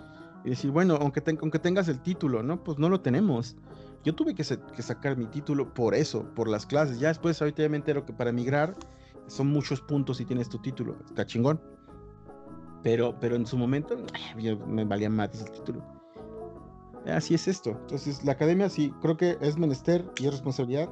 [0.46, 2.64] y decir, bueno, aunque, aunque tengas el título, ¿no?
[2.64, 3.58] Pues no lo tenemos.
[4.04, 7.00] Yo tuve que, sacar mi título por eso, por las clases.
[7.00, 8.76] Ya después, ahorita ya me entero que para migrar
[9.28, 10.98] son muchos puntos si tienes tu título.
[11.06, 11.62] Está chingón.
[12.84, 13.98] Pero, pero en su momento
[14.68, 15.84] me valía más el título.
[17.06, 17.72] Así es esto.
[17.72, 20.90] Entonces, la academia sí, creo que es menester y es responsabilidad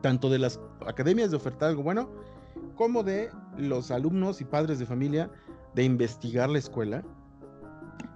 [0.00, 2.08] tanto de las academias de ofertar algo bueno,
[2.76, 5.30] como de los alumnos y padres de familia
[5.74, 7.02] de investigar la escuela.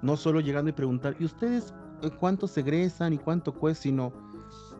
[0.03, 1.75] No solo llegando y preguntar, ¿y ustedes
[2.11, 4.13] cuántos egresan y cuánto cuesta, sino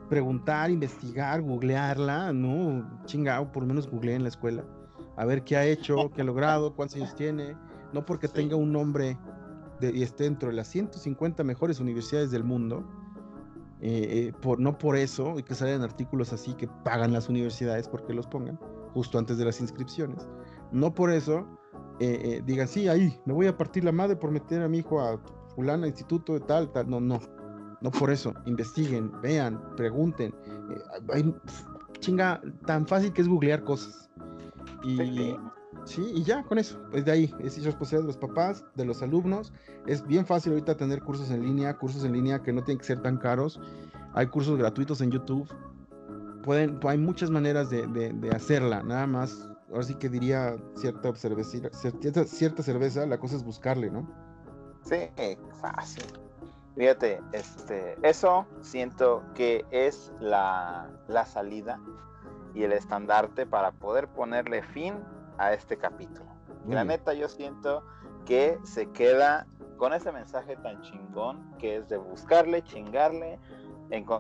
[0.09, 2.87] preguntar, investigar, googlearla, ¿no?
[3.07, 4.65] Chingado, por lo menos googleé en la escuela.
[5.17, 7.57] A ver qué ha hecho, qué ha logrado, cuántos años tiene.
[7.93, 9.17] No porque tenga un nombre
[9.81, 12.85] y esté dentro de las 150 mejores universidades del mundo,
[13.81, 17.89] eh, eh, por, no por eso, y que salen artículos así que pagan las universidades
[17.89, 18.59] porque los pongan,
[18.95, 20.29] justo antes de las inscripciones.
[20.71, 21.47] No por eso
[21.99, 25.01] eh, digan, sí, ahí, me voy a partir la madre por meter a mi hijo
[25.01, 25.21] a
[25.55, 26.89] fulano, instituto de tal, tal.
[26.89, 27.21] No, no.
[27.83, 28.33] No por eso.
[28.47, 30.33] Investiguen, vean, pregunten.
[30.71, 30.81] Eh,
[31.13, 31.35] hay,
[31.99, 34.09] chinga, tan fácil que es googlear cosas.
[34.85, 35.37] Y,
[35.85, 36.81] sí, y ya, con eso.
[36.91, 39.53] Pues de ahí, es responsabilidad de los papás, de los alumnos.
[39.87, 42.85] Es bien fácil ahorita tener cursos en línea, cursos en línea que no tienen que
[42.85, 43.61] ser tan caros.
[44.15, 45.49] Hay cursos gratuitos en YouTube.
[46.45, 49.49] Pueden, hay muchas maneras de, de, hacerla, nada más.
[49.71, 51.71] Ahora sí que diría cierta cerveza,
[52.27, 54.32] cierta cerveza, la cosa es buscarle, ¿no?
[54.83, 55.11] Sí,
[55.61, 56.05] fácil.
[56.77, 60.89] Fíjate, este, eso siento que es la,
[61.27, 61.79] salida
[62.55, 64.95] y el estandarte para poder ponerle fin
[65.39, 66.31] a este capítulo.
[66.67, 67.83] La neta, yo siento
[68.25, 69.47] que se queda
[69.77, 73.39] con ese mensaje tan chingón que es de buscarle, chingarle,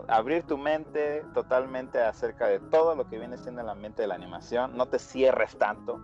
[0.09, 4.09] abrir tu mente totalmente acerca de todo lo que viene siendo en la mente de
[4.09, 4.77] la animación.
[4.77, 6.01] No te cierres tanto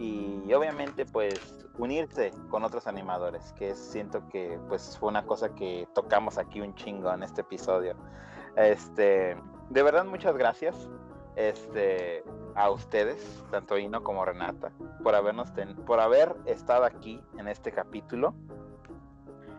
[0.00, 1.38] y obviamente pues
[1.76, 6.74] unirse con otros animadores, que siento que pues fue una cosa que tocamos aquí un
[6.74, 7.94] chingo en este episodio.
[8.56, 9.36] Este,
[9.68, 10.88] de verdad muchas gracias.
[11.36, 12.24] Este,
[12.54, 14.72] a ustedes, tanto Ino como Renata,
[15.02, 15.52] por habernos
[15.86, 18.34] por haber estado aquí en este capítulo.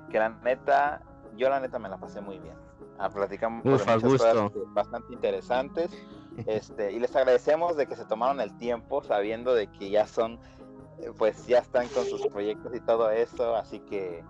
[0.10, 1.04] Que la neta,
[1.38, 2.56] yo la neta me la pasé muy bien.
[2.98, 5.92] Ah, platicamos muchas cosas bastante interesantes.
[6.46, 10.40] Este, y les agradecemos de que se tomaron el tiempo sabiendo de que ya son,
[11.18, 14.24] pues ya están con sus proyectos y todo eso, así que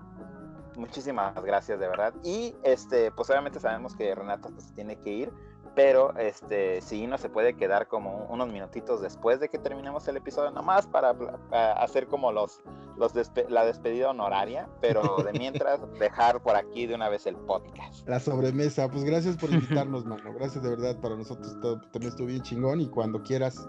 [0.76, 2.14] muchísimas gracias de verdad.
[2.23, 5.34] Y este, pues obviamente sabemos que Renata pues tiene que ir,
[5.76, 10.18] pero este sí no se puede quedar como unos minutitos después de que terminemos el
[10.18, 12.61] episodio nomás para, para hacer como los,
[12.98, 13.14] los
[13.49, 18.07] la despedida honoraria, pero de mientras dejar por aquí de una vez el podcast.
[18.07, 20.34] La sobremesa, pues gracias por invitarnos, mano.
[20.34, 23.68] Gracias de verdad para nosotros todo, también estuvo bien chingón y cuando quieras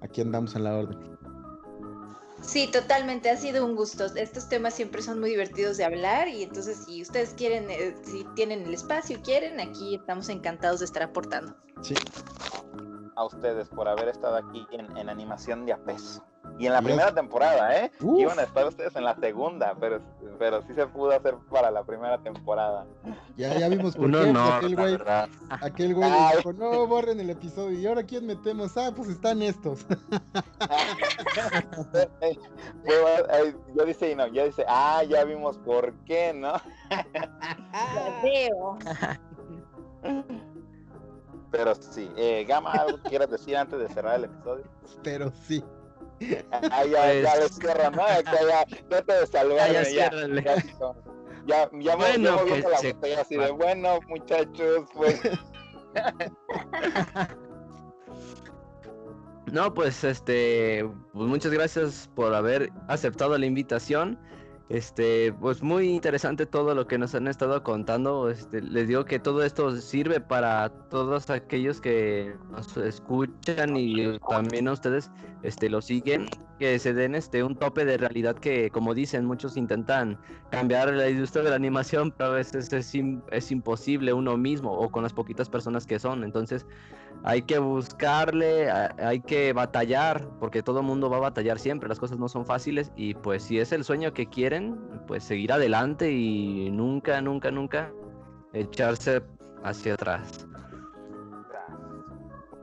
[0.00, 1.14] aquí andamos en la orden.
[2.46, 4.06] Sí, totalmente, ha sido un gusto.
[4.16, 8.24] Estos temas siempre son muy divertidos de hablar y entonces si ustedes quieren, eh, si
[8.34, 11.56] tienen el espacio y quieren, aquí estamos encantados de estar aportando.
[11.82, 11.94] Sí.
[13.16, 16.24] A ustedes por haber estado aquí en, en animación de a peso.
[16.58, 17.90] Y en la primera temporada, ¿eh?
[18.00, 20.00] Iban a estar ustedes en la segunda, pero,
[20.38, 22.86] pero sí se pudo hacer para la primera temporada.
[23.36, 24.32] Ya, ya vimos por qué.
[24.32, 24.98] No, aquel güey,
[25.48, 27.76] aquel güey dijo, no, borren el episodio.
[27.76, 28.76] ¿Y ahora quién metemos?
[28.76, 29.84] Ah, pues están estos.
[33.74, 36.52] yo dice, y no, yo dice, ah, ya vimos por qué, ¿no?
[41.56, 44.64] Pero sí, eh, Gama, ¿algo quieras decir antes de cerrar el episodio?
[45.04, 45.62] Pero sí.
[46.50, 47.22] Ah, ya, pues...
[47.22, 48.06] ya lo cierro, ¿no?
[48.08, 50.56] Ya, ya, trata de salvarme, ya, ya, ya,
[51.46, 55.20] ya, ya, bueno, me, ya la botella así de, bueno, muchachos, pues...
[59.52, 64.18] No, pues este, pues muchas gracias por haber aceptado la invitación.
[64.70, 68.30] Este, pues muy interesante todo lo que nos han estado contando.
[68.30, 74.68] Este, les digo que todo esto sirve para todos aquellos que nos escuchan y también
[74.68, 75.10] ustedes
[75.42, 76.26] este, lo siguen,
[76.58, 80.18] que se den este, un tope de realidad que, como dicen, muchos intentan
[80.50, 82.92] cambiar la industria de la animación, pero a veces es,
[83.32, 86.24] es imposible uno mismo o con las poquitas personas que son.
[86.24, 86.64] Entonces,
[87.24, 91.98] hay que buscarle, hay que batallar, porque todo el mundo va a batallar siempre, las
[91.98, 96.12] cosas no son fáciles y pues si es el sueño que quieren, pues seguir adelante
[96.12, 97.90] y nunca, nunca, nunca
[98.52, 99.22] echarse
[99.62, 100.46] hacia atrás.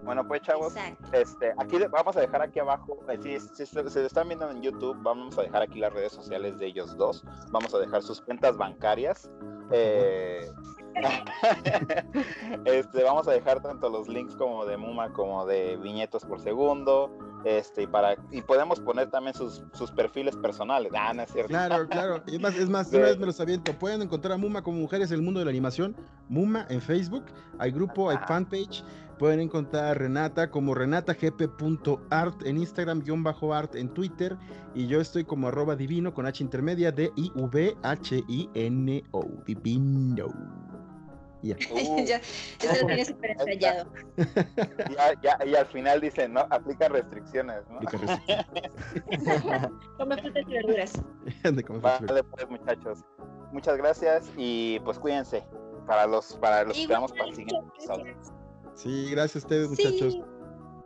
[0.03, 0.73] Bueno, pues chavos,
[1.11, 5.37] este, aquí vamos a dejar aquí abajo, eh, si, se están viendo en YouTube, vamos
[5.37, 9.29] a dejar aquí las redes sociales de ellos dos, vamos a dejar sus cuentas bancarias.
[9.71, 10.51] Eh,
[12.65, 17.11] este, vamos a dejar tanto los links como de Muma como de viñetos por segundo.
[17.43, 20.91] Este, y para, y podemos poner también sus, sus perfiles personales.
[20.95, 21.49] Ah, no es cierto.
[21.49, 22.23] Claro, claro.
[22.27, 23.73] Es más, es más, una vez me los aviento.
[23.73, 25.95] Pueden encontrar a Muma como Mujeres en el Mundo de la Animación.
[26.29, 27.25] Muma en Facebook.
[27.57, 28.83] Hay grupo, hay fanpage.
[29.17, 34.35] Pueden encontrar a Renata como renatagp.art en Instagram, guion bajo art en Twitter.
[34.73, 37.43] Y yo estoy como arroba divino con H intermedia, D-I-V-H-I-N-O.
[39.45, 40.70] Divino.
[41.41, 41.55] Ya.
[41.71, 42.05] Uh.
[42.05, 42.21] ya,
[42.61, 43.91] eso lo tiene súper ensayado.
[44.91, 46.41] ya, ya, y al final dice, ¿no?
[46.49, 47.77] Aplica restricciones, ¿no?
[47.77, 49.71] Aplica restricciones.
[49.97, 50.93] come frutas y verduras.
[51.81, 52.99] vale, pues, muchachos.
[53.51, 55.43] Muchas gracias y pues cuídense
[55.85, 58.15] para los, para los que esperamos para el siguiente episodio.
[58.75, 60.17] Sí, gracias a ustedes, muchachos.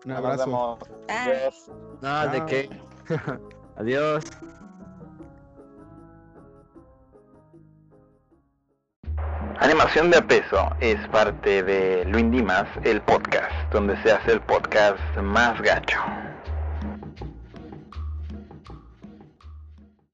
[0.06, 0.80] Un abrazo.
[1.08, 1.72] Adiós.
[2.02, 2.70] No, ¿de qué?
[3.76, 4.24] Adiós.
[9.60, 14.42] Animación de a peso es parte de Luis Dimas, el podcast, donde se hace el
[14.42, 15.98] podcast más gacho.